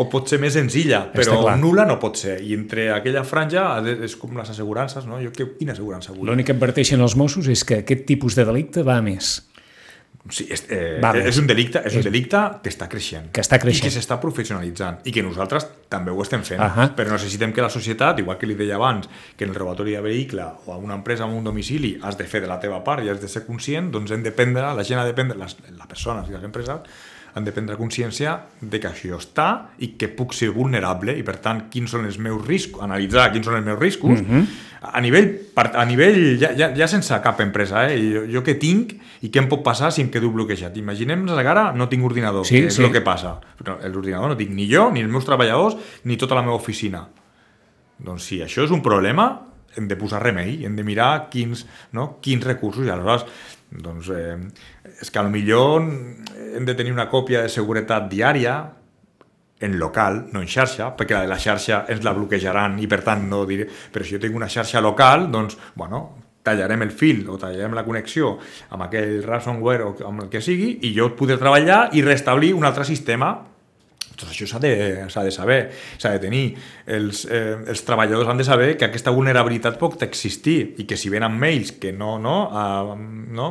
o 0.00 0.04
pot 0.08 0.28
ser 0.30 0.38
més 0.38 0.54
senzilla, 0.54 1.00
però 1.12 1.40
clar. 1.42 1.56
nula 1.58 1.84
no 1.84 1.96
pot 1.98 2.16
ser. 2.16 2.36
I 2.46 2.54
entre 2.54 2.88
aquella 2.94 3.24
franja 3.26 3.64
ha 3.76 3.80
de- 3.82 3.96
és 4.06 4.14
com 4.16 4.36
les 4.38 4.48
assegurances, 4.48 5.04
no? 5.06 5.18
Jo, 5.22 5.32
que, 5.34 5.48
quina 5.58 5.72
assegurança 5.74 6.12
vull? 6.14 6.26
L'únic 6.30 6.46
que 6.46 6.54
adverteixen 6.54 7.00
els 7.02 7.16
Mossos 7.18 7.48
és 7.50 7.64
que 7.66 7.80
aquest 7.82 8.04
tipus 8.06 8.34
de 8.38 8.44
delicte 8.46 8.82
va 8.86 8.96
a 8.98 9.02
més. 9.02 9.40
Sí, 10.28 10.46
és, 10.50 10.66
eh, 10.68 10.98
Va 11.02 11.12
bé. 11.12 11.22
és 11.28 11.38
un 11.38 11.46
delicte, 11.46 11.80
és 11.84 11.94
un 11.96 12.02
delicte 12.02 12.36
que 12.62 12.68
està 12.68 12.86
creixent. 12.88 13.30
Que 13.32 13.40
està 13.40 13.58
creixent. 13.58 13.86
I 13.86 13.88
que 13.88 13.94
s'està 13.94 14.18
professionalitzant. 14.20 14.98
I 15.08 15.12
que 15.12 15.22
nosaltres 15.22 15.66
també 15.88 16.10
ho 16.12 16.20
estem 16.22 16.42
fent. 16.44 16.60
Ahà. 16.60 16.90
Però 16.94 17.10
necessitem 17.10 17.52
que 17.54 17.62
la 17.62 17.70
societat, 17.70 18.18
igual 18.20 18.36
que 18.36 18.46
li 18.46 18.54
deia 18.54 18.74
abans, 18.76 19.08
que 19.36 19.44
en 19.44 19.50
el 19.50 19.56
robatori 19.56 19.92
de 19.92 20.00
vehicle 20.02 20.44
o 20.66 20.74
a 20.74 20.76
una 20.76 20.94
empresa 20.94 21.24
amb 21.24 21.34
un 21.38 21.44
domicili 21.44 21.98
has 22.02 22.18
de 22.18 22.24
fer 22.24 22.42
de 22.42 22.46
la 22.48 22.60
teva 22.60 22.82
part 22.84 23.02
i 23.02 23.08
has 23.08 23.20
de 23.20 23.28
ser 23.28 23.46
conscient, 23.46 23.90
doncs 23.90 24.10
hem 24.10 24.22
de 24.22 24.30
prendre, 24.30 24.74
la 24.74 24.84
gent 24.84 25.00
ha 25.00 25.06
de 25.06 25.14
prendre, 25.14 25.38
les, 25.38 25.56
les 25.70 25.86
persones 25.88 26.28
i 26.28 26.32
les 26.36 26.44
empreses 26.44 26.80
han 27.32 27.44
de 27.44 27.52
prendre 27.52 27.76
consciència 27.78 28.40
de 28.60 28.80
que 28.80 28.88
això 28.88 29.16
està 29.16 29.68
i 29.78 29.92
que 29.96 30.08
puc 30.08 30.34
ser 30.34 30.48
vulnerable 30.50 31.16
i 31.16 31.22
per 31.22 31.36
tant 31.38 31.68
quins 31.70 31.88
són 31.90 32.04
els 32.04 32.18
meus 32.18 32.44
riscos, 32.44 32.82
analitzar 32.82 33.30
quins 33.32 33.46
són 33.46 33.54
els 33.56 33.64
meus 33.64 33.78
riscos 33.78 34.20
Mhm. 34.20 34.46
A 34.80 35.00
nivell, 35.00 35.28
a 35.56 35.84
nivell 35.84 36.38
ja, 36.40 36.54
ja, 36.56 36.70
ja 36.76 36.88
sense 36.88 37.16
cap 37.20 37.40
empresa, 37.44 37.84
eh? 37.90 37.98
jo, 38.00 38.24
jo 38.32 38.42
què 38.46 38.54
tinc 38.60 38.94
i 39.20 39.28
què 39.28 39.42
em 39.42 39.48
pot 39.50 39.62
passar 39.64 39.90
si 39.92 40.00
em 40.00 40.08
quedo 40.12 40.30
bloquejat. 40.32 40.76
Imaginem-nos 40.80 41.36
que 41.36 41.52
ara 41.52 41.66
no 41.76 41.88
tinc 41.90 42.06
ordinador, 42.08 42.46
Sí, 42.48 42.56
que 42.56 42.70
és 42.72 42.78
sí. 42.78 42.84
el 42.86 42.92
que 42.94 43.04
passa. 43.04 43.36
Però 43.58 43.76
l'ordinador 43.84 44.32
no 44.32 44.38
tinc 44.40 44.54
ni 44.56 44.70
jo, 44.70 44.88
ni 44.94 45.04
els 45.04 45.12
meus 45.12 45.28
treballadors, 45.28 45.76
ni 46.08 46.16
tota 46.16 46.38
la 46.38 46.46
meva 46.46 46.56
oficina. 46.56 47.04
Doncs 48.00 48.30
si 48.32 48.40
això 48.40 48.64
és 48.64 48.72
un 48.72 48.80
problema, 48.80 49.28
hem 49.76 49.86
de 49.86 50.00
posar 50.00 50.22
remei, 50.24 50.62
hem 50.64 50.76
de 50.76 50.84
mirar 50.86 51.28
quins, 51.30 51.66
no? 51.92 52.16
quins 52.24 52.44
recursos, 52.48 52.86
i 52.86 52.90
aleshores 52.90 53.28
doncs, 53.70 54.08
eh, 54.10 54.34
és 55.00 55.12
que 55.12 55.22
millor 55.30 55.84
hem 55.84 56.64
de 56.66 56.74
tenir 56.74 56.90
una 56.92 57.06
còpia 57.08 57.44
de 57.44 57.52
seguretat 57.52 58.08
diària 58.10 58.56
en 59.60 59.78
local, 59.78 60.26
no 60.32 60.40
en 60.40 60.48
xarxa, 60.48 60.90
perquè 60.96 61.18
la 61.18 61.26
de 61.26 61.30
la 61.34 61.38
xarxa 61.38 61.84
ens 61.92 62.02
la 62.04 62.14
bloquejaran 62.16 62.78
i 62.80 62.88
per 62.88 63.02
tant 63.06 63.26
no 63.28 63.44
diré... 63.48 63.68
Però 63.92 64.06
si 64.06 64.16
jo 64.16 64.22
tinc 64.22 64.36
una 64.36 64.48
xarxa 64.48 64.80
local, 64.80 65.28
doncs, 65.32 65.58
bueno, 65.76 66.00
tallarem 66.42 66.86
el 66.86 66.94
fil 66.96 67.26
o 67.28 67.36
tallarem 67.38 67.76
la 67.76 67.84
connexió 67.84 68.32
amb 68.72 68.86
aquell 68.86 69.20
ransomware 69.26 69.84
o 69.84 69.94
amb 70.08 70.24
el 70.24 70.32
que 70.32 70.40
sigui 70.40 70.78
i 70.88 70.94
jo 70.96 71.10
podré 71.16 71.36
treballar 71.40 71.90
i 71.92 72.04
restablir 72.06 72.54
un 72.56 72.64
altre 72.64 72.88
sistema 72.88 73.34
tot 74.20 74.28
això 74.34 74.44
s'ha 74.44 74.58
de, 74.60 74.72
de 75.08 75.32
saber, 75.32 75.60
s'ha 75.96 76.10
de 76.12 76.20
tenir. 76.20 76.42
Els, 76.92 77.22
eh, 77.24 77.56
els 77.72 77.84
treballadors 77.86 78.28
han 78.28 78.40
de 78.40 78.44
saber 78.44 78.74
que 78.76 78.84
aquesta 78.90 79.14
vulnerabilitat 79.16 79.78
pot 79.80 80.02
existir 80.04 80.74
i 80.76 80.84
que 80.84 80.98
si 81.00 81.08
venen 81.12 81.38
mails 81.40 81.72
que 81.80 81.94
no, 81.96 82.18
no, 82.20 82.36
uh, 82.52 82.96
no 83.32 83.48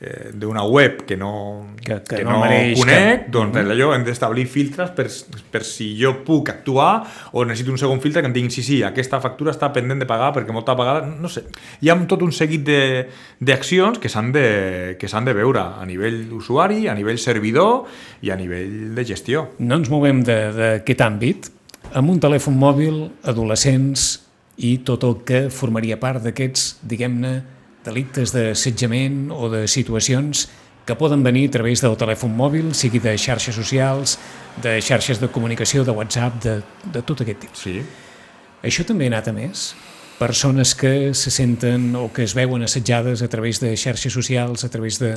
eh, 0.00 0.30
d'una 0.34 0.62
web 0.64 1.04
que 1.06 1.16
no, 1.16 1.68
Que- 1.82 2.02
que 2.02 2.16
que 2.16 2.24
no 2.24 2.32
no, 2.32 2.40
conec, 2.42 2.76
que- 2.84 3.30
doncs 3.30 3.56
allò 3.56 3.94
hem 3.94 4.04
d'establir 4.04 4.46
filtres 4.46 4.90
per, 4.90 5.06
per 5.50 5.62
si 5.64 5.96
jo 5.98 6.22
puc 6.24 6.50
actuar 6.50 7.02
o 7.32 7.44
necessito 7.44 7.72
un 7.72 7.78
segon 7.78 8.00
filtre 8.00 8.20
que 8.20 8.26
em 8.28 8.32
diguin 8.34 8.50
sí, 8.50 8.62
sí, 8.62 8.82
aquesta 8.82 9.20
factura 9.20 9.52
està 9.52 9.72
pendent 9.72 9.98
de 10.02 10.06
pagar 10.06 10.32
perquè 10.34 10.52
molta 10.52 10.76
pagada, 10.76 11.06
no 11.06 11.28
sé. 11.28 11.44
Hi 11.80 11.88
ha 11.88 11.96
tot 12.06 12.22
un 12.22 12.32
seguit 12.32 12.62
de- 12.64 13.06
d'accions 13.40 13.98
que 13.98 14.08
s'han 14.08 14.32
de, 14.32 14.96
que 15.00 15.08
s'han 15.08 15.24
de 15.24 15.32
veure 15.32 15.60
a 15.80 15.84
nivell 15.86 16.26
usuari, 16.32 16.88
a 16.88 16.94
nivell 16.94 17.18
servidor 17.18 17.84
i 18.22 18.30
a 18.30 18.36
nivell 18.36 18.94
de 18.94 19.04
gestió. 19.04 19.48
No 19.58 19.76
ens 19.76 19.88
movem 19.88 20.22
de- 20.22 20.52
d'aquest 20.52 21.00
àmbit. 21.00 21.50
Amb 21.94 22.10
un 22.10 22.18
telèfon 22.20 22.56
mòbil, 22.58 23.10
adolescents 23.24 24.22
i 24.58 24.78
tot 24.84 25.04
el 25.04 25.18
que 25.24 25.48
formaria 25.50 25.98
part 26.00 26.22
d'aquests, 26.24 26.78
diguem-ne, 26.82 27.42
delictes 27.86 28.34
d'assetjament 28.34 29.30
o 29.34 29.48
de 29.52 29.66
situacions 29.70 30.46
que 30.86 30.94
poden 30.94 31.24
venir 31.26 31.48
a 31.48 31.56
través 31.58 31.82
del 31.82 31.96
telèfon 31.98 32.30
mòbil, 32.38 32.70
sigui 32.78 33.00
de 33.02 33.16
xarxes 33.18 33.56
socials, 33.58 34.18
de 34.62 34.78
xarxes 34.80 35.18
de 35.20 35.28
comunicació, 35.34 35.82
de 35.84 35.90
WhatsApp, 35.90 36.38
de, 36.44 36.60
de 36.94 37.02
tot 37.02 37.24
aquest 37.24 37.42
tipus. 37.42 37.64
Sí. 37.66 37.80
Això 38.62 38.86
també 38.86 39.08
ha 39.08 39.16
anat 39.16 39.28
a 39.28 39.34
més? 39.34 39.72
Persones 40.16 40.72
que 40.78 41.12
se 41.12 41.28
senten 41.34 41.90
o 41.98 42.06
que 42.14 42.22
es 42.24 42.32
veuen 42.38 42.62
assetjades 42.64 43.20
a 43.20 43.28
través 43.28 43.58
de 43.60 43.74
xarxes 43.76 44.14
socials, 44.14 44.62
a 44.64 44.70
través 44.72 45.00
de, 45.02 45.10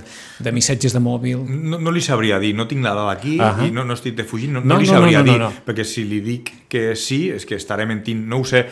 de 0.43 0.51
missatges 0.51 0.91
de 0.91 0.99
mòbil... 0.99 1.45
No, 1.47 1.77
no 1.79 1.93
li 1.93 2.01
sabria 2.03 2.41
dir, 2.41 2.51
no 2.57 2.65
tinc 2.67 2.83
la 2.83 2.95
dada 2.97 3.13
aquí 3.13 3.37
Ahà. 3.39 3.69
i 3.69 3.71
no, 3.71 3.85
no 3.87 3.95
estic 3.95 4.17
defugint, 4.17 4.57
no, 4.57 4.63
No, 4.65 4.73
no, 4.73 4.81
li 4.81 4.89
no, 4.89 4.97
no, 4.97 4.99
sabria 4.99 5.21
no, 5.21 5.29
no, 5.29 5.31
dir, 5.31 5.43
no. 5.45 5.65
perquè 5.69 5.85
si 5.87 6.03
li 6.09 6.19
dic 6.25 6.51
que 6.67 6.97
sí, 6.99 7.27
és 7.31 7.45
que 7.47 7.55
estaré 7.61 7.85
mentint, 7.87 8.25
no 8.27 8.41
ho 8.41 8.49
sé. 8.49 8.65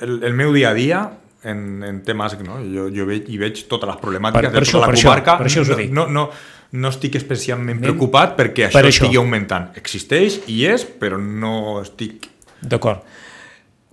El, 0.00 0.22
el 0.30 0.38
meu 0.38 0.54
dia 0.56 0.70
a 0.70 0.78
dia, 0.78 1.02
en, 1.44 1.82
en 1.86 2.00
temes, 2.04 2.36
no? 2.44 2.58
jo, 2.64 2.88
jo 2.92 3.06
veig, 3.08 3.28
hi 3.32 3.38
veig 3.40 3.62
totes 3.68 3.88
les 3.88 4.00
problemàtiques 4.02 4.42
Per- 4.50 4.52
per 4.52 4.60
de 4.60 4.66
això, 4.66 4.78
tota 4.78 4.86
la 4.86 4.90
per 4.92 4.98
això, 4.98 5.08
comarca, 5.08 5.36
per 5.38 5.46
això 5.46 5.62
us 5.64 5.70
ho 5.70 5.78
dic. 5.78 5.92
no, 5.96 6.06
no, 6.06 6.26
no 6.72 6.88
estic 6.92 7.16
especialment 7.16 7.80
preocupat 7.80 8.36
perquè 8.38 8.68
això 8.68 8.76
per 8.78 8.84
això. 8.86 9.04
estigui 9.04 9.16
augmentant. 9.18 9.70
Existeix 9.80 10.40
i 10.52 10.64
és, 10.66 10.84
però 10.84 11.18
no 11.20 11.80
estic... 11.80 12.28
D'acord. 12.60 13.00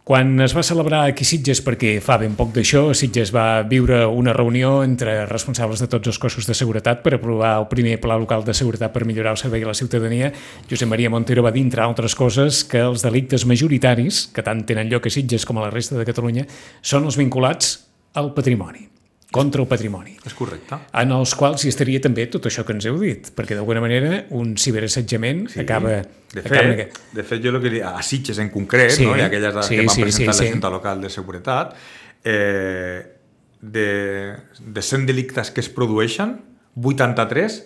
Quan 0.08 0.40
es 0.40 0.54
va 0.56 0.62
celebrar 0.64 1.02
aquí 1.04 1.26
Sitges, 1.28 1.60
perquè 1.60 1.98
fa 2.00 2.16
ben 2.22 2.38
poc 2.40 2.54
d'això, 2.56 2.94
Sitges 2.96 3.34
va 3.36 3.66
viure 3.68 4.06
una 4.08 4.32
reunió 4.32 4.78
entre 4.86 5.26
responsables 5.28 5.84
de 5.84 5.90
tots 5.92 6.08
els 6.08 6.20
cossos 6.24 6.48
de 6.48 6.56
seguretat 6.56 7.02
per 7.04 7.18
aprovar 7.18 7.58
el 7.58 7.68
primer 7.68 7.98
pla 8.00 8.16
local 8.16 8.48
de 8.48 8.56
seguretat 8.56 8.96
per 8.96 9.04
millorar 9.04 9.36
el 9.36 9.42
servei 9.44 9.68
a 9.68 9.68
la 9.68 9.76
ciutadania. 9.76 10.32
Josep 10.72 10.88
Maria 10.88 11.12
Montero 11.12 11.44
va 11.44 11.52
dir, 11.52 11.66
entre 11.68 11.84
altres 11.84 12.16
coses, 12.16 12.64
que 12.64 12.80
els 12.88 13.04
delictes 13.04 13.44
majoritaris, 13.44 14.30
que 14.32 14.48
tant 14.48 14.64
tenen 14.64 14.88
lloc 14.88 15.12
a 15.12 15.12
Sitges 15.12 15.44
com 15.44 15.60
a 15.60 15.68
la 15.68 15.74
resta 15.76 16.00
de 16.00 16.08
Catalunya, 16.08 16.48
són 16.80 17.04
els 17.04 17.20
vinculats 17.20 17.82
al 18.16 18.32
patrimoni, 18.32 18.88
contra 19.32 19.62
el 19.62 19.68
patrimoni 19.68 20.16
És 20.26 20.34
correcte. 20.34 20.78
en 20.94 21.12
els 21.12 21.34
quals 21.36 21.66
hi 21.66 21.70
estaria 21.74 22.00
també 22.02 22.28
tot 22.32 22.46
això 22.48 22.64
que 22.66 22.72
ens 22.74 22.86
heu 22.88 22.96
dit, 23.02 23.28
perquè 23.36 23.58
d'alguna 23.58 23.82
manera 23.84 24.26
un 24.32 24.56
ciberassetjament 24.58 25.50
sí. 25.52 25.60
acaba... 25.66 25.98
De 26.34 26.40
acaba 26.44 26.56
fet, 26.62 26.72
aquest- 26.80 26.98
de 27.16 27.24
fet, 27.24 27.44
jo 27.44 27.52
el 27.56 27.62
que 27.62 27.70
li, 27.72 27.82
a 27.82 28.02
Sitges 28.04 28.40
en 28.40 28.50
concret, 28.50 28.92
Sí, 28.92 29.06
no? 29.06 29.16
i 29.18 29.22
aquelles 29.22 29.54
sí, 29.66 29.76
que 29.76 29.86
van 29.86 29.96
sí, 29.96 30.02
presentar 30.02 30.34
sí, 30.34 30.42
la 30.44 30.48
sí. 30.48 30.52
Junta 30.54 30.70
Local 30.70 31.02
de 31.02 31.10
Seguretat, 31.10 31.76
eh, 32.24 33.14
de, 33.62 34.36
de 34.60 34.82
100 34.82 35.06
delictes 35.08 35.52
que 35.52 35.62
es 35.64 35.70
produeixen, 35.70 36.38
83 36.78 37.62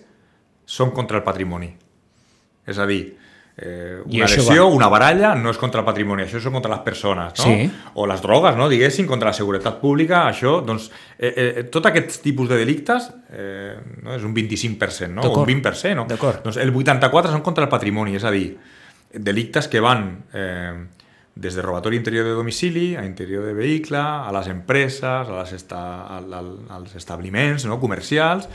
són 0.65 0.91
contra 0.95 1.17
el 1.19 1.23
patrimoni. 1.25 1.71
És 2.69 2.77
a 2.79 2.85
dir, 2.87 3.17
eh, 3.61 4.01
una 4.05 4.25
lesió, 4.25 4.65
va. 4.65 4.75
una 4.75 4.87
baralla, 4.89 5.33
no 5.37 5.51
és 5.53 5.59
contra 5.61 5.83
el 5.83 5.87
patrimoni, 5.87 6.25
això 6.25 6.41
són 6.41 6.55
contra 6.57 6.73
les 6.73 6.81
persones, 6.85 7.35
no? 7.37 7.45
Sí. 7.45 7.67
O 8.01 8.07
les 8.09 8.23
drogues, 8.23 8.57
no? 8.57 8.67
diguéssim, 8.71 9.05
contra 9.09 9.29
la 9.29 9.37
seguretat 9.37 9.77
pública, 9.81 10.23
això, 10.27 10.57
doncs, 10.65 10.89
eh, 11.17 11.31
eh, 11.31 11.63
tot 11.71 11.85
aquest 11.91 12.19
tipus 12.25 12.49
de 12.49 12.57
delictes 12.59 13.11
eh, 13.29 13.75
no? 14.01 14.15
és 14.17 14.25
un 14.25 14.33
25%, 14.35 15.11
no? 15.13 15.27
O 15.29 15.43
un 15.43 15.47
20%, 15.47 15.93
no? 16.01 16.07
D'acord. 16.09 16.41
Doncs 16.47 16.57
el 16.61 16.73
84 16.73 17.35
són 17.35 17.45
contra 17.45 17.67
el 17.67 17.71
patrimoni, 17.71 18.17
és 18.17 18.25
a 18.25 18.33
dir, 18.33 18.47
delictes 19.13 19.69
que 19.69 19.83
van 19.83 20.09
eh, 20.33 20.73
des 21.35 21.55
de 21.55 21.61
robatori 21.61 22.01
interior 22.01 22.25
de 22.25 22.35
domicili, 22.35 22.95
a 22.95 23.05
interior 23.05 23.45
de 23.45 23.53
vehicle, 23.53 24.01
a 24.01 24.31
les 24.33 24.49
empreses, 24.51 25.29
a 25.29 25.37
les 25.37 25.53
esta, 25.53 25.81
al, 26.17 26.33
al, 26.33 26.53
als 26.81 26.95
establiments 26.97 27.69
no? 27.69 27.79
comercials, 27.79 28.49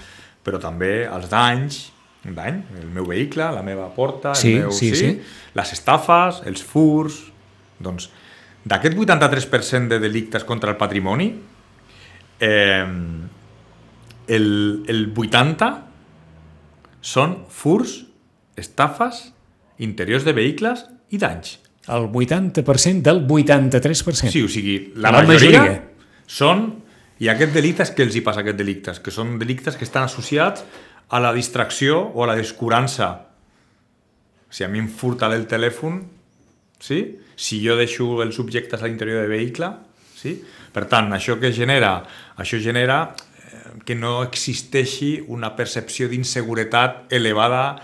però 0.47 0.59
també 0.63 1.07
als 1.07 1.31
danys, 1.31 1.85
un 2.27 2.35
dany, 2.37 2.61
el 2.81 2.87
meu 2.93 3.07
vehicle, 3.09 3.47
la 3.55 3.63
meva 3.63 3.89
porta, 3.95 4.35
Sí, 4.35 4.55
el 4.57 4.67
meu, 4.67 4.73
sí, 4.73 4.93
sí. 4.97 5.13
les 5.55 5.73
estafes, 5.77 6.43
els 6.47 6.63
furs... 6.65 7.23
Doncs, 7.79 8.09
d'aquest 8.67 8.97
83% 8.97 9.89
de 9.93 9.99
delictes 10.01 10.45
contra 10.49 10.71
el 10.73 10.79
patrimoni, 10.81 11.27
eh, 12.41 12.87
el, 14.27 14.49
el 14.89 15.03
80 15.15 15.69
són 17.07 17.37
furs, 17.53 17.99
estafes, 18.59 19.21
interiors 19.79 20.25
de 20.27 20.33
vehicles 20.35 20.87
i 21.15 21.21
danys. 21.23 21.59
El 21.87 22.09
80% 22.11 23.05
del 23.07 23.21
83%. 23.29 24.33
Sí, 24.33 24.43
o 24.43 24.49
sigui, 24.51 24.79
la, 24.97 25.13
La 25.13 25.23
majoria, 25.23 25.61
majoria. 25.61 25.83
són... 26.27 26.67
I 27.17 27.31
aquests 27.33 27.55
delictes, 27.57 27.91
què 27.97 28.03
els 28.05 28.13
hi 28.19 28.21
passa 28.21 28.43
a 28.43 28.45
aquests 28.45 28.59
delictes? 28.61 28.99
Que 29.01 29.13
són 29.15 29.39
delictes 29.41 29.79
que 29.81 29.87
estan 29.87 30.05
associats 30.05 30.67
a 31.09 31.21
la 31.21 31.33
distracció 31.33 32.01
o 32.15 32.25
a 32.25 32.31
la 32.33 32.37
descurança. 32.39 33.27
Si 34.51 34.65
a 34.65 34.69
mi 34.69 34.81
em 34.83 34.89
furta 34.89 35.29
el 35.35 35.47
telèfon, 35.47 36.01
sí? 36.81 37.19
si 37.37 37.61
jo 37.61 37.77
deixo 37.77 38.23
els 38.25 38.37
subjectes 38.39 38.81
a 38.81 38.89
l'interior 38.89 39.23
del 39.23 39.35
vehicle, 39.35 39.71
sí? 40.17 40.39
per 40.73 40.87
tant, 40.91 41.13
això 41.13 41.37
que 41.41 41.53
genera, 41.53 42.01
això 42.41 42.59
genera 42.63 43.03
eh, 43.13 43.83
que 43.85 43.95
no 43.95 44.23
existeixi 44.25 45.19
una 45.29 45.55
percepció 45.57 46.09
d'inseguretat 46.09 47.13
elevada 47.13 47.77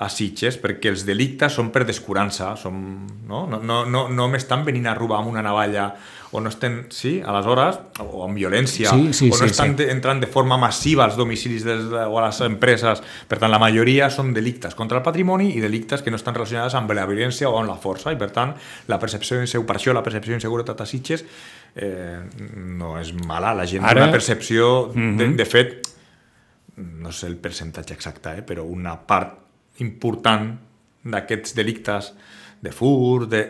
a 0.00 0.08
Sitges, 0.08 0.56
perquè 0.56 0.88
els 0.88 1.02
delictes 1.04 1.52
són 1.52 1.68
per 1.74 1.84
descurança, 1.84 2.54
són, 2.56 2.80
no, 3.28 3.42
no, 3.46 3.58
no, 3.60 3.82
no, 3.84 4.06
no 4.08 4.28
m'estan 4.32 4.64
venint 4.64 4.86
a 4.88 4.94
robar 4.96 5.18
amb 5.20 5.28
una 5.34 5.42
navalla 5.44 5.90
o 6.32 6.38
no 6.40 6.48
estem, 6.48 6.84
sí, 6.94 7.16
aleshores, 7.26 7.76
o 8.06 8.20
amb 8.24 8.36
violència, 8.38 8.88
Sí, 8.94 9.12
sí, 9.12 9.26
o 9.26 9.34
no 9.34 9.40
sí, 9.40 9.48
estan 9.50 9.72
sí. 9.74 9.80
de- 9.82 9.88
entrant 9.90 10.20
de 10.22 10.28
forma 10.30 10.56
massiva 10.56 11.02
als 11.04 11.16
domicilis 11.18 11.64
de, 11.66 11.74
o 12.06 12.18
a 12.20 12.28
les 12.28 12.38
empreses. 12.46 13.02
Per 13.28 13.38
tant, 13.42 13.50
la 13.50 13.58
majoria 13.58 14.06
són 14.14 14.30
delictes 14.32 14.76
contra 14.78 15.00
el 15.00 15.04
patrimoni 15.04 15.50
i 15.56 15.60
delictes 15.60 16.02
que 16.06 16.10
no 16.14 16.16
estan 16.20 16.36
relacionats 16.38 16.76
amb 16.78 16.94
la 16.94 17.04
violència 17.10 17.50
o 17.50 17.58
amb 17.58 17.68
la 17.68 17.76
força, 17.82 18.12
i 18.14 18.16
per 18.16 18.30
tant, 18.30 18.54
la 18.86 18.98
percepció 19.02 19.36
d'inseguretat, 19.40 19.66
per 19.72 19.76
això 19.82 19.92
la 19.98 20.04
percepció 20.06 20.32
d'inseguretat 20.36 20.80
a 20.80 20.86
Sitges 20.86 21.24
eh, 21.74 22.20
no 22.56 22.94
és 23.02 23.10
mala. 23.26 23.52
La 23.58 23.66
gent 23.66 23.82
Ara- 23.84 23.98
té 23.98 24.06
una 24.06 24.12
percepció, 24.14 24.70
de, 24.94 25.00
Mhm. 25.26 25.36
de 25.36 25.44
fet, 25.44 25.88
no 26.76 27.10
sé 27.12 27.26
el 27.26 27.36
percentatge 27.36 27.92
exacte, 27.92 28.38
eh, 28.38 28.42
però 28.46 28.62
una 28.64 28.94
part 28.96 29.49
important 29.80 30.52
d'aquests 31.04 31.54
delictes 31.56 32.12
de 32.60 32.72
fur, 32.76 33.26
de, 33.30 33.40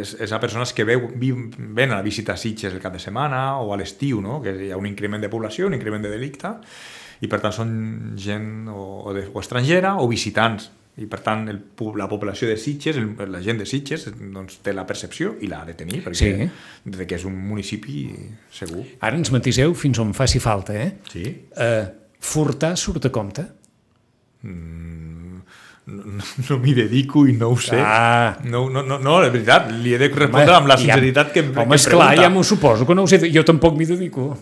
és, 0.00 0.12
és 0.22 0.32
a 0.32 0.38
persones 0.42 0.72
que 0.72 0.84
veu, 0.86 1.08
vi, 1.18 1.32
ven 1.58 1.90
a 1.90 1.98
la 1.98 2.04
visita 2.06 2.36
a 2.36 2.38
Sitges 2.38 2.72
el 2.74 2.82
cap 2.82 2.94
de 2.94 3.02
setmana 3.02 3.58
o 3.58 3.72
a 3.74 3.78
l'estiu, 3.80 4.20
no? 4.22 4.38
que 4.42 4.54
hi 4.68 4.70
ha 4.70 4.78
un 4.78 4.86
increment 4.86 5.22
de 5.22 5.30
població, 5.32 5.66
un 5.66 5.74
increment 5.74 6.04
de 6.06 6.12
delicte, 6.12 6.52
i 7.24 7.30
per 7.32 7.40
tant 7.42 7.54
són 7.54 7.70
gent 8.20 8.68
o, 8.68 8.82
o, 9.08 9.14
de, 9.16 9.26
o 9.32 9.40
estrangera 9.42 9.96
o 10.02 10.06
visitants. 10.10 10.70
I 10.96 11.04
per 11.12 11.18
tant 11.20 11.42
el, 11.52 11.58
la 12.00 12.06
població 12.08 12.46
de 12.48 12.54
Sitges, 12.56 12.96
el, 12.96 13.10
la 13.28 13.42
gent 13.44 13.58
de 13.60 13.66
Sitges, 13.68 14.06
doncs, 14.16 14.62
té 14.64 14.72
la 14.72 14.86
percepció 14.88 15.34
i 15.44 15.50
l'ha 15.50 15.58
de 15.68 15.74
tenir, 15.76 15.98
perquè 16.06 16.30
Sí. 16.30 16.46
de 16.88 17.04
que 17.08 17.18
és 17.18 17.26
un 17.28 17.34
municipi 17.36 18.06
segur. 18.48 18.84
Ara 19.04 19.18
ens 19.18 19.28
matiseu 19.34 19.74
fins 19.76 20.00
on 20.00 20.14
faci 20.16 20.40
falta, 20.40 20.72
eh? 20.72 20.94
Sí. 21.12 21.26
Uh, 21.52 21.84
furtar 22.16 22.76
surt 22.80 23.10
a 23.10 23.12
compte? 23.12 23.44
No, 24.46 25.15
no, 25.86 26.02
no 26.48 26.58
m'hi 26.58 26.74
dedico 26.74 27.26
i 27.26 27.32
no 27.32 27.48
ho 27.54 27.56
sé. 27.56 27.78
Ah. 27.80 28.36
No, 28.44 28.68
no, 28.70 28.82
no, 28.82 28.98
no, 28.98 29.20
de 29.22 29.30
veritat, 29.30 29.70
li 29.70 29.94
he 29.94 29.98
de 29.98 30.08
respondre 30.08 30.54
amb 30.58 30.66
la 30.68 30.76
sinceritat 30.76 31.32
que, 31.32 31.40
em- 31.44 31.52
que 31.54 31.60
Home, 31.62 31.74
em 31.74 31.78
esclar, 31.80 32.08
pregunta. 32.10 32.22
ja 32.26 32.30
m'ho 32.34 32.42
suposo, 32.44 32.86
que 32.86 32.94
no 32.94 33.02
ho 33.04 33.06
sé, 33.10 33.20
jo 33.32 33.44
tampoc 33.46 33.76
m'hi 33.78 33.86
dedico. 33.86 34.36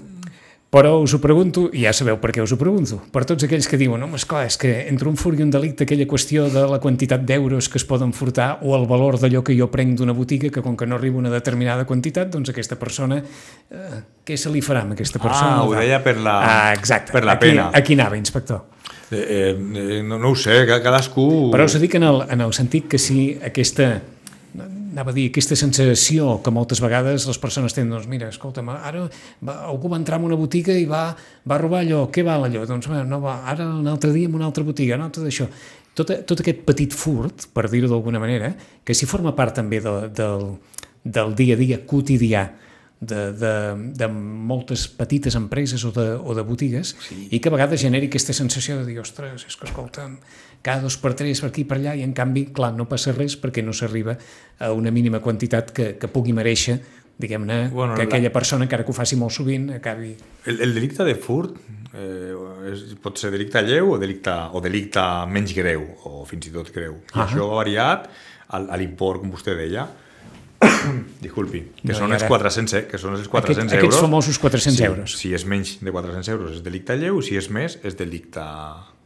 Però 0.75 0.97
us 0.99 1.13
ho 1.15 1.21
pregunto, 1.23 1.69
i 1.71 1.85
ja 1.85 1.93
sabeu 1.95 2.17
per 2.19 2.33
què 2.35 2.43
us 2.43 2.51
ho 2.51 2.57
pregunto, 2.59 2.97
per 3.15 3.23
tots 3.29 3.45
aquells 3.47 3.69
que 3.71 3.77
diuen, 3.79 4.03
home, 4.03 4.17
esclar, 4.19 4.41
és 4.49 4.57
que 4.59 4.73
entre 4.91 5.07
un 5.07 5.15
furt 5.21 5.39
i 5.39 5.45
un 5.45 5.53
delicte 5.55 5.85
aquella 5.87 6.03
qüestió 6.11 6.49
de 6.51 6.65
la 6.67 6.81
quantitat 6.83 7.23
d'euros 7.23 7.69
que 7.71 7.79
es 7.79 7.85
poden 7.87 8.11
furtar 8.13 8.59
o 8.67 8.75
el 8.75 8.89
valor 8.91 9.21
d'allò 9.23 9.45
que 9.47 9.55
jo 9.55 9.69
prenc 9.71 9.95
d'una 10.01 10.11
botiga, 10.19 10.51
que 10.51 10.63
com 10.65 10.75
que 10.77 10.89
no 10.91 10.97
arriba 10.97 11.21
una 11.23 11.31
determinada 11.31 11.85
quantitat, 11.87 12.27
doncs 12.35 12.51
aquesta 12.51 12.75
persona, 12.75 13.21
eh, 13.71 14.03
què 14.27 14.35
se 14.37 14.51
li 14.51 14.65
farà 14.67 14.83
amb 14.83 14.97
aquesta 14.99 15.21
persona? 15.23 15.61
Ah, 15.61 15.63
ho 15.63 15.77
deia 15.79 16.03
per 16.03 16.17
la, 16.19 16.41
Ah, 16.43 16.73
exacte. 16.75 17.13
per 17.13 17.23
la 17.25 17.37
aquí, 17.39 17.51
pena. 17.53 17.71
Aquí 17.73 17.95
anava, 17.95 18.17
inspector. 18.19 18.65
Eh, 19.13 19.53
eh, 19.53 20.03
no, 20.03 20.19
no 20.19 20.31
ho 20.33 20.37
sé, 20.39 20.65
ca- 20.69 20.81
cadascú... 20.83 21.51
Però 21.53 21.67
us 21.69 21.77
dic 21.81 21.95
en 21.99 22.07
el, 22.09 22.23
en 22.31 22.41
el 22.45 22.53
sentit 22.57 22.89
que 22.89 22.99
si 22.99 23.35
aquesta 23.45 24.01
anava 24.95 25.11
a 25.11 25.15
dir, 25.17 25.27
aquesta 25.33 25.57
sensació 25.59 26.37
que 26.45 26.53
moltes 26.55 26.79
vegades 26.79 27.25
les 27.27 27.39
persones 27.43 27.75
tenen, 27.75 27.91
doncs 27.91 28.07
mira, 28.07 28.29
escolta'm, 28.31 28.69
ara 28.77 29.09
va, 29.43 29.57
algú 29.67 29.91
va 29.91 29.99
entrar 29.99 30.21
en 30.21 30.29
una 30.29 30.39
botiga 30.39 30.77
i 30.79 30.85
va, 30.87 31.09
va 31.51 31.59
robar 31.59 31.81
allò, 31.83 32.05
què 32.15 32.23
val 32.23 32.47
allò? 32.47 32.63
Doncs 32.69 32.87
bueno, 32.87 33.03
no 33.11 33.19
va, 33.25 33.41
ara 33.51 33.67
un 33.67 33.89
altre 33.91 34.13
dia 34.15 34.31
en 34.31 34.37
una 34.39 34.47
altra 34.47 34.63
botiga, 34.63 34.97
no? 35.01 35.11
Tot 35.11 35.27
això. 35.27 35.49
tot, 35.99 36.13
tot 36.27 36.41
aquest 36.45 36.63
petit 36.67 36.95
furt, 36.95 37.49
per 37.55 37.67
dir-ho 37.73 37.91
d'alguna 37.91 38.23
manera, 38.23 38.53
que 38.87 38.95
si 38.95 39.07
forma 39.11 39.35
part 39.35 39.59
també 39.59 39.81
de, 39.83 39.97
del, 40.15 40.47
del 41.03 41.35
dia 41.35 41.59
a 41.59 41.59
dia 41.59 41.81
quotidià 41.87 42.47
de, 43.07 43.21
de, 43.39 43.53
de 44.01 44.09
moltes 44.09 44.87
petites 44.89 45.37
empreses 45.39 45.85
o 45.85 45.93
de, 45.95 46.09
o 46.17 46.35
de 46.37 46.45
botigues 46.47 46.95
sí. 47.07 47.29
i 47.31 47.41
que 47.41 47.53
a 47.53 47.55
vegades 47.55 47.85
generi 47.85 48.11
aquesta 48.11 48.35
sensació 48.37 48.81
de 48.81 48.89
dir, 48.89 48.99
ostres, 49.03 49.47
és 49.49 49.57
que 49.61 49.69
escolta'm, 49.69 50.19
cada 50.65 50.85
dos 50.85 50.97
per 51.01 51.15
tres 51.19 51.43
per 51.45 51.53
aquí 51.53 51.67
per 51.69 51.79
allà 51.79 51.95
i 51.99 52.05
en 52.07 52.17
canvi, 52.17 52.49
clar, 52.57 52.73
no 52.77 52.89
passa 52.91 53.15
res 53.15 53.39
perquè 53.41 53.65
no 53.65 53.77
s'arriba 53.77 54.17
a 54.59 54.73
una 54.73 54.93
mínima 54.95 55.21
quantitat 55.25 55.73
que, 55.77 55.95
que 56.01 56.11
pugui 56.13 56.37
mereixer 56.37 56.81
diguem-ne, 57.19 57.69
bueno, 57.71 57.95
que 57.95 58.09
aquella 58.09 58.31
la... 58.31 58.35
persona, 58.35 58.67
encara 58.67 58.83
que 58.83 58.91
ho 58.91 58.97
faci 58.97 59.17
molt 59.17 59.35
sovint, 59.35 59.69
acabi... 59.77 60.15
El, 60.51 60.61
el 60.67 60.75
delicte 60.75 61.07
de 61.07 61.15
furt 61.15 61.55
eh, 61.95 62.35
és, 62.73 62.87
pot 63.03 63.21
ser 63.21 63.31
delicte 63.35 63.63
lleu 63.63 63.93
o 63.95 63.99
delicte, 64.03 64.35
o 64.51 64.63
delicte 64.65 65.05
menys 65.31 65.55
greu, 65.55 65.85
o 66.11 66.25
fins 66.29 66.51
i 66.51 66.55
tot 66.55 66.73
greu. 66.75 66.99
I 66.99 67.05
uh 67.05 67.15
-huh. 67.15 67.27
això 67.29 67.51
ha 67.51 67.61
variat 67.63 68.11
a 68.49 68.77
l'import, 68.77 69.21
com 69.21 69.31
vostè 69.33 69.55
deia, 69.57 69.87
disculpi, 71.25 71.61
que 71.81 71.93
no, 71.93 71.99
són 71.99 72.15
els 72.17 72.25
400, 72.29 72.77
eh, 72.79 72.83
que 72.91 73.01
són 73.01 73.19
els 73.19 73.29
400 73.29 73.65
Aquest, 73.65 73.77
euros. 73.77 73.83
Aquests 73.83 74.07
famosos 74.07 74.41
400 74.43 74.79
sí, 74.79 74.87
euros. 74.89 75.19
Si 75.21 75.35
és 75.37 75.45
menys 75.49 75.77
de 75.81 75.95
400 75.95 76.33
euros 76.35 76.57
és 76.59 76.65
delicte 76.65 76.97
lleu, 77.01 77.21
si 77.25 77.39
és 77.41 77.51
més 77.53 77.79
és 77.83 77.99
delicte 77.99 78.45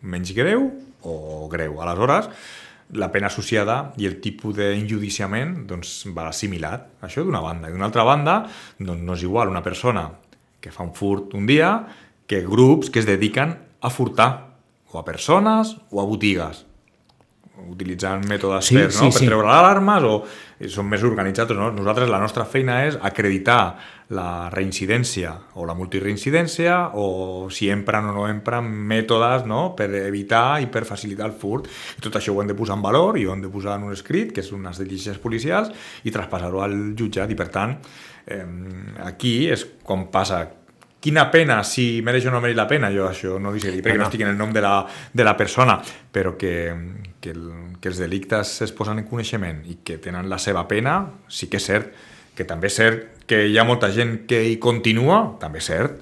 menys 0.03 0.33
greu 0.37 0.71
o 1.09 1.49
greu. 1.53 1.81
Aleshores, 1.83 2.31
la 2.99 3.11
pena 3.13 3.29
associada 3.29 3.93
i 4.01 4.09
el 4.09 4.19
tipus 4.25 4.57
d'injudiciament 4.57 5.67
doncs, 5.69 6.01
va 6.17 6.29
assimilat. 6.31 6.89
Això 7.05 7.25
d'una 7.27 7.43
banda. 7.45 7.69
I 7.69 7.77
d'una 7.77 7.89
altra 7.91 8.07
banda, 8.09 8.41
doncs, 8.79 9.05
no 9.05 9.19
és 9.19 9.27
igual 9.27 9.53
una 9.53 9.65
persona 9.65 10.09
que 10.61 10.73
fa 10.75 10.85
un 10.85 10.95
furt 10.95 11.35
un 11.39 11.47
dia 11.47 11.73
que 12.29 12.43
grups 12.45 12.91
que 12.91 13.01
es 13.01 13.07
dediquen 13.07 13.57
a 13.81 13.91
furtar 13.91 14.31
o 14.91 14.99
a 14.99 15.05
persones 15.05 15.77
o 15.91 16.01
a 16.03 16.07
botigues 16.09 16.65
utilitzant 17.69 18.25
mètodes 18.29 18.69
sí, 18.71 18.77
per, 18.77 18.89
no? 18.89 18.95
sí, 18.95 19.09
per 19.11 19.21
sí. 19.21 19.29
treure 19.29 19.51
alarmes 19.53 20.07
o 20.07 20.15
són 20.71 20.89
més 20.91 21.05
organitzats. 21.07 21.55
No? 21.57 21.71
Nosaltres 21.75 22.11
la 22.11 22.21
nostra 22.23 22.47
feina 22.49 22.81
és 22.87 22.99
acreditar 23.03 23.61
la 24.15 24.49
reincidència 24.49 25.35
o 25.61 25.67
la 25.69 25.75
multireincidència 25.77 26.79
o 26.97 27.49
si 27.53 27.69
empren 27.71 28.09
o 28.09 28.15
no 28.17 28.27
empren 28.31 28.69
mètodes 28.89 29.45
no? 29.47 29.75
per 29.77 29.91
evitar 30.01 30.61
i 30.65 30.71
per 30.73 30.87
facilitar 30.89 31.29
el 31.29 31.37
furt. 31.39 31.69
I 31.99 32.05
tot 32.05 32.19
això 32.19 32.35
ho 32.35 32.43
hem 32.43 32.51
de 32.51 32.57
posar 32.59 32.79
en 32.79 32.85
valor 32.85 33.21
i 33.21 33.27
ho 33.27 33.35
hem 33.35 33.45
de 33.45 33.53
posar 33.53 33.77
en 33.79 33.89
un 33.91 33.97
escrit, 33.97 34.33
que 34.33 34.45
és 34.45 34.53
unes 34.57 34.81
diligències 34.81 35.21
policials, 35.23 35.73
i 36.05 36.15
traspassar-ho 36.15 36.65
al 36.65 36.79
jutjat. 36.99 37.31
I 37.31 37.39
per 37.39 37.51
tant, 37.55 37.77
eh, 38.27 38.45
aquí 39.05 39.37
és 39.53 39.67
com 39.85 40.09
passa 40.13 40.47
quina 41.01 41.29
pena, 41.31 41.61
si 41.65 42.01
mereix 42.05 42.27
o 42.27 42.33
no 42.35 42.41
mereix 42.43 42.57
la 42.59 42.67
pena, 42.71 42.91
jo 42.95 43.07
això 43.09 43.39
no 43.43 43.53
li 43.55 43.63
sé 43.63 43.71
dir, 43.75 43.83
perquè 43.85 43.99
no, 43.99 44.05
no 44.05 44.09
estic 44.09 44.25
en 44.25 44.33
el 44.33 44.39
nom 44.39 44.53
de 44.55 44.63
la, 44.65 44.75
de 45.13 45.27
la 45.27 45.37
persona, 45.39 45.79
però 46.13 46.35
que, 46.39 46.55
que, 47.23 47.35
el, 47.37 47.45
que 47.81 47.93
els 47.93 48.01
delictes 48.03 48.57
es 48.67 48.75
posen 48.75 49.03
en 49.03 49.07
coneixement 49.09 49.63
i 49.71 49.79
que 49.87 50.01
tenen 50.03 50.29
la 50.31 50.41
seva 50.43 50.67
pena, 50.71 51.01
sí 51.31 51.51
que 51.51 51.61
és 51.63 51.69
cert, 51.71 51.95
que 52.35 52.47
també 52.49 52.71
és 52.71 52.79
cert 52.79 53.27
que 53.29 53.45
hi 53.47 53.59
ha 53.59 53.67
molta 53.69 53.93
gent 53.95 54.23
que 54.29 54.41
hi 54.49 54.57
continua, 54.63 55.21
també 55.41 55.63
és 55.63 55.71
cert. 55.71 56.01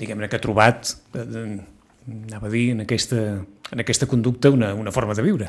Diguem-ne 0.00 0.28
que 0.28 0.40
ha 0.40 0.42
trobat, 0.42 0.96
eh, 1.14 1.56
anava 2.10 2.48
a 2.48 2.52
dir, 2.52 2.72
en 2.74 2.84
aquesta, 2.84 3.22
en 3.70 3.84
aquesta 3.84 4.08
conducta 4.10 4.50
una, 4.50 4.72
una 4.74 4.92
forma 4.92 5.14
de 5.14 5.24
viure. 5.24 5.48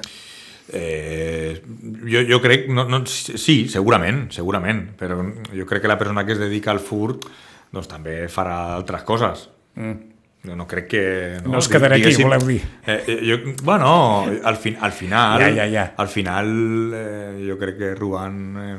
Eh, 0.72 1.60
jo, 2.08 2.22
jo 2.30 2.40
crec, 2.40 2.70
no, 2.72 2.86
no, 2.88 3.02
sí, 3.08 3.66
segurament, 3.68 4.30
segurament, 4.32 4.86
però 5.00 5.18
jo 5.52 5.66
crec 5.68 5.84
que 5.84 5.92
la 5.92 5.98
persona 6.00 6.24
que 6.24 6.38
es 6.38 6.40
dedica 6.40 6.72
al 6.72 6.80
furt 6.80 7.28
doncs 7.74 7.90
també 7.90 8.24
farà 8.32 8.58
altres 8.78 9.06
coses. 9.08 9.48
Mm. 9.76 10.10
No, 10.44 10.58
no 10.60 10.66
crec 10.68 10.90
que... 10.92 11.04
No, 11.46 11.54
no 11.56 11.62
es 11.64 11.70
quedarà 11.72 11.96
aquí, 11.96 12.12
voleu 12.20 12.44
dir. 12.44 12.60
Eh, 12.84 12.98
eh, 13.08 13.18
jo, 13.24 13.38
bueno, 13.64 14.26
al, 14.44 14.58
fin, 14.60 14.76
al 14.82 14.92
final... 14.92 15.40
Ja, 15.40 15.50
ja, 15.56 15.68
ja. 15.72 15.86
Al 16.04 16.12
final 16.12 16.50
eh, 16.94 17.46
jo 17.48 17.56
crec 17.62 17.80
que 17.80 17.94
robant 17.96 18.42
eh, 18.60 18.76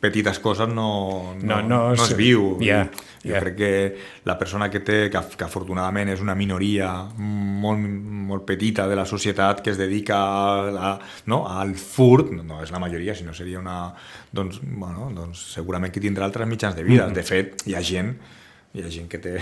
petites 0.00 0.40
coses 0.40 0.68
no, 0.68 1.34
no, 1.42 1.60
no, 1.60 1.60
no, 1.68 1.82
no 1.92 2.08
es 2.08 2.16
viu. 2.16 2.54
Yeah, 2.64 2.88
jo 3.24 3.32
yeah. 3.32 3.40
crec 3.40 3.56
que 3.56 3.70
la 4.28 4.36
persona 4.38 4.68
que 4.70 4.80
té, 4.84 5.08
que, 5.10 5.22
que 5.38 5.46
afortunadament 5.46 6.12
és 6.12 6.20
una 6.20 6.36
minoria 6.36 6.90
molt, 7.16 7.80
molt 8.28 8.44
petita 8.44 8.86
de 8.90 8.98
la 8.98 9.06
societat 9.08 9.62
que 9.64 9.72
es 9.72 9.80
dedica 9.80 10.20
a, 10.20 10.68
a, 10.76 10.92
no, 11.32 11.42
al 11.48 11.74
furt, 11.80 12.34
no, 12.36 12.44
no 12.44 12.60
és 12.62 12.72
la 12.74 12.82
majoria, 12.82 13.16
sinó 13.16 13.34
seria 13.34 13.58
una... 13.62 13.78
Doncs, 14.34 14.60
bueno, 14.62 15.08
doncs 15.14 15.40
segurament 15.54 15.92
que 15.94 16.02
tindrà 16.04 16.28
altres 16.28 16.48
mitjans 16.50 16.76
de 16.76 16.84
vida. 16.84 17.06
Mm 17.06 17.10
-hmm. 17.10 17.14
De 17.14 17.22
fet, 17.22 17.66
hi 17.66 17.74
ha 17.74 17.82
gent, 17.82 18.16
hi 18.74 18.82
ha 18.82 18.90
gent 18.90 19.08
que 19.08 19.18
té 19.18 19.38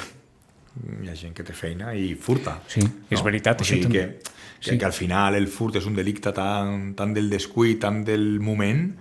hi 1.02 1.08
ha 1.08 1.14
gent 1.14 1.34
que 1.34 1.44
té 1.44 1.52
feina 1.52 1.92
i 1.94 2.14
furta. 2.14 2.60
Sí, 2.68 2.80
no? 2.80 2.90
és 3.10 3.22
veritat. 3.22 3.60
O 3.60 3.64
sigui 3.64 3.88
que, 3.92 4.20
que, 4.22 4.70
sí. 4.70 4.78
que 4.78 4.84
al 4.84 4.92
final 4.92 5.34
el 5.34 5.48
furt 5.48 5.76
és 5.76 5.86
un 5.86 5.94
delicte 5.94 6.32
tan, 6.32 6.94
tan 6.94 7.12
del 7.12 7.28
descuit, 7.30 7.80
tan 7.80 8.04
del 8.04 8.40
moment, 8.40 8.94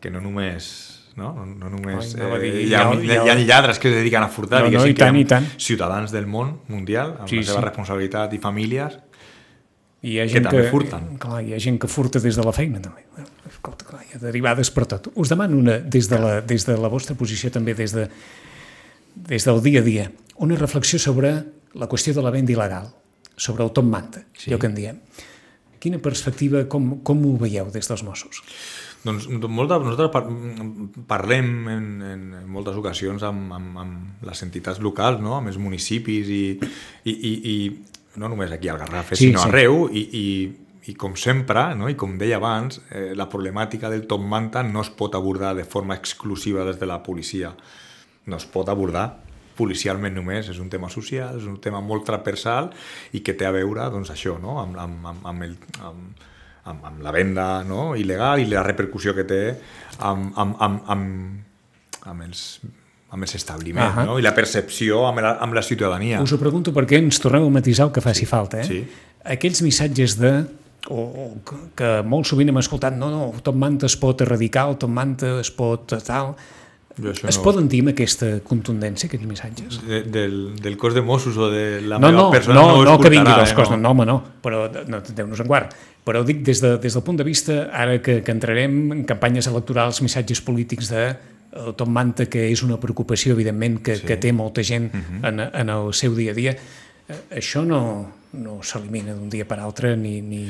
que 0.00 0.10
no 0.10 0.20
només 0.20 0.91
no? 1.16 1.32
No, 1.36 1.46
no 1.46 1.70
només... 1.72 2.14
Ai, 2.16 2.22
no 2.22 2.36
eh, 2.36 2.40
dir, 2.42 2.52
hi, 2.66 2.74
ha, 2.74 2.82
hi, 2.94 3.10
ha, 3.10 3.22
hi 3.26 3.32
ha 3.32 3.38
lladres 3.38 3.80
que 3.82 3.90
es 3.90 3.96
dediquen 4.00 4.24
a 4.24 4.30
furtar, 4.32 4.64
no, 4.64 4.72
no, 4.74 4.84
i 4.88 4.96
tant, 4.98 5.18
i 5.18 5.24
tant. 5.28 5.48
ciutadans 5.60 6.14
del 6.14 6.28
món 6.30 6.58
mundial, 6.72 7.16
amb 7.20 7.30
sí, 7.30 7.40
la 7.42 7.48
seva 7.50 7.60
sí. 7.60 7.66
responsabilitat 7.70 8.36
i 8.36 8.42
famílies, 8.42 9.00
I 10.02 10.16
hi 10.16 10.18
ha 10.18 10.24
gent 10.26 10.42
que 10.42 10.50
també 10.50 10.62
que, 10.64 10.70
furten. 10.72 11.04
Clar, 11.22 11.40
hi 11.46 11.52
ha 11.54 11.58
gent 11.62 11.76
que 11.78 11.86
furta 11.86 12.18
des 12.22 12.34
de 12.34 12.42
la 12.42 12.52
feina, 12.54 12.80
també. 12.82 13.04
Escolta, 13.46 13.86
clar, 13.86 14.00
hi 14.02 14.16
ha 14.16 14.22
derivades 14.24 14.72
per 14.74 14.88
tot. 14.90 15.12
Us 15.14 15.30
demano 15.30 15.58
una, 15.60 15.76
des 15.78 16.08
de 16.10 16.18
la, 16.18 16.32
des 16.42 16.66
de 16.66 16.74
la 16.74 16.90
vostra 16.90 17.14
posició 17.18 17.52
també, 17.54 17.76
des, 17.78 17.94
de, 17.94 18.08
des 19.30 19.46
del 19.46 19.62
dia 19.62 19.78
a 19.78 19.86
dia, 19.86 20.08
una 20.42 20.58
reflexió 20.58 20.98
sobre 20.98 21.36
la 21.78 21.86
qüestió 21.86 22.16
de 22.16 22.24
la 22.26 22.32
venda 22.34 22.50
il·legal, 22.50 22.90
sobre 23.36 23.62
el 23.62 23.70
Tom 23.70 23.86
Manta, 23.94 24.24
sí. 24.34 24.50
allò 24.50 24.58
que 24.58 24.72
en 24.72 24.74
diem. 24.74 24.98
Quina 25.82 26.02
perspectiva, 26.02 26.64
com, 26.70 26.96
com 27.06 27.22
ho 27.28 27.36
veieu 27.38 27.70
des 27.70 27.86
dels 27.86 28.02
Mossos? 28.06 28.42
Doncs 29.02 29.26
molta, 29.50 29.80
nosaltres 29.82 30.12
parlem 31.10 31.48
en, 31.72 31.86
en, 32.06 32.26
en 32.38 32.50
moltes 32.50 32.76
ocasions 32.78 33.24
amb, 33.26 33.50
amb, 33.56 33.78
amb 33.82 34.26
les 34.28 34.42
entitats 34.46 34.78
locals, 34.84 35.18
no? 35.22 35.34
amb 35.38 35.50
els 35.50 35.58
municipis 35.58 36.30
i, 36.30 36.44
i, 37.10 37.12
i, 37.12 37.32
i 37.52 37.56
no 38.22 38.30
només 38.30 38.52
aquí 38.54 38.70
al 38.70 38.78
Garraf, 38.78 39.10
sí, 39.16 39.26
sinó 39.26 39.42
sí. 39.42 39.48
arreu 39.48 39.88
i, 39.90 40.04
i, 40.20 40.26
i 40.92 40.94
com 40.98 41.16
sempre, 41.18 41.72
no? 41.78 41.90
i 41.90 41.98
com 41.98 42.14
deia 42.20 42.38
abans, 42.38 42.78
eh, 42.94 43.10
la 43.18 43.26
problemàtica 43.32 43.90
del 43.90 44.06
top 44.06 44.22
manta 44.22 44.62
no 44.66 44.86
es 44.86 44.92
pot 44.94 45.18
abordar 45.18 45.56
de 45.58 45.66
forma 45.66 45.98
exclusiva 45.98 46.66
des 46.68 46.78
de 46.78 46.86
la 46.86 47.02
policia. 47.02 47.52
No 48.30 48.38
es 48.38 48.46
pot 48.46 48.70
abordar 48.70 49.08
policialment 49.58 50.14
només, 50.14 50.48
és 50.48 50.58
un 50.62 50.70
tema 50.70 50.88
social, 50.90 51.42
és 51.42 51.48
un 51.50 51.58
tema 51.62 51.82
molt 51.84 52.06
transversal 52.08 52.70
i 53.12 53.20
que 53.26 53.34
té 53.34 53.50
a 53.50 53.54
veure, 53.54 53.88
doncs, 53.90 54.14
això, 54.14 54.38
no? 54.40 54.60
amb, 54.62 54.78
amb, 54.78 55.08
amb, 55.14 55.32
amb 55.32 55.48
el... 55.48 55.58
Amb, 55.82 56.28
amb, 56.70 56.84
amb 56.84 57.02
la 57.02 57.12
venda 57.14 57.46
no? 57.66 57.92
il·legal 57.98 58.42
i 58.42 58.46
la 58.50 58.62
repercussió 58.66 59.14
que 59.16 59.24
té 59.28 59.42
amb, 59.98 60.32
amb, 60.38 60.56
amb, 60.60 60.86
amb, 60.94 62.06
amb 62.12 62.28
els 62.28 62.46
amb 63.12 63.26
els 63.26 63.34
establiments, 63.36 63.92
uh 63.92 63.98
-huh. 63.98 64.06
no? 64.06 64.18
i 64.18 64.22
la 64.22 64.32
percepció 64.32 65.06
amb 65.06 65.20
la, 65.20 65.36
amb 65.38 65.52
la 65.52 65.62
ciutadania. 65.62 66.22
Us 66.22 66.32
ho 66.32 66.38
pregunto 66.38 66.72
perquè 66.72 66.96
ens 66.96 67.20
torneu 67.20 67.46
a 67.46 67.50
matisar 67.50 67.86
el 67.86 67.92
que 67.92 68.00
faci 68.00 68.20
sí. 68.20 68.26
falta. 68.26 68.60
Eh? 68.60 68.64
Sí. 68.64 68.86
Aquells 69.24 69.60
missatges 69.60 70.18
de 70.18 70.46
o, 70.88 70.94
o 70.94 71.42
que 71.76 72.02
molt 72.02 72.26
sovint 72.26 72.48
hem 72.48 72.58
escoltat 72.58 72.96
no, 72.96 73.10
no, 73.10 73.34
top 73.42 73.54
manta 73.54 73.86
es 73.86 73.96
pot 73.96 74.20
erradicar, 74.20 74.74
top 74.78 74.90
manta 74.90 75.40
es 75.40 75.50
pot 75.50 75.94
tal 76.04 76.34
es 77.00 77.38
no... 77.38 77.42
poden 77.44 77.68
dir 77.72 77.80
amb 77.82 77.92
aquesta 77.92 78.28
contundència, 78.44 79.08
aquests 79.08 79.28
missatges? 79.28 79.78
De, 79.86 80.02
del, 80.04 80.36
del 80.60 80.76
cos 80.80 80.94
de 80.94 81.02
Mossos 81.02 81.38
o 81.40 81.48
de 81.52 81.80
la 81.80 81.98
no, 81.98 82.10
meva 82.10 82.26
no, 82.26 82.30
persona 82.34 82.58
no, 82.58 82.66
no, 82.76 82.84
no 82.84 82.98
que 83.00 83.12
vingui 83.12 83.32
dels 83.32 83.54
eh, 83.54 83.56
cos, 83.56 83.72
no, 83.72 83.78
no, 83.80 83.92
home, 83.94 84.06
no, 84.08 84.18
però 84.44 84.66
no, 84.88 85.00
Déu-nos 85.12 85.40
en 85.44 85.48
guard. 85.48 85.74
Però 86.04 86.24
dic 86.26 86.42
des, 86.44 86.60
de, 86.60 86.74
des 86.82 86.96
del 86.96 87.04
punt 87.06 87.20
de 87.20 87.26
vista, 87.26 87.58
ara 87.72 88.00
que, 88.02 88.20
que 88.26 88.34
entrarem 88.34 88.78
en 88.92 89.04
campanyes 89.08 89.48
electorals, 89.48 90.02
missatges 90.04 90.42
polítics 90.44 90.90
de 90.92 91.06
el 91.52 91.74
Tom 91.76 91.92
Manta, 91.92 92.26
que 92.32 92.46
és 92.48 92.62
una 92.64 92.78
preocupació, 92.80 93.36
evidentment, 93.36 93.80
que, 93.84 93.98
sí. 94.00 94.06
que 94.08 94.16
té 94.20 94.32
molta 94.32 94.64
gent 94.64 94.88
uh 94.92 94.96
mhm. 94.96 95.20
-huh. 95.20 95.28
en, 95.28 95.40
en 95.40 95.68
el 95.68 95.92
seu 95.92 96.14
dia 96.16 96.32
a 96.32 96.34
dia, 96.34 96.52
eh, 97.08 97.38
això 97.38 97.64
no, 97.64 98.12
no 98.32 98.62
s'elimina 98.62 99.14
d'un 99.14 99.28
dia 99.28 99.44
per 99.44 99.58
altre 99.60 99.96
ni, 99.96 100.20
ni, 100.20 100.48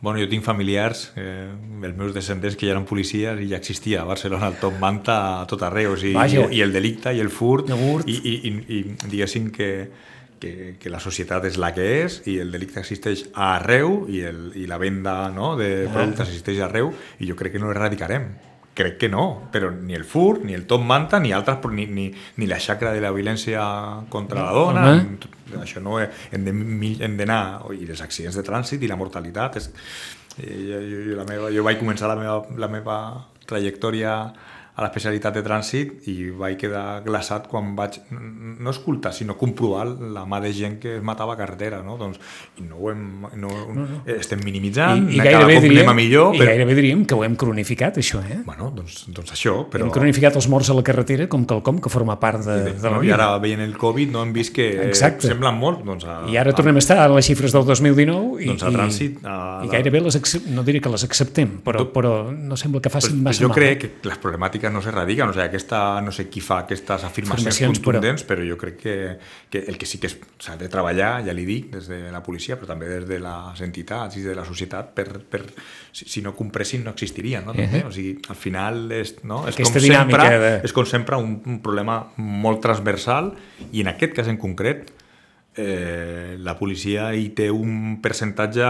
Bueno, 0.00 0.20
jo 0.20 0.28
tinc 0.28 0.44
familiars, 0.44 1.12
eh, 1.16 1.48
els 1.82 1.96
meus 1.96 2.12
descendents 2.14 2.56
que 2.56 2.68
ja 2.68 2.74
eren 2.74 2.84
policies 2.84 3.40
i 3.40 3.48
ja 3.48 3.56
existia 3.56 4.02
a 4.02 4.08
Barcelona 4.08 4.50
el 4.52 4.58
top 4.60 4.76
manta 4.80 5.16
a 5.40 5.46
tot 5.48 5.64
arreu, 5.64 5.94
o 5.94 5.96
sigui, 5.96 6.12
Vaja. 6.18 6.44
i, 6.50 6.58
i 6.58 6.60
el 6.62 6.74
delicte 6.74 7.14
i 7.16 7.22
el 7.24 7.32
furt, 7.32 7.72
furt. 7.72 8.08
I, 8.08 8.18
i, 8.20 8.34
i, 8.50 8.52
i 8.76 8.82
diguéssim 9.08 9.48
que, 9.54 9.70
que, 10.38 10.76
que 10.80 10.92
la 10.92 11.00
societat 11.00 11.48
és 11.48 11.56
la 11.56 11.72
que 11.76 11.86
és 12.02 12.20
i 12.28 12.36
el 12.42 12.52
delicte 12.52 12.82
existeix 12.82 13.24
arreu 13.32 14.02
i, 14.12 14.20
el, 14.28 14.50
i 14.60 14.66
la 14.68 14.78
venda 14.78 15.16
no, 15.32 15.54
de 15.56 15.88
productes 15.92 16.28
existeix 16.28 16.60
arreu 16.66 16.92
i 17.20 17.30
jo 17.30 17.38
crec 17.38 17.56
que 17.56 17.62
no 17.62 17.72
l'erradicarem 17.72 18.28
crec 18.76 18.98
que 19.00 19.08
no, 19.08 19.48
però 19.52 19.70
ni 19.72 19.96
el 19.96 20.04
fur, 20.04 20.42
ni 20.44 20.54
el 20.54 20.66
top 20.68 20.82
manta, 20.84 21.18
ni 21.18 21.32
altres, 21.32 21.64
ni, 21.72 21.86
ni, 21.88 22.10
ni 22.36 22.46
la 22.46 22.58
xacra 22.60 22.92
de 22.92 23.00
la 23.00 23.10
violència 23.14 23.62
contra 24.12 24.42
la 24.44 24.52
dona, 24.52 24.84
uh 24.92 25.00
-huh. 25.00 25.62
això 25.62 25.80
no 25.80 25.98
hem 25.98 27.16
d'anar, 27.16 27.62
i 27.72 27.88
els 27.88 28.02
accidents 28.02 28.36
de 28.36 28.42
trànsit 28.42 28.82
i 28.82 28.88
la 28.88 28.96
mortalitat, 28.96 29.56
és, 29.56 29.70
eh, 30.38 30.58
jo, 30.68 30.80
jo, 31.10 31.16
la 31.16 31.24
meva, 31.24 31.50
jo 31.50 31.64
vaig 31.64 31.78
començar 31.78 32.08
la 32.08 32.16
meva, 32.16 32.42
la 32.56 32.68
meva 32.68 33.26
trajectòria 33.46 34.32
a 34.76 34.84
l'especialitat 34.84 35.38
de 35.38 35.42
trànsit 35.44 36.08
i 36.12 36.30
vaig 36.36 36.58
quedar 36.60 37.00
glaçat 37.04 37.46
quan 37.48 37.70
vaig 37.78 37.96
no 38.12 38.72
escoltar, 38.72 39.14
sinó 39.16 39.36
comprovar 39.40 39.86
la 40.12 40.26
mà 40.28 40.40
de 40.44 40.50
gent 40.52 40.76
que 40.82 40.98
es 40.98 41.04
matava 41.04 41.32
a 41.32 41.38
carretera, 41.38 41.80
no? 41.84 41.96
Doncs, 41.96 42.20
i 42.60 42.64
no 42.66 42.82
ho 42.82 42.90
hem, 42.92 43.06
no, 43.40 43.48
no, 43.48 43.86
no. 43.86 44.00
estem 44.16 44.42
minimitzant, 44.44 45.06
I, 45.08 45.16
i 45.16 45.22
gairebé, 45.24 45.62
diríem, 45.64 45.92
millor, 45.96 46.36
i 46.36 46.42
però... 46.42 46.50
gairebé 46.50 46.76
diríem 46.76 47.06
que 47.08 47.16
ho 47.16 47.24
hem 47.24 47.38
cronificat, 47.40 47.96
això, 48.02 48.20
eh? 48.20 48.42
Bueno, 48.44 48.68
doncs, 48.76 49.06
doncs 49.16 49.32
això, 49.32 49.62
però... 49.72 49.86
Hem 49.86 49.94
cronificat 49.94 50.36
els 50.36 50.50
morts 50.52 50.68
a 50.68 50.76
la 50.76 50.84
carretera 50.84 51.28
com 51.32 51.48
quelcom 51.48 51.80
que 51.80 51.92
forma 51.92 52.18
part 52.20 52.44
de, 52.44 52.58
de, 52.66 52.76
de 52.76 52.92
la 52.92 53.00
vida. 53.00 53.14
I 53.14 53.16
ara 53.16 53.30
veient 53.40 53.64
el 53.64 53.76
Covid 53.80 54.12
no 54.12 54.26
hem 54.26 54.36
vist 54.36 54.52
que 54.56 54.68
Exacte. 54.90 55.30
semblen 55.32 55.56
molt. 55.56 55.80
Doncs 55.88 56.04
a, 56.04 56.18
I 56.28 56.36
ara 56.40 56.52
tornem 56.56 56.76
a 56.76 56.84
estar 56.84 56.98
a 57.00 57.08
les 57.14 57.24
xifres 57.24 57.56
del 57.56 57.64
2019 57.64 58.44
i, 58.44 58.50
doncs 58.52 58.66
a 58.66 58.74
trànsit, 58.76 59.24
a, 59.24 59.38
i, 59.64 59.70
i 59.70 59.72
gairebé 59.72 60.04
les 60.04 60.20
no 60.52 60.66
diré 60.66 60.84
que 60.84 60.92
les 60.92 61.04
acceptem, 61.06 61.56
però, 61.64 61.88
però 61.92 62.14
no 62.28 62.60
sembla 62.60 62.84
que 62.84 62.92
facin 62.92 63.22
massa 63.24 63.40
jo 63.40 63.48
mal. 63.48 63.56
Jo 63.56 63.60
crec 63.62 63.82
que 63.86 64.10
les 64.10 64.20
problemàtiques 64.20 64.65
no 64.72 64.82
s'erradiquen, 64.84 65.30
o 65.30 65.34
sigui, 65.34 65.44
aquesta, 65.46 65.80
no 66.04 66.12
sé 66.14 66.26
qui 66.32 66.42
fa 66.44 66.60
aquestes 66.64 67.04
afirmacions, 67.06 67.46
afirmacions 67.46 67.80
contundents, 67.80 68.24
però... 68.24 68.40
però 68.40 68.48
jo 68.50 68.58
crec 68.60 68.78
que, 68.80 68.96
que 69.50 69.62
el 69.70 69.78
que 69.78 69.88
sí 69.88 70.00
que 70.02 70.10
s'ha 70.10 70.56
de 70.60 70.68
treballar, 70.72 71.24
ja 71.26 71.34
li 71.36 71.46
dic, 71.48 71.70
des 71.74 71.88
de 71.92 72.00
la 72.12 72.22
policia, 72.26 72.58
però 72.58 72.72
també 72.72 72.88
des 72.90 73.06
de 73.08 73.20
les 73.22 73.62
entitats 73.66 74.18
i 74.20 74.24
de 74.26 74.34
la 74.36 74.44
societat, 74.48 74.92
per, 74.96 75.06
per 75.20 75.42
si, 75.92 76.08
si 76.08 76.24
no 76.24 76.34
compressin 76.36 76.84
no 76.84 76.94
existirien, 76.96 77.44
no? 77.46 77.52
Uh 77.52 77.66
-huh. 77.66 77.86
O 77.88 77.92
sigui, 77.92 78.18
al 78.28 78.36
final 78.36 78.92
és, 78.92 79.16
no? 79.24 79.46
és, 79.48 79.56
com 79.56 79.80
sempre, 79.80 80.38
de... 80.38 80.60
és 80.64 80.72
com 80.72 80.86
sempre 80.86 81.16
un, 81.16 81.40
un 81.46 81.60
problema 81.60 82.12
molt 82.16 82.60
transversal 82.60 83.34
i 83.72 83.80
en 83.80 83.88
aquest 83.88 84.12
cas 84.14 84.28
en 84.28 84.36
concret 84.36 84.92
eh, 85.56 86.36
la 86.38 86.56
policia 86.58 87.14
hi 87.14 87.30
té 87.34 87.50
un 87.50 88.00
percentatge 88.02 88.66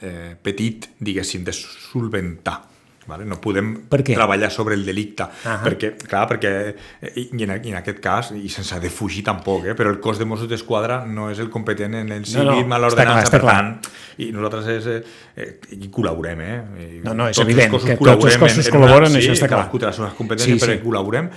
eh, 0.00 0.36
petit, 0.42 0.90
diguéssim, 0.98 1.44
de 1.44 1.52
solventar 1.52 2.77
Vale? 3.08 3.24
No 3.24 3.38
podem 3.40 3.72
treballar 3.88 4.50
sobre 4.52 4.74
el 4.76 4.84
delicte, 4.84 5.24
uh 5.24 5.28
-huh. 5.48 5.62
perquè, 5.64 5.88
clar, 5.96 6.26
perquè, 6.28 6.74
i 7.16 7.42
en, 7.42 7.52
i 7.64 7.70
en 7.70 7.76
aquest 7.76 8.00
cas, 8.00 8.32
i 8.32 8.48
sense 8.48 8.78
defugir 8.80 9.24
tampoc, 9.24 9.64
eh, 9.64 9.74
però 9.74 9.88
el 9.88 9.98
cos 9.98 10.18
de 10.18 10.26
Mossos 10.26 10.48
d'Esquadra 10.48 11.06
no 11.06 11.30
és 11.30 11.38
el 11.38 11.48
competent 11.48 11.94
en 11.94 12.12
el 12.12 12.26
civil, 12.26 12.44
no, 12.44 12.66
no, 12.66 12.74
a 12.74 12.78
l'ordenança, 12.78 13.30
per 13.30 13.40
tant, 13.40 13.78
i 14.18 14.30
nosaltres 14.30 14.66
és, 14.66 14.86
eh, 14.86 15.04
eh, 15.36 15.58
i 15.70 15.88
col·laborem, 15.88 16.40
eh? 16.40 16.62
I 16.98 17.00
no, 17.02 17.14
no, 17.14 17.28
és 17.28 17.38
evident 17.38 17.72
que 17.72 17.96
tots 17.96 18.24
els 18.24 18.36
cossos 18.36 18.68
col·laboren, 18.68 19.08
en, 19.08 19.16
això 19.16 19.32
està 19.32 19.48
clar. 19.48 19.70
Sí, 19.72 20.02
les 20.02 20.12
competències, 20.12 20.60
sí, 20.60 20.72
sí. 20.72 20.84
col·laborem, 20.84 21.30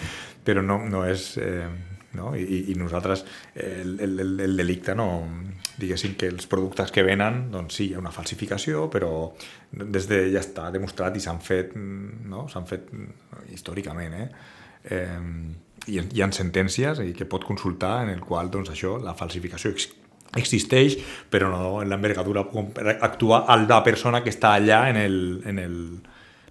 però 0.43 0.61
no, 0.61 0.83
no 0.85 1.05
és... 1.05 1.37
Eh, 1.37 1.67
no? 2.13 2.35
I, 2.35 2.65
i 2.71 2.75
nosaltres 2.75 3.23
el, 3.55 3.97
el, 3.99 4.39
el 4.41 4.57
delicte 4.57 4.93
no 4.93 5.07
diguéssim 5.81 6.15
que 6.19 6.29
els 6.31 6.47
productes 6.51 6.93
que 6.93 7.03
venen 7.03 7.49
doncs 7.53 7.79
sí, 7.79 7.89
hi 7.89 7.95
ha 7.95 8.03
una 8.03 8.13
falsificació 8.15 8.87
però 8.93 9.11
des 9.71 10.07
de 10.09 10.23
ja 10.33 10.43
està 10.43 10.69
demostrat 10.73 11.17
i 11.17 11.23
s'han 11.23 11.41
fet 11.43 11.75
no? 11.75 12.47
s'han 12.51 12.69
fet 12.69 12.89
històricament 13.51 14.17
eh? 14.21 14.29
eh 14.95 15.19
i 15.89 15.97
hi 15.97 16.21
ha 16.21 16.27
sentències 16.35 16.99
i 17.01 17.13
que 17.17 17.25
pot 17.25 17.45
consultar 17.47 18.03
en 18.03 18.11
el 18.13 18.21
qual 18.21 18.51
doncs, 18.53 18.69
això, 18.73 18.97
la 19.01 19.15
falsificació 19.17 19.71
existeix, 20.37 20.97
però 21.31 21.49
no 21.51 21.81
en 21.81 21.89
l'envergadura 21.91 22.43
per 22.45 22.97
actuar 23.01 23.43
a 23.49 23.57
la 23.63 23.81
persona 23.83 24.21
que 24.23 24.31
està 24.31 24.53
allà 24.59 24.83
en 24.91 24.99
el, 25.01 25.17
en 25.49 25.59
el, 25.59 25.75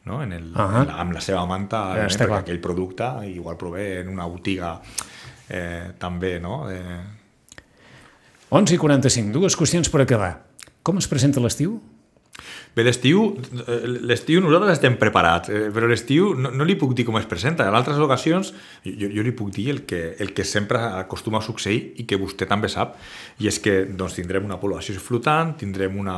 no? 0.05 0.23
en 0.23 0.33
el, 0.33 0.51
uh 0.51 0.59
-huh. 0.59 0.83
en 0.83 0.89
la, 0.89 0.99
amb 1.05 1.13
la 1.13 1.21
seva 1.21 1.47
manta, 1.47 1.95
ja 1.95 2.07
perquè 2.07 2.27
clar. 2.27 2.41
aquell 2.41 2.61
producte 2.61 3.05
igual 3.29 3.57
prové 3.57 4.01
en 4.01 4.09
una 4.09 4.27
botiga 4.27 4.81
eh, 5.49 5.93
també, 5.99 6.41
no? 6.41 6.71
Eh... 6.71 7.20
11 8.51 8.75
i 8.75 8.83
45, 8.83 9.31
dues 9.31 9.57
qüestions 9.59 9.91
per 9.91 10.03
acabar. 10.03 10.35
Com 10.83 10.99
es 10.99 11.07
presenta 11.11 11.43
l'estiu? 11.43 11.79
Bé, 12.75 12.85
l'estiu, 12.87 13.25
eh, 13.67 13.79
l'estiu 14.07 14.41
nosaltres 14.43 14.79
estem 14.79 14.95
preparats, 14.99 15.51
eh, 15.51 15.69
però 15.75 15.89
l'estiu 15.91 16.31
no, 16.39 16.53
no 16.55 16.67
li 16.67 16.77
puc 16.79 16.95
dir 16.97 17.05
com 17.09 17.19
es 17.19 17.27
presenta. 17.31 17.67
En 17.67 17.75
altres 17.75 17.99
ocasions 18.01 18.53
jo, 18.85 19.11
jo 19.11 19.25
li 19.27 19.33
puc 19.37 19.51
dir 19.55 19.67
el 19.73 19.83
que, 19.89 20.01
el 20.23 20.31
que 20.37 20.47
sempre 20.47 20.79
acostuma 21.01 21.41
a 21.41 21.45
succeir 21.45 21.81
i 22.01 22.07
que 22.09 22.19
vostè 22.21 22.47
també 22.51 22.71
sap, 22.71 22.95
i 23.43 23.51
és 23.51 23.59
que 23.63 23.75
doncs, 23.91 24.15
tindrem 24.21 24.47
una 24.47 24.61
població 24.63 24.95
flotant, 25.03 25.57
tindrem 25.61 25.99
una, 25.99 26.17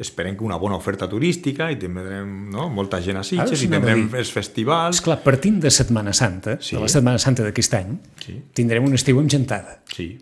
esperem 0.00 0.36
que 0.38 0.48
una 0.48 0.58
bona 0.60 0.80
oferta 0.80 1.08
turística 1.08 1.68
i 1.70 1.78
tindrem 1.80 2.50
no, 2.52 2.70
molta 2.72 3.02
gent 3.04 3.20
a 3.20 3.24
Sitges 3.26 3.64
i 3.66 3.70
tindrem 3.72 4.08
els 4.16 4.32
festivals. 4.32 5.02
Esclar, 5.02 5.20
partint 5.24 5.60
de 5.62 5.72
Setmana 5.72 6.16
Santa, 6.16 6.56
sí. 6.60 6.76
de 6.76 6.84
la 6.86 6.92
Setmana 6.92 7.20
Santa 7.22 7.44
d'aquest 7.44 7.80
any, 7.80 7.96
sí. 8.24 8.40
tindrem 8.56 8.88
un 8.88 8.96
estiu 8.96 9.20
amb 9.20 9.32
gentada. 9.32 9.82
Sí. 9.92 10.14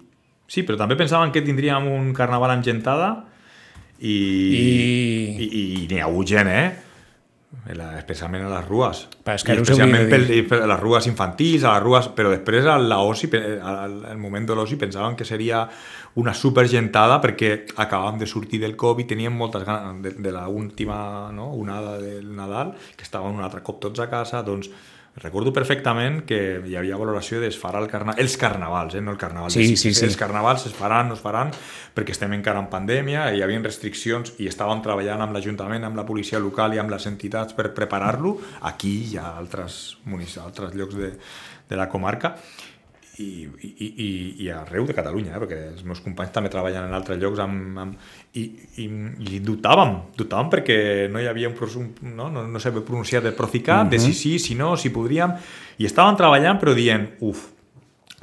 Sí, 0.50 0.66
però 0.66 0.78
també 0.80 0.98
pensàvem 0.98 1.30
que 1.34 1.44
tindríem 1.46 1.86
un 1.90 2.12
carnaval 2.16 2.56
amb 2.56 2.66
gentada 2.66 3.14
i, 4.00 4.14
I... 4.14 5.42
i, 5.46 5.48
i 5.54 5.88
n'hi 5.88 6.00
ha 6.00 6.08
hagut 6.08 6.30
gent, 6.34 6.50
eh? 6.50 6.68
especialment 7.98 8.44
a 8.46 8.50
les 8.52 8.66
rues 8.68 9.00
que 9.26 9.54
especialment 9.56 10.06
per, 10.08 10.20
per 10.46 10.58
les 10.70 10.78
rues 10.80 11.06
infantils 11.10 11.64
a 11.64 11.74
les 11.74 11.82
rues, 11.82 12.06
però 12.14 12.30
després 12.30 12.66
a 12.66 12.76
l'oci 12.78 13.26
al 13.34 14.18
moment 14.18 14.46
de 14.46 14.54
l'oci 14.54 14.78
pensaven 14.78 15.16
que 15.18 15.26
seria 15.26 15.64
una 16.22 16.34
supergentada 16.34 17.18
perquè 17.22 17.50
acabàvem 17.74 18.22
de 18.22 18.30
sortir 18.30 18.62
del 18.62 18.76
Covid 18.78 19.10
teníem 19.10 19.34
moltes 19.34 19.66
ganes 19.66 19.98
de, 20.02 20.14
de 20.22 20.32
l'última 20.34 21.30
no? 21.34 21.50
onada 21.58 21.98
del 21.98 22.30
Nadal 22.36 22.72
que 22.96 23.06
estàvem 23.06 23.34
un 23.34 23.42
altre 23.42 23.64
cop 23.66 23.82
tots 23.82 23.98
a 23.98 24.08
casa 24.10 24.44
doncs 24.46 24.70
Recordo 25.18 25.50
perfectament 25.52 26.20
que 26.22 26.38
hi 26.70 26.76
havia 26.78 26.96
valoració 26.96 27.40
d'esfarar 27.42 27.82
el 27.82 27.88
carna... 27.90 28.14
els 28.22 28.36
carnavals, 28.38 28.94
eh? 28.94 29.02
no 29.02 29.10
el 29.10 29.18
carnaval. 29.18 29.50
Sí, 29.50 29.74
sí, 29.74 29.90
sí. 29.92 30.04
Els 30.06 30.16
carnavals 30.16 30.68
es 30.70 30.76
faran, 30.76 31.10
no 31.10 31.18
es 31.18 31.22
faran, 31.24 31.50
perquè 31.96 32.14
estem 32.14 32.36
encara 32.36 32.62
en 32.62 32.70
pandèmia, 32.70 33.26
hi 33.34 33.42
havia 33.42 33.60
restriccions 33.64 34.36
i 34.38 34.46
estàvem 34.48 34.80
treballant 34.86 35.26
amb 35.26 35.34
l'Ajuntament, 35.34 35.84
amb 35.88 35.98
la 35.98 36.06
policia 36.06 36.38
local 36.38 36.78
i 36.78 36.82
amb 36.82 36.94
les 36.94 37.08
entitats 37.10 37.58
per 37.58 37.72
preparar-lo. 37.74 38.36
Aquí 38.70 38.94
hi 39.10 39.18
ha 39.18 39.34
altres, 39.34 39.98
altres 40.40 40.78
llocs 40.78 40.96
de, 40.96 41.12
de 41.68 41.80
la 41.80 41.90
comarca 41.90 42.36
i, 43.20 43.28
i, 43.66 43.88
i, 43.88 44.08
i 44.44 44.48
arreu 44.54 44.86
de 44.88 44.96
Catalunya, 44.96 45.34
eh? 45.36 45.40
perquè 45.42 45.60
els 45.74 45.84
meus 45.86 46.00
companys 46.04 46.32
també 46.34 46.50
treballen 46.52 46.88
en 46.88 46.96
altres 46.96 47.20
llocs 47.20 47.42
amb, 47.44 47.78
amb, 47.84 48.10
i, 48.40 48.46
i, 48.82 48.88
i 49.30 49.40
dubtàvem, 49.44 49.96
dubtàvem 50.18 50.50
perquè 50.54 50.80
no 51.12 51.22
hi 51.22 51.28
havia 51.30 51.50
un, 51.52 51.56
un 51.82 52.16
no, 52.16 52.28
no, 52.32 52.46
no 52.48 52.62
sabia 52.62 52.84
pronunciar 52.86 53.22
de 53.26 53.32
Procicat, 53.36 53.84
uh 53.84 53.88
-huh. 53.88 53.90
de 53.90 53.98
si 53.98 54.12
sí, 54.14 54.38
si 54.38 54.54
no, 54.54 54.76
si 54.76 54.90
podríem, 54.90 55.34
i 55.78 55.86
estàvem 55.86 56.16
treballant 56.16 56.58
però 56.60 56.74
dient, 56.74 57.08
uf, 57.20 57.48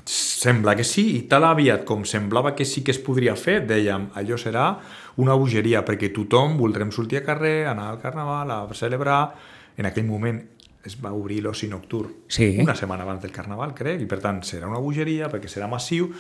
sembla 0.08 0.76
que 0.76 0.84
sí, 0.84 1.18
i 1.18 1.22
tal 1.28 1.44
aviat 1.44 1.84
com 1.86 2.06
semblava 2.06 2.56
que 2.56 2.66
sí 2.66 2.84
que 2.84 2.92
es 2.92 3.00
podria 3.00 3.36
fer, 3.36 3.66
dèiem, 3.68 4.10
allò 4.16 4.38
serà 4.38 4.78
una 5.18 5.34
bogeria, 5.34 5.84
perquè 5.84 6.14
tothom 6.14 6.58
voldrem 6.58 6.92
sortir 6.92 7.18
a 7.18 7.24
carrer, 7.26 7.68
anar 7.68 7.90
al 7.90 8.00
carnaval, 8.00 8.52
a 8.52 8.74
celebrar, 8.74 9.36
en 9.78 9.86
aquell 9.86 10.06
moment 10.06 10.42
es 10.86 10.98
va 11.02 11.12
obrir 11.16 11.42
l'oci 11.44 11.70
nocturn 11.72 12.14
sí. 12.28 12.56
una 12.62 12.76
setmana 12.76 13.04
abans 13.04 13.22
del 13.24 13.34
Carnaval, 13.36 13.74
crec, 13.78 14.02
i 14.04 14.10
per 14.10 14.20
tant 14.24 14.44
serà 14.46 14.70
una 14.70 14.82
bogeria 14.84 15.32
perquè 15.32 15.50
serà 15.52 15.70
massiu 15.72 16.12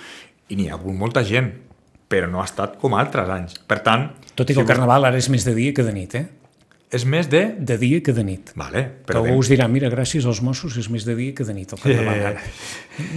i 0.48 0.56
n'hi 0.56 0.70
ha 0.70 0.78
hagut 0.78 0.96
molta 0.96 1.24
gent, 1.28 1.52
però 2.08 2.30
no 2.32 2.42
ha 2.42 2.48
estat 2.48 2.78
com 2.80 2.96
altres 2.96 3.30
anys. 3.30 3.58
Per 3.68 3.82
tant... 3.84 4.10
Tot 4.34 4.48
i 4.48 4.54
que 4.54 4.62
si 4.62 4.64
el 4.64 4.70
Carnaval 4.70 5.10
ara 5.10 5.20
és 5.20 5.28
més 5.34 5.44
de 5.48 5.54
dia 5.58 5.74
que 5.76 5.84
de 5.84 5.94
nit, 5.96 6.16
eh? 6.16 6.26
És 6.88 7.04
més 7.04 7.28
de... 7.28 7.42
De 7.60 7.76
dia 7.76 8.00
que 8.00 8.14
de 8.16 8.24
nit. 8.24 8.54
Vale, 8.56 8.80
però 9.04 9.20
que 9.20 9.28
algú 9.34 9.42
us 9.42 9.50
dirà, 9.52 9.66
mira, 9.68 9.90
gràcies 9.92 10.24
als 10.24 10.40
Mossos 10.40 10.78
és 10.80 10.86
més 10.88 11.04
de 11.04 11.18
dia 11.18 11.34
que 11.36 11.44
de 11.44 11.52
nit. 11.52 11.74
Eh, 11.84 12.30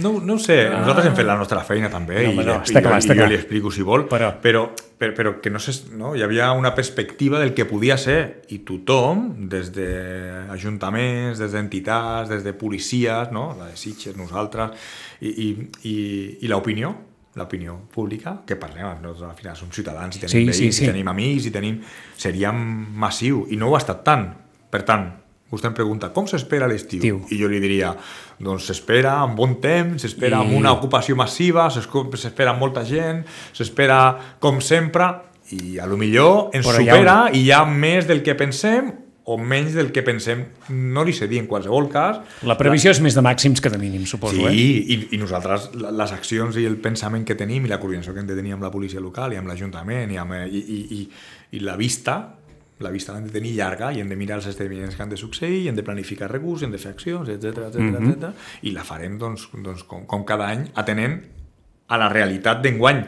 no, 0.03 0.17
no 0.19 0.35
ho 0.35 0.41
sé, 0.43 0.57
ah. 0.67 0.81
nosaltres 0.81 1.07
hem 1.07 1.15
fet 1.15 1.27
la 1.29 1.37
nostra 1.39 1.61
feina 1.63 1.87
també 1.93 2.17
no, 2.19 2.33
i, 2.33 2.43
no, 2.49 2.57
està 2.59 2.81
clar, 2.83 2.97
està 2.99 3.15
i 3.15 3.21
jo 3.21 3.29
li 3.31 3.37
explico 3.39 3.71
si 3.71 3.85
vol, 3.87 4.03
però, 4.11 4.33
però, 4.43 4.65
però, 4.99 5.15
però 5.15 5.33
que 5.39 5.53
no 5.53 5.61
sé, 5.63 5.77
no? 5.95 6.11
hi 6.19 6.25
havia 6.25 6.49
una 6.57 6.73
perspectiva 6.75 7.39
del 7.39 7.53
que 7.55 7.63
podia 7.69 7.95
ser 7.95 8.17
i 8.51 8.59
tothom, 8.67 9.23
des 9.53 9.71
d'ajuntaments, 9.77 11.39
des 11.39 11.55
d'entitats, 11.55 12.27
des 12.33 12.43
de 12.43 12.51
policies, 12.51 13.31
no? 13.31 13.53
la 13.55 13.71
de 13.71 13.79
Sitges, 13.79 14.19
nosaltres, 14.19 14.75
i, 15.23 15.31
i, 15.31 15.49
i, 15.87 15.95
i 16.43 16.51
l'opinió, 16.51 16.91
l'opinió 17.39 17.77
pública, 17.93 18.41
que 18.45 18.57
parlem, 18.59 19.01
no? 19.03 19.13
al 19.15 19.35
final 19.37 19.55
som 19.55 19.71
ciutadans, 19.71 20.17
i 20.17 20.23
tenim 20.25 20.31
sí, 20.31 20.43
veïns, 20.49 20.59
sí, 20.59 20.71
sí. 20.81 20.85
i 20.85 20.91
tenim 20.91 21.11
amics, 21.11 21.47
i 21.47 21.55
tenim... 21.55 21.81
Seria 22.21 22.51
massiu, 22.51 23.45
i 23.49 23.57
no 23.57 23.71
ho 23.71 23.77
ha 23.77 23.81
estat 23.81 24.03
tant. 24.07 24.27
Per 24.71 24.83
tant, 24.87 25.07
vostè 25.51 25.69
em 25.71 25.75
pregunta, 25.75 26.11
com 26.15 26.27
s'espera 26.27 26.67
l'estiu? 26.69 27.21
I 27.31 27.39
jo 27.39 27.49
li 27.51 27.59
diria, 27.63 27.93
doncs 28.39 28.67
s'espera 28.69 29.17
amb 29.23 29.39
bon 29.39 29.57
temps, 29.63 30.03
s'espera 30.03 30.39
I... 30.39 30.45
amb 30.45 30.59
una 30.59 30.75
ocupació 30.75 31.17
massiva, 31.19 31.69
s'espera 31.71 32.53
amb 32.53 32.63
molta 32.63 32.83
gent, 32.87 33.23
s'espera 33.55 34.01
com 34.43 34.59
sempre, 34.63 35.09
i 35.51 35.79
a 35.79 35.87
lo 35.89 35.97
millor 35.99 36.51
ens 36.55 36.67
Però 36.67 36.79
supera 36.79 37.15
ha 37.15 37.29
un... 37.29 37.35
i 37.35 37.45
hi 37.47 37.51
ha 37.51 37.63
més 37.67 38.07
del 38.07 38.21
que 38.23 38.35
pensem 38.39 38.91
o 39.23 39.37
menys 39.37 39.75
del 39.77 39.91
que 39.93 40.01
pensem, 40.01 40.41
no 40.73 41.03
li 41.05 41.13
sé 41.13 41.27
dir 41.29 41.37
en 41.43 41.47
qualsevol 41.49 41.87
cas. 41.93 42.19
La 42.47 42.57
previsió 42.57 42.89
la... 42.89 42.97
és 42.97 43.01
més 43.05 43.17
de 43.17 43.21
màxims 43.25 43.61
que 43.61 43.69
de 43.69 43.77
mínims, 43.77 44.09
suposo, 44.09 44.39
sí, 44.39 44.47
eh? 44.49 44.95
I, 44.95 44.97
i 45.13 45.19
nosaltres 45.21 45.69
les 45.77 46.13
accions 46.15 46.57
i 46.57 46.65
el 46.65 46.79
pensament 46.81 47.25
que 47.27 47.37
tenim 47.37 47.67
i 47.67 47.71
la 47.71 47.77
coordinació 47.81 48.15
que 48.15 48.23
hem 48.23 48.29
de 48.29 48.37
tenir 48.37 48.55
amb 48.57 48.65
la 48.65 48.71
policia 48.73 49.03
local 49.03 49.35
i 49.35 49.39
amb 49.39 49.51
l'Ajuntament 49.51 50.13
i, 50.15 50.17
amb, 50.21 50.37
i, 50.49 50.61
i, 50.61 50.79
i, 50.97 51.01
i 51.57 51.61
la 51.61 51.77
vista, 51.77 52.17
la 52.81 52.89
vista 52.89 53.13
l'hem 53.13 53.29
de 53.29 53.35
tenir 53.37 53.53
llarga 53.59 53.91
i 53.93 54.01
hem 54.01 54.09
de 54.09 54.17
mirar 54.17 54.39
els 54.41 54.49
esdeveniments 54.49 54.97
que 54.97 55.05
han 55.05 55.13
de 55.13 55.21
succeir, 55.21 55.61
i 55.61 55.69
hem 55.69 55.77
de 55.77 55.85
planificar 55.85 56.31
recursos, 56.31 56.65
hem 56.65 56.73
de 56.73 56.81
fer 56.81 56.95
accions, 56.95 57.29
etc 57.29 57.69
etc 57.69 57.77
mm 57.77 57.95
-hmm. 57.95 58.11
etc. 58.17 58.33
i 58.65 58.73
la 58.73 58.83
farem 58.83 59.19
doncs, 59.21 59.49
doncs, 59.53 59.83
com, 59.83 60.07
com 60.07 60.25
cada 60.25 60.49
any 60.49 60.71
atenent 60.73 61.21
a 61.87 61.97
la 61.97 62.09
realitat 62.09 62.61
d'enguany. 62.63 63.05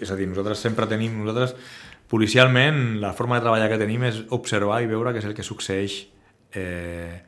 És 0.00 0.10
a 0.10 0.16
dir, 0.16 0.26
nosaltres 0.26 0.58
sempre 0.58 0.86
tenim, 0.86 1.14
nosaltres 1.22 1.54
policialment 2.08 3.00
la 3.02 3.12
forma 3.12 3.36
de 3.38 3.44
treballar 3.46 3.68
que 3.70 3.78
tenim 3.80 4.04
és 4.08 4.20
observar 4.34 4.80
i 4.82 4.90
veure 4.90 5.12
què 5.14 5.22
és 5.22 5.28
el 5.28 5.34
que 5.34 5.46
succeeix 5.46 5.96
eh, 6.54 7.22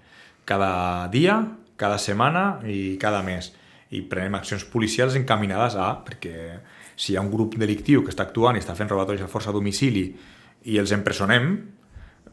cada 0.49 1.09
dia, 1.13 1.41
cada 1.77 1.99
setmana 1.99 2.61
i 2.67 2.97
cada 3.01 3.23
mes. 3.27 3.53
I 3.91 4.03
prenem 4.09 4.37
accions 4.39 4.65
policials 4.69 5.17
encaminades 5.17 5.77
a... 5.81 5.93
perquè 6.05 6.61
si 6.99 7.13
hi 7.13 7.17
ha 7.17 7.23
un 7.23 7.31
grup 7.31 7.55
delictiu 7.57 8.03
que 8.05 8.11
està 8.11 8.25
actuant 8.27 8.57
i 8.59 8.63
està 8.63 8.75
fent 8.75 8.91
robatoris 8.91 9.23
a 9.23 9.31
força 9.31 9.53
a 9.53 9.55
domicili 9.55 10.09
i 10.67 10.79
els 10.81 10.91
empresonem, 10.93 11.53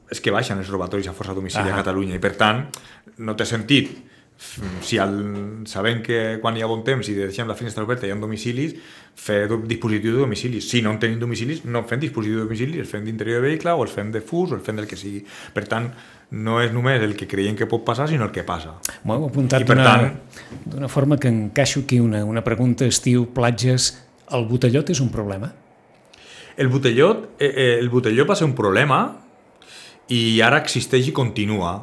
és 0.09 0.21
que 0.21 0.33
baixen 0.33 0.57
els 0.57 0.69
robatoris 0.73 1.07
a 1.07 1.13
força 1.13 1.33
a 1.33 1.37
domicili 1.37 1.69
Ah. 1.69 1.75
a 1.75 1.83
Catalunya 1.83 2.17
i 2.17 2.21
per 2.21 2.33
tant 2.37 2.65
no 3.17 3.35
té 3.37 3.45
sentit 3.45 3.93
si 4.81 4.97
el, 5.01 5.15
sabem 5.67 6.01
que 6.05 6.37
quan 6.41 6.55
hi 6.57 6.63
ha 6.63 6.67
bon 6.69 6.83
temps 6.87 7.07
i 7.11 7.15
deixem 7.17 7.47
la 7.47 7.55
finestra 7.59 7.83
oberta 7.83 8.05
i 8.05 8.09
hi 8.09 8.13
ha 8.13 8.19
domicilis, 8.19 8.75
fer 9.15 9.45
dispositiu 9.67 10.13
de 10.15 10.19
domicili. 10.23 10.61
Si 10.61 10.81
no 10.83 10.91
en 10.95 10.99
tenim 10.99 11.19
domicilis, 11.19 11.63
no 11.65 11.83
fem 11.87 11.99
dispositiu 11.99 12.39
de 12.41 12.45
domicili, 12.45 12.79
els 12.83 12.89
fem 12.91 13.03
d'interior 13.05 13.41
de 13.41 13.47
vehicle 13.49 13.73
o 13.73 13.83
els 13.83 13.91
fem 13.95 14.11
de 14.11 14.21
fus 14.21 14.51
o 14.51 14.59
els 14.59 14.63
fem 14.65 14.75
del 14.79 14.87
que 14.87 14.99
sigui. 14.99 15.23
Per 15.55 15.65
tant, 15.71 15.89
no 16.31 16.59
és 16.61 16.71
només 16.73 17.01
el 17.03 17.15
que 17.15 17.27
creiem 17.27 17.55
que 17.55 17.67
pot 17.69 17.83
passar, 17.85 18.07
sinó 18.11 18.25
el 18.27 18.33
que 18.35 18.43
passa. 18.47 18.77
M'ho 19.03 19.15
heu 19.19 19.27
apuntat 19.27 19.63
d'una 19.67 19.85
tant- 19.85 20.89
forma 20.89 21.17
que 21.17 21.29
encaixo 21.29 21.81
aquí 21.85 21.99
una, 21.99 22.23
una 22.25 22.43
pregunta 22.43 22.85
estiu, 22.85 23.27
platges... 23.33 23.93
El 24.33 24.47
botellot 24.49 24.89
és 24.89 24.99
un 25.03 25.11
problema? 25.13 25.51
El 26.57 26.67
botellot, 26.73 27.35
eh, 27.37 27.45
eh, 27.51 27.73
el 27.77 27.91
botellot 27.93 28.29
va 28.31 28.35
ser 28.35 28.47
un 28.47 28.55
problema 28.57 29.03
i 30.09 30.41
ara 30.41 30.57
existeix 30.63 31.11
i 31.11 31.13
continua 31.13 31.75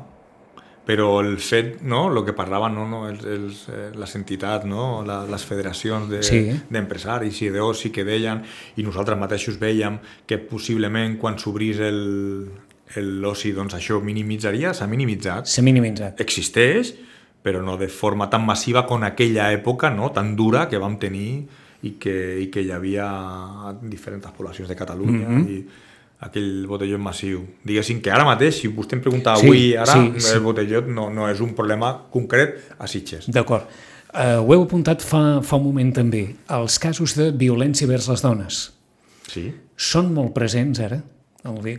però 0.85 1.20
el 1.22 1.37
fet, 1.39 1.80
no, 1.83 2.09
el 2.11 2.24
que 2.24 2.33
parlaven 2.33 2.74
no, 2.74 2.89
no, 2.91 3.09
els, 3.09 3.24
els, 3.24 3.68
eh, 3.70 3.91
les 3.95 4.14
entitats, 4.18 4.64
no, 4.66 5.05
la, 5.07 5.20
les 5.30 5.45
federacions 5.45 6.09
de- 6.11 6.22
Sí. 6.22 6.41
d'empresaris 6.70 7.39
de, 7.39 7.47
i 7.47 7.51
d'oci 7.51 7.91
que 7.91 8.03
deien, 8.05 8.43
i 8.76 8.83
nosaltres 8.83 9.16
mateixos 9.18 9.59
veiem 9.61 10.01
que 10.26 10.39
possiblement 10.39 11.18
quan 11.18 11.39
s'obrís 11.39 11.78
l'oci 12.97 13.53
doncs 13.57 13.74
això 13.78 14.01
minimitzaria, 14.03 14.74
s'ha 14.74 14.87
minimitzat, 14.87 15.47
S'ha 15.47 15.62
minimitzat. 15.62 16.20
existeix, 16.20 16.93
però 17.43 17.62
no 17.64 17.76
de 17.76 17.89
forma 17.89 18.28
tan 18.30 18.45
massiva 18.47 18.85
com 18.87 19.03
aquella 19.03 19.53
època 19.53 19.91
no, 19.91 20.11
tan 20.12 20.37
dura 20.37 20.68
que 20.68 20.78
vam 20.78 20.99
tenir 20.99 21.47
i 21.83 21.97
que, 21.99 22.39
i 22.43 22.47
que 22.53 22.62
hi 22.62 22.70
havia 22.70 23.09
diferents 23.83 24.28
poblacions 24.37 24.68
de 24.68 24.76
Catalunya 24.76 25.28
mm 25.28 25.43
-hmm. 25.43 25.49
i 25.51 25.66
aquell 26.23 26.66
botellot 26.70 27.01
massiu. 27.03 27.41
Diguéssim 27.66 28.01
que 28.03 28.12
ara 28.14 28.25
mateix, 28.29 28.61
si 28.62 28.68
vostè 28.70 28.95
em 28.99 29.03
pregunta 29.05 29.35
Sí, 29.41 29.47
avui, 29.49 29.62
ara, 29.77 29.93
sí, 29.93 30.20
sí. 30.23 30.35
el 30.37 30.43
botellot 30.45 30.87
no, 30.89 31.09
no 31.11 31.29
és 31.31 31.41
un 31.43 31.55
problema 31.59 31.93
concret 32.12 32.61
a 32.79 32.87
Sitges. 32.91 33.27
D'acord. 33.33 33.66
Uh, 34.12 34.43
ho 34.45 34.53
heu 34.53 34.62
apuntat 34.66 35.01
fa, 35.01 35.41
fa 35.43 35.57
un 35.57 35.64
moment 35.70 35.91
també. 35.97 36.27
Els 36.53 36.79
casos 36.79 37.14
de 37.16 37.31
violència 37.33 37.89
vers 37.89 38.07
les 38.12 38.20
dones 38.23 38.59
Sí. 39.33 39.47
són 39.77 40.12
molt 40.14 40.35
presents 40.37 40.81
ara? 40.85 41.01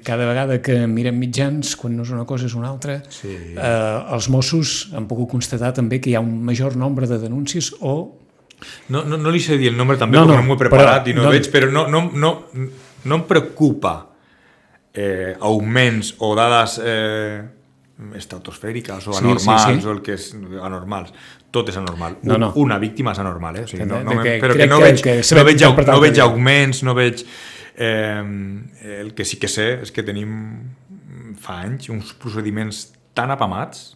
Cada 0.04 0.26
vegada 0.28 0.58
que 0.62 0.74
mirem 0.91 1.16
mitjans, 1.22 1.76
quan 1.80 1.94
no 1.96 2.04
és 2.04 2.10
una 2.12 2.26
cosa 2.28 2.48
és 2.50 2.56
una 2.58 2.68
altra, 2.68 2.98
Sí. 3.10 3.30
eh, 3.56 4.00
els 4.12 4.28
Mossos 4.34 4.89
han 4.94 5.06
pogut 5.08 5.30
constatar 5.32 5.72
també 5.74 6.02
que 6.02 6.10
hi 6.10 6.16
ha 6.16 6.20
un 6.20 6.41
major 6.44 6.76
nombre 6.76 7.08
de 7.08 7.18
denúncies 7.20 7.74
o 7.80 8.18
No, 8.89 9.04
no, 9.04 9.18
no 9.18 9.32
li 9.32 9.39
sé 9.44 9.58
dir 9.58 9.68
el 9.70 9.78
nombre 9.78 9.98
també, 9.98 10.16
No, 10.18 10.26
no, 10.26 10.34
no, 10.34 10.41
no, 10.41 10.48
m'ho 10.48 10.56
he 10.56 10.58
preparat 10.58 11.04
però 11.06 11.12
i 11.12 11.14
no, 11.14 11.24
no- 11.24 11.32
veig, 11.32 11.48
però 11.52 11.70
no, 11.72 11.88
no, 11.88 12.10
no, 12.14 12.30
no 13.06 13.16
em 13.16 13.24
preocupa 13.28 14.10
eh, 14.94 15.36
augments 15.39 16.14
o 16.20 16.34
dades 16.38 16.80
eh, 16.84 17.41
estratosfèriques 18.16 19.08
o 19.08 19.14
Sí, 19.14 19.24
anormals 19.24 19.64
sí, 19.64 19.80
sí. 19.82 19.88
o 19.88 19.91
el 19.91 20.02
que 20.06 20.14
és 20.18 20.28
anormals. 20.62 21.14
Tot 21.54 21.70
és 21.70 21.78
anormal. 21.78 22.18
No, 22.26 22.38
no. 22.41 22.52
Una 22.58 22.80
víctima 22.82 23.12
és 23.14 23.20
anormal, 23.22 23.60
eh? 23.62 23.66
O 23.68 23.70
sigui, 23.70 23.86
no, 23.86 24.00
no, 24.04 24.16
que 24.26 24.39
però 24.41 24.56
que 24.58 24.68
no 24.68 24.80
que- 24.80 24.84
veig, 24.89 25.02
que 25.06 25.16
no 25.22 25.24
sabem 25.24 25.46
veig, 25.52 25.62
no 25.88 26.00
veig 26.02 26.14
que 26.16 26.22
augments, 26.22 26.84
no 26.84 26.96
veig... 26.98 27.26
Eh, 27.76 28.22
el 29.02 29.14
que 29.18 29.26
sí 29.26 29.38
que 29.41 29.48
sé 29.50 29.80
és 29.82 29.89
que 29.91 30.04
tenim 30.06 30.30
fa 31.41 31.56
anys 31.66 31.88
uns 31.89 32.12
procediments 32.14 32.91
tan 33.18 33.32
apamats 33.34 33.96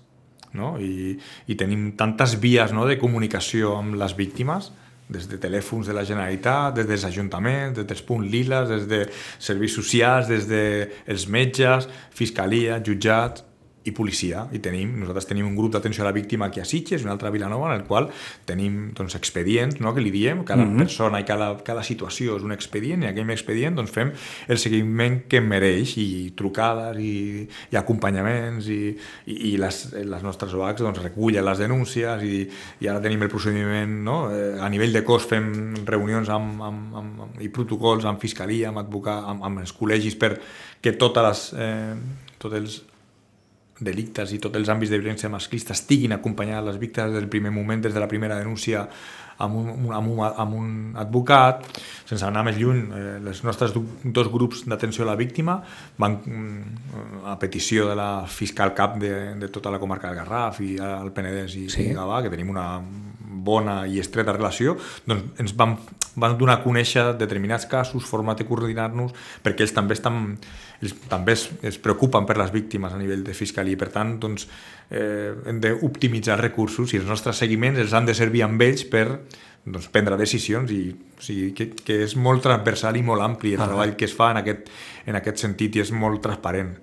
no? 0.58 0.80
I, 0.82 1.14
i 1.46 1.54
tenim 1.60 1.92
tantes 2.00 2.34
vies 2.42 2.74
no, 2.74 2.88
de 2.90 2.98
comunicació 2.98 3.76
amb 3.78 3.94
les 4.02 4.16
víctimes 4.18 4.72
des 5.10 5.28
de 5.28 5.38
telèfons 5.38 5.82
de 5.82 5.94
la 5.94 6.04
Generalitat, 6.04 6.72
des 6.72 6.84
dels 6.84 7.06
ajuntaments, 7.06 7.72
des 7.72 7.84
dels 7.84 8.02
punts 8.02 8.20
liles, 8.20 8.66
des 8.68 8.86
de 8.88 9.06
serveis 9.40 9.70
socials, 9.72 10.28
des 10.28 10.48
dels 10.48 11.26
de 11.26 11.32
metges, 11.32 11.88
fiscalia, 12.12 12.82
jutjats 12.84 13.47
i 13.88 13.94
policia. 13.96 14.46
I 14.52 14.60
tenim, 14.64 14.98
nosaltres 15.00 15.30
tenim 15.30 15.48
un 15.48 15.56
grup 15.56 15.74
d'atenció 15.76 16.04
a 16.04 16.10
la 16.10 16.16
víctima 16.16 16.48
aquí 16.48 16.60
a 16.60 16.66
Sitges, 16.68 17.06
una 17.06 17.14
altra 17.16 17.30
a 17.30 17.32
Vilanova, 17.32 17.72
en 17.72 17.82
el 17.82 17.86
qual 17.88 18.10
tenim 18.46 18.92
doncs, 18.98 19.16
expedients, 19.16 19.80
no?, 19.80 19.94
que 19.96 20.04
li 20.04 20.12
diem, 20.12 20.44
cada 20.44 20.66
mm 20.66 20.74
-hmm. 20.74 20.84
persona 20.84 21.20
i 21.20 21.26
cada, 21.26 21.56
cada 21.64 21.84
situació 21.84 22.38
és 22.38 22.44
un 22.44 22.52
expedient, 22.52 23.04
i 23.04 23.08
aquell 23.08 23.30
expedient 23.32 23.76
doncs, 23.76 23.92
fem 23.92 24.12
el 24.48 24.58
seguiment 24.58 25.22
que 25.28 25.42
mereix, 25.42 25.98
i 25.98 26.34
trucades, 26.36 26.98
i, 27.00 27.48
i 27.72 27.76
acompanyaments, 27.76 28.68
i, 28.68 28.98
i, 29.26 29.54
i 29.54 29.58
les, 29.58 29.94
les 29.94 30.24
nostres 30.24 30.54
OACs 30.54 30.82
doncs, 30.82 31.02
recullen 31.02 31.46
les 31.46 31.58
denúncies, 31.58 32.24
i, 32.24 32.50
i 32.82 32.88
ara 32.88 33.02
tenim 33.02 33.22
el 33.22 33.30
procediment, 33.30 34.04
no? 34.04 34.32
Eh, 34.32 34.60
a 34.60 34.70
nivell 34.70 34.94
de 34.94 35.04
cos 35.04 35.26
fem 35.26 35.76
reunions 35.86 36.30
amb, 36.30 36.62
amb, 36.62 36.96
amb, 36.96 37.22
amb, 37.22 37.42
i 37.42 37.50
protocols 37.50 38.06
amb 38.06 38.20
fiscalia, 38.20 38.70
amb 38.70 38.80
advocat, 38.80 39.24
amb, 39.24 39.44
amb 39.44 39.60
els 39.60 39.74
col·legis 39.74 40.18
per 40.20 40.40
que 40.82 40.92
totes 40.92 41.24
les, 41.24 41.54
eh, 41.58 41.96
tots 42.38 42.56
els 42.56 42.84
delictes 43.80 44.34
i 44.34 44.42
tots 44.42 44.58
els 44.60 44.70
àmbits 44.74 44.92
de 44.92 45.00
violència 45.00 45.30
masclista 45.30 45.76
estiguin 45.78 46.16
acompanyats 46.16 46.66
les 46.66 46.82
víctimes 46.82 47.14
del 47.14 47.30
primer 47.30 47.52
moment, 47.52 47.82
des 47.84 47.94
de 47.94 48.04
la 48.04 48.10
primera 48.10 48.38
denúncia 48.40 48.88
amb 49.38 49.56
un, 49.56 49.92
amb 49.94 50.10
un, 50.10 50.22
amb 50.26 50.56
un 50.58 50.70
advocat, 50.98 51.66
sense 52.10 52.26
anar 52.26 52.44
més 52.48 52.58
lluny, 52.58 52.80
eh, 52.98 53.18
els 53.22 53.44
nostres 53.46 53.76
dos 53.76 54.32
grups 54.34 54.64
d'atenció 54.66 55.06
a 55.06 55.12
la 55.12 55.18
víctima 55.20 55.60
van, 56.02 56.18
mm, 56.26 57.26
a 57.30 57.38
petició 57.38 57.88
de 57.90 57.96
la 57.96 58.26
fiscal 58.26 58.74
cap 58.74 58.98
de, 58.98 59.36
de 59.38 59.50
tota 59.54 59.72
la 59.74 59.80
comarca 59.80 60.10
del 60.10 60.18
Garraf 60.24 60.62
i 60.66 60.76
el 60.82 61.14
Penedès 61.14 61.56
i, 61.56 61.68
sí. 61.70 61.92
i 61.92 61.94
Gavà, 61.98 62.24
que 62.26 62.34
tenim 62.34 62.50
una 62.50 62.68
bona 63.48 63.80
i 63.88 64.02
estreta 64.04 64.36
relació, 64.36 64.76
doncs 65.08 65.40
ens 65.42 65.56
van, 65.58 65.78
van 66.20 66.36
donar 66.40 66.60
a 66.60 66.64
conèixer 66.66 67.08
determinats 67.18 67.66
casos, 67.72 68.06
format 68.10 68.40
de 68.44 68.48
coordinar-nos, 68.50 69.16
perquè 69.46 69.64
ells 69.66 69.76
també 69.76 69.96
estan 69.98 70.36
ells 70.84 70.94
també 71.10 71.34
es, 71.34 71.48
es 71.66 71.80
preocupen 71.82 72.28
per 72.30 72.36
les 72.38 72.52
víctimes 72.54 72.94
a 72.94 73.00
nivell 73.02 73.24
de 73.26 73.34
fiscalia 73.34 73.74
i 73.74 73.80
per 73.80 73.90
tant 73.96 74.18
doncs, 74.22 74.46
eh, 74.94 75.34
hem 75.50 75.62
d'optimitzar 75.64 76.38
recursos 76.42 76.94
i 76.94 77.00
els 77.02 77.08
nostres 77.10 77.40
seguiments 77.42 77.80
els 77.82 77.96
han 77.98 78.06
de 78.06 78.14
servir 78.18 78.44
amb 78.46 78.62
ells 78.62 78.84
per 78.86 79.08
doncs, 79.68 79.88
prendre 79.92 80.16
decisions 80.20 80.70
i 80.72 80.82
o 80.94 81.24
sigui, 81.24 81.50
que, 81.58 81.72
que 81.82 81.98
és 82.06 82.14
molt 82.16 82.46
transversal 82.46 82.96
i 83.00 83.02
molt 83.04 83.26
ampli 83.26 83.56
el 83.58 83.64
Ah. 83.64 83.68
treball 83.72 83.96
que 83.98 84.06
es 84.06 84.14
fa 84.16 84.30
en 84.36 84.44
aquest, 84.44 84.70
en 85.10 85.18
aquest 85.20 85.42
sentit 85.48 85.76
i 85.76 85.82
és 85.84 85.92
molt 85.92 86.22
transparent 86.24 86.76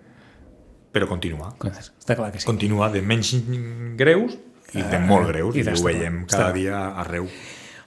però 0.94 1.08
continua 1.10 1.52
Està 1.64 2.14
clar 2.18 2.32
que 2.34 2.42
sí. 2.42 2.46
continua 2.46 2.90
de 2.92 3.00
menys 3.02 3.32
greus 3.98 4.36
i 4.72 4.82
de 4.82 4.98
molt 4.98 5.28
greus, 5.28 5.54
i 5.56 5.60
i, 5.60 5.68
ho 5.68 5.84
veiem 5.84 6.22
està 6.24 6.38
cada 6.38 6.50
clar. 6.50 6.54
dia 6.56 6.80
arreu. 7.04 7.28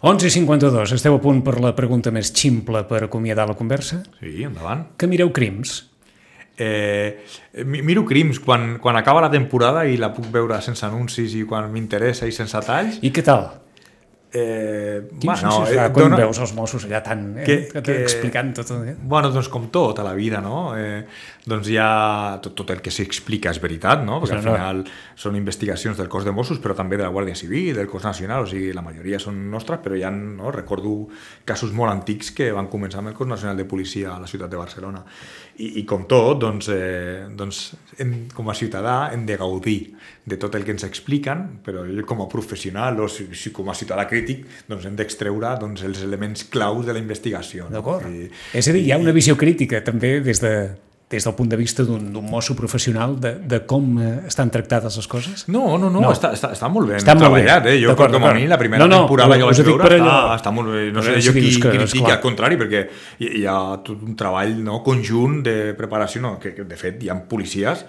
11 0.07 0.27
i 0.27 0.29
52, 0.29 0.91
esteu 0.93 1.15
a 1.17 1.19
punt 1.21 1.41
per 1.43 1.55
la 1.59 1.73
pregunta 1.75 2.11
més 2.13 2.29
ximple 2.31 2.83
per 2.85 3.03
acomiadar 3.07 3.47
la 3.49 3.55
conversa. 3.57 4.03
Sí, 4.19 4.43
endavant. 4.45 4.91
Que 4.97 5.07
mireu 5.09 5.31
crims? 5.33 5.87
Eh, 6.59 7.23
mi- 7.65 7.83
miro 7.85 8.03
Crims 8.05 8.39
quan, 8.39 8.79
quan 8.81 8.95
acaba 8.97 9.21
la 9.21 9.29
temporada 9.29 9.83
i 9.85 9.97
la 9.97 10.09
puc 10.13 10.25
veure 10.33 10.57
sense 10.65 10.85
anuncis 10.87 11.35
i 11.37 11.43
quan 11.45 11.67
m'interessa 11.71 12.25
i 12.25 12.31
sense 12.33 12.57
talls. 12.65 12.97
I 13.05 13.11
què 13.13 13.21
tal? 13.25 13.43
Eh, 14.33 15.03
Quina 15.19 15.33
bueno, 15.35 15.51
sensació 15.51 15.83
eh, 15.85 15.91
quan 15.93 16.09
dona- 16.09 16.17
veus 16.17 16.39
els 16.43 16.53
Mossos 16.57 16.83
allà 16.85 17.01
tan... 17.05 17.21
Eh, 17.39 17.45
que, 17.45 17.81
que- 17.81 18.01
explicant 18.03 18.53
tot? 18.57 18.71
Eh? 18.85 18.95
Bueno, 18.99 19.29
doncs 19.31 19.47
com 19.53 19.69
tot 19.73 19.99
a 20.01 20.03
la 20.03 20.13
vida, 20.17 20.41
no? 20.41 20.73
Eh, 20.77 21.05
doncs 21.47 21.69
hi 21.71 21.77
ha 21.79 22.37
tot, 22.43 22.53
tot 22.59 22.71
el 22.75 22.81
que 22.83 22.91
s'explica 22.93 23.51
és 23.53 23.59
veritat, 23.63 24.03
no? 24.05 24.19
Perquè 24.21 24.37
al 24.37 24.43
Clar, 24.43 24.55
final 24.57 24.81
són 25.19 25.37
investigacions 25.39 25.97
del 25.99 26.09
cos 26.11 26.27
de 26.27 26.33
Mossos, 26.35 26.59
però 26.63 26.75
també 26.77 26.99
de 26.99 27.05
la 27.05 27.11
Guàrdia 27.13 27.37
Civil, 27.39 27.73
del 27.77 27.87
cos 27.89 28.03
nacional, 28.05 28.43
o 28.43 28.49
sigui, 28.49 28.73
la 28.75 28.83
majoria 28.85 29.19
són 29.23 29.39
nostres, 29.51 29.79
però 29.83 29.97
ha, 29.97 30.11
no? 30.11 30.51
recordo 30.51 30.95
casos 31.47 31.73
molt 31.75 31.93
antics 31.93 32.33
que 32.35 32.51
van 32.55 32.67
començar 32.71 33.01
amb 33.01 33.13
el 33.13 33.17
cos 33.17 33.29
nacional 33.31 33.57
de 33.57 33.67
policia 33.69 34.15
a 34.15 34.21
la 34.21 34.27
ciutat 34.27 34.51
de 34.51 34.59
Barcelona. 34.59 35.03
I, 35.57 35.79
i 35.81 35.85
com 35.89 36.03
tot, 36.09 36.37
doncs, 36.43 36.69
eh, 36.73 37.25
doncs 37.33 37.61
hem, 37.97 38.13
com 38.35 38.51
a 38.51 38.55
ciutadà 38.57 38.97
hem 39.15 39.25
de 39.25 39.37
gaudir 39.39 39.79
de 40.27 40.37
tot 40.37 40.55
el 40.59 40.65
que 40.67 40.75
ens 40.75 40.83
expliquen, 40.85 41.45
però 41.63 41.85
jo 41.87 42.03
com 42.07 42.21
a 42.25 42.27
professional 42.29 42.99
o 42.99 43.07
si, 43.11 43.29
si 43.33 43.53
com 43.55 43.71
a 43.71 43.77
ciutadà 43.77 44.05
crític 44.09 44.43
doncs 44.67 44.85
hem 44.89 44.97
d'extreure 44.99 45.55
doncs, 45.61 45.85
els 45.87 46.03
elements 46.03 46.43
claus 46.51 46.85
de 46.85 46.93
la 46.93 47.01
investigació. 47.01 47.69
no? 47.69 47.77
D'acord. 47.79 48.05
És 48.53 48.67
a 48.67 48.75
dir, 48.75 48.83
hi 48.83 48.91
ha 48.91 48.99
una 48.99 49.15
visió 49.15 49.37
crítica 49.39 49.79
també 49.85 50.17
des, 50.25 50.43
de, 50.43 50.53
des 51.09 51.23
del 51.23 51.33
punt 51.35 51.47
de 51.47 51.55
vista 51.55 51.83
d'un 51.87 52.11
mosso 52.29 52.53
professional 52.53 53.13
de, 53.19 53.35
de 53.39 53.61
com 53.65 53.93
eh, 54.03 54.27
estan 54.27 54.49
tractades 54.51 54.97
les 54.99 55.07
coses? 55.07 55.45
No, 55.47 55.77
no, 55.77 55.89
no, 55.89 55.89
No. 55.89 56.01
no. 56.01 56.11
Està, 56.11 56.33
està, 56.35 56.49
està 56.51 56.67
molt 56.67 56.89
ben 56.89 56.97
Està 56.99 57.13
molt 57.15 57.31
bé. 57.31 57.45
treballat, 57.45 57.69
eh? 57.71 57.77
Jo, 57.79 57.95
com 57.95 58.25
a 58.27 58.33
mi, 58.35 58.45
la 58.45 58.57
primera 58.59 58.83
No, 58.83 58.89
no, 58.91 58.97
temporada 59.05 59.37
us 59.37 59.45
vaig 59.57 59.65
veure 59.69 59.83
per 59.87 59.93
està, 59.93 60.03
allò. 60.03 60.35
està 60.35 60.51
molt 60.51 60.67
bé. 60.73 60.81
No 60.91 60.99
Per 60.99 61.13
sé 61.15 61.21
jo 61.29 61.31
qui 61.37 61.45
que, 61.61 61.71
critica, 61.77 62.13
al 62.17 62.19
contrari, 62.19 62.57
perquè 62.59 62.81
hi, 63.19 63.29
hi 63.39 63.45
ha 63.47 63.55
tot 63.87 64.03
un 64.03 64.17
treball 64.19 64.57
no, 64.63 64.81
conjunt 64.83 65.39
de 65.47 65.73
preparació, 65.79 66.21
no, 66.21 66.37
que, 66.43 66.53
que 66.53 66.63
de 66.67 66.75
fet 66.75 67.01
hi 67.03 67.09
ha 67.09 67.15
policies 67.23 67.85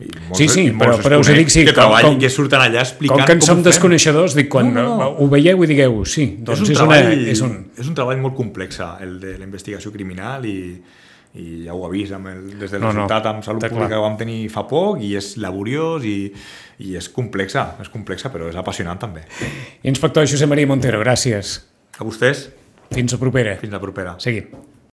i 0.00 0.08
molts, 0.08 0.38
Sí, 0.40 0.48
sí, 0.48 0.64
i 0.64 0.72
molts 0.72 0.96
però- 0.96 1.10
però 1.10 1.20
us 1.20 1.28
dic, 1.28 1.50
sí, 1.52 1.66
que 1.66 1.74
com- 1.74 1.82
treballen, 1.84 2.08
com- 2.14 2.18
que 2.24 2.30
surten 2.32 2.58
allà 2.64 2.80
explicant 2.80 3.18
Com 3.20 3.26
que 3.26 3.32
en 3.36 3.38
com 3.44 3.46
som 3.52 3.62
desconeixedors, 3.62 4.34
dic, 4.34 4.48
quan 4.48 4.72
No, 4.72 4.82
no, 4.82 4.96
no. 4.96 5.10
ho 5.20 5.28
veieu 5.28 5.62
i 5.62 5.66
digueu, 5.68 6.04
sí, 6.06 6.38
és 6.38 6.42
doncs 6.42 6.60
un, 6.64 6.70
és, 6.72 6.78
treball, 6.78 7.04
una, 7.12 7.30
és 7.36 7.40
un... 7.44 7.52
és 7.76 7.86
un 7.86 7.94
treball 7.94 8.16
molt 8.18 8.34
complex, 8.34 8.80
el 9.04 9.20
de 9.20 9.36
la 9.38 9.44
investigació 9.44 9.92
criminal 9.92 10.46
i, 10.48 10.80
i 11.34 11.64
ja 11.64 11.72
ho 11.72 11.84
ha 11.86 11.90
vist 11.92 12.12
amb 12.12 12.28
el, 12.28 12.42
des 12.60 12.70
del 12.74 12.80
No, 12.82 12.88
no, 12.88 12.92
no, 12.92 13.06
resultat 13.06 13.26
amb 13.30 13.44
salut 13.46 13.62
pública 13.64 13.86
clar. 13.86 13.90
que 13.94 14.00
vam 14.04 14.16
tenir 14.20 14.40
fa 14.52 14.66
poc 14.68 15.00
i 15.00 15.14
és 15.16 15.34
laboriós 15.40 16.04
i, 16.04 16.16
i 16.84 16.96
és 16.98 17.08
complexa, 17.08 17.76
és 17.80 17.88
complexa 17.92 18.28
però 18.34 18.50
és 18.52 18.58
apassionant 18.60 19.00
també. 19.00 19.24
Inspector 19.88 20.26
Josep 20.28 20.50
Maria 20.52 20.68
Montero, 20.68 21.00
gràcies. 21.00 21.60
A 21.98 22.04
vostès, 22.04 22.50
Fins 22.92 23.12
la 23.14 23.18
propera. 23.18 23.56
fins 23.56 23.72
la 23.72 23.80
propera. 23.80 24.16
Seguim. 24.20 24.50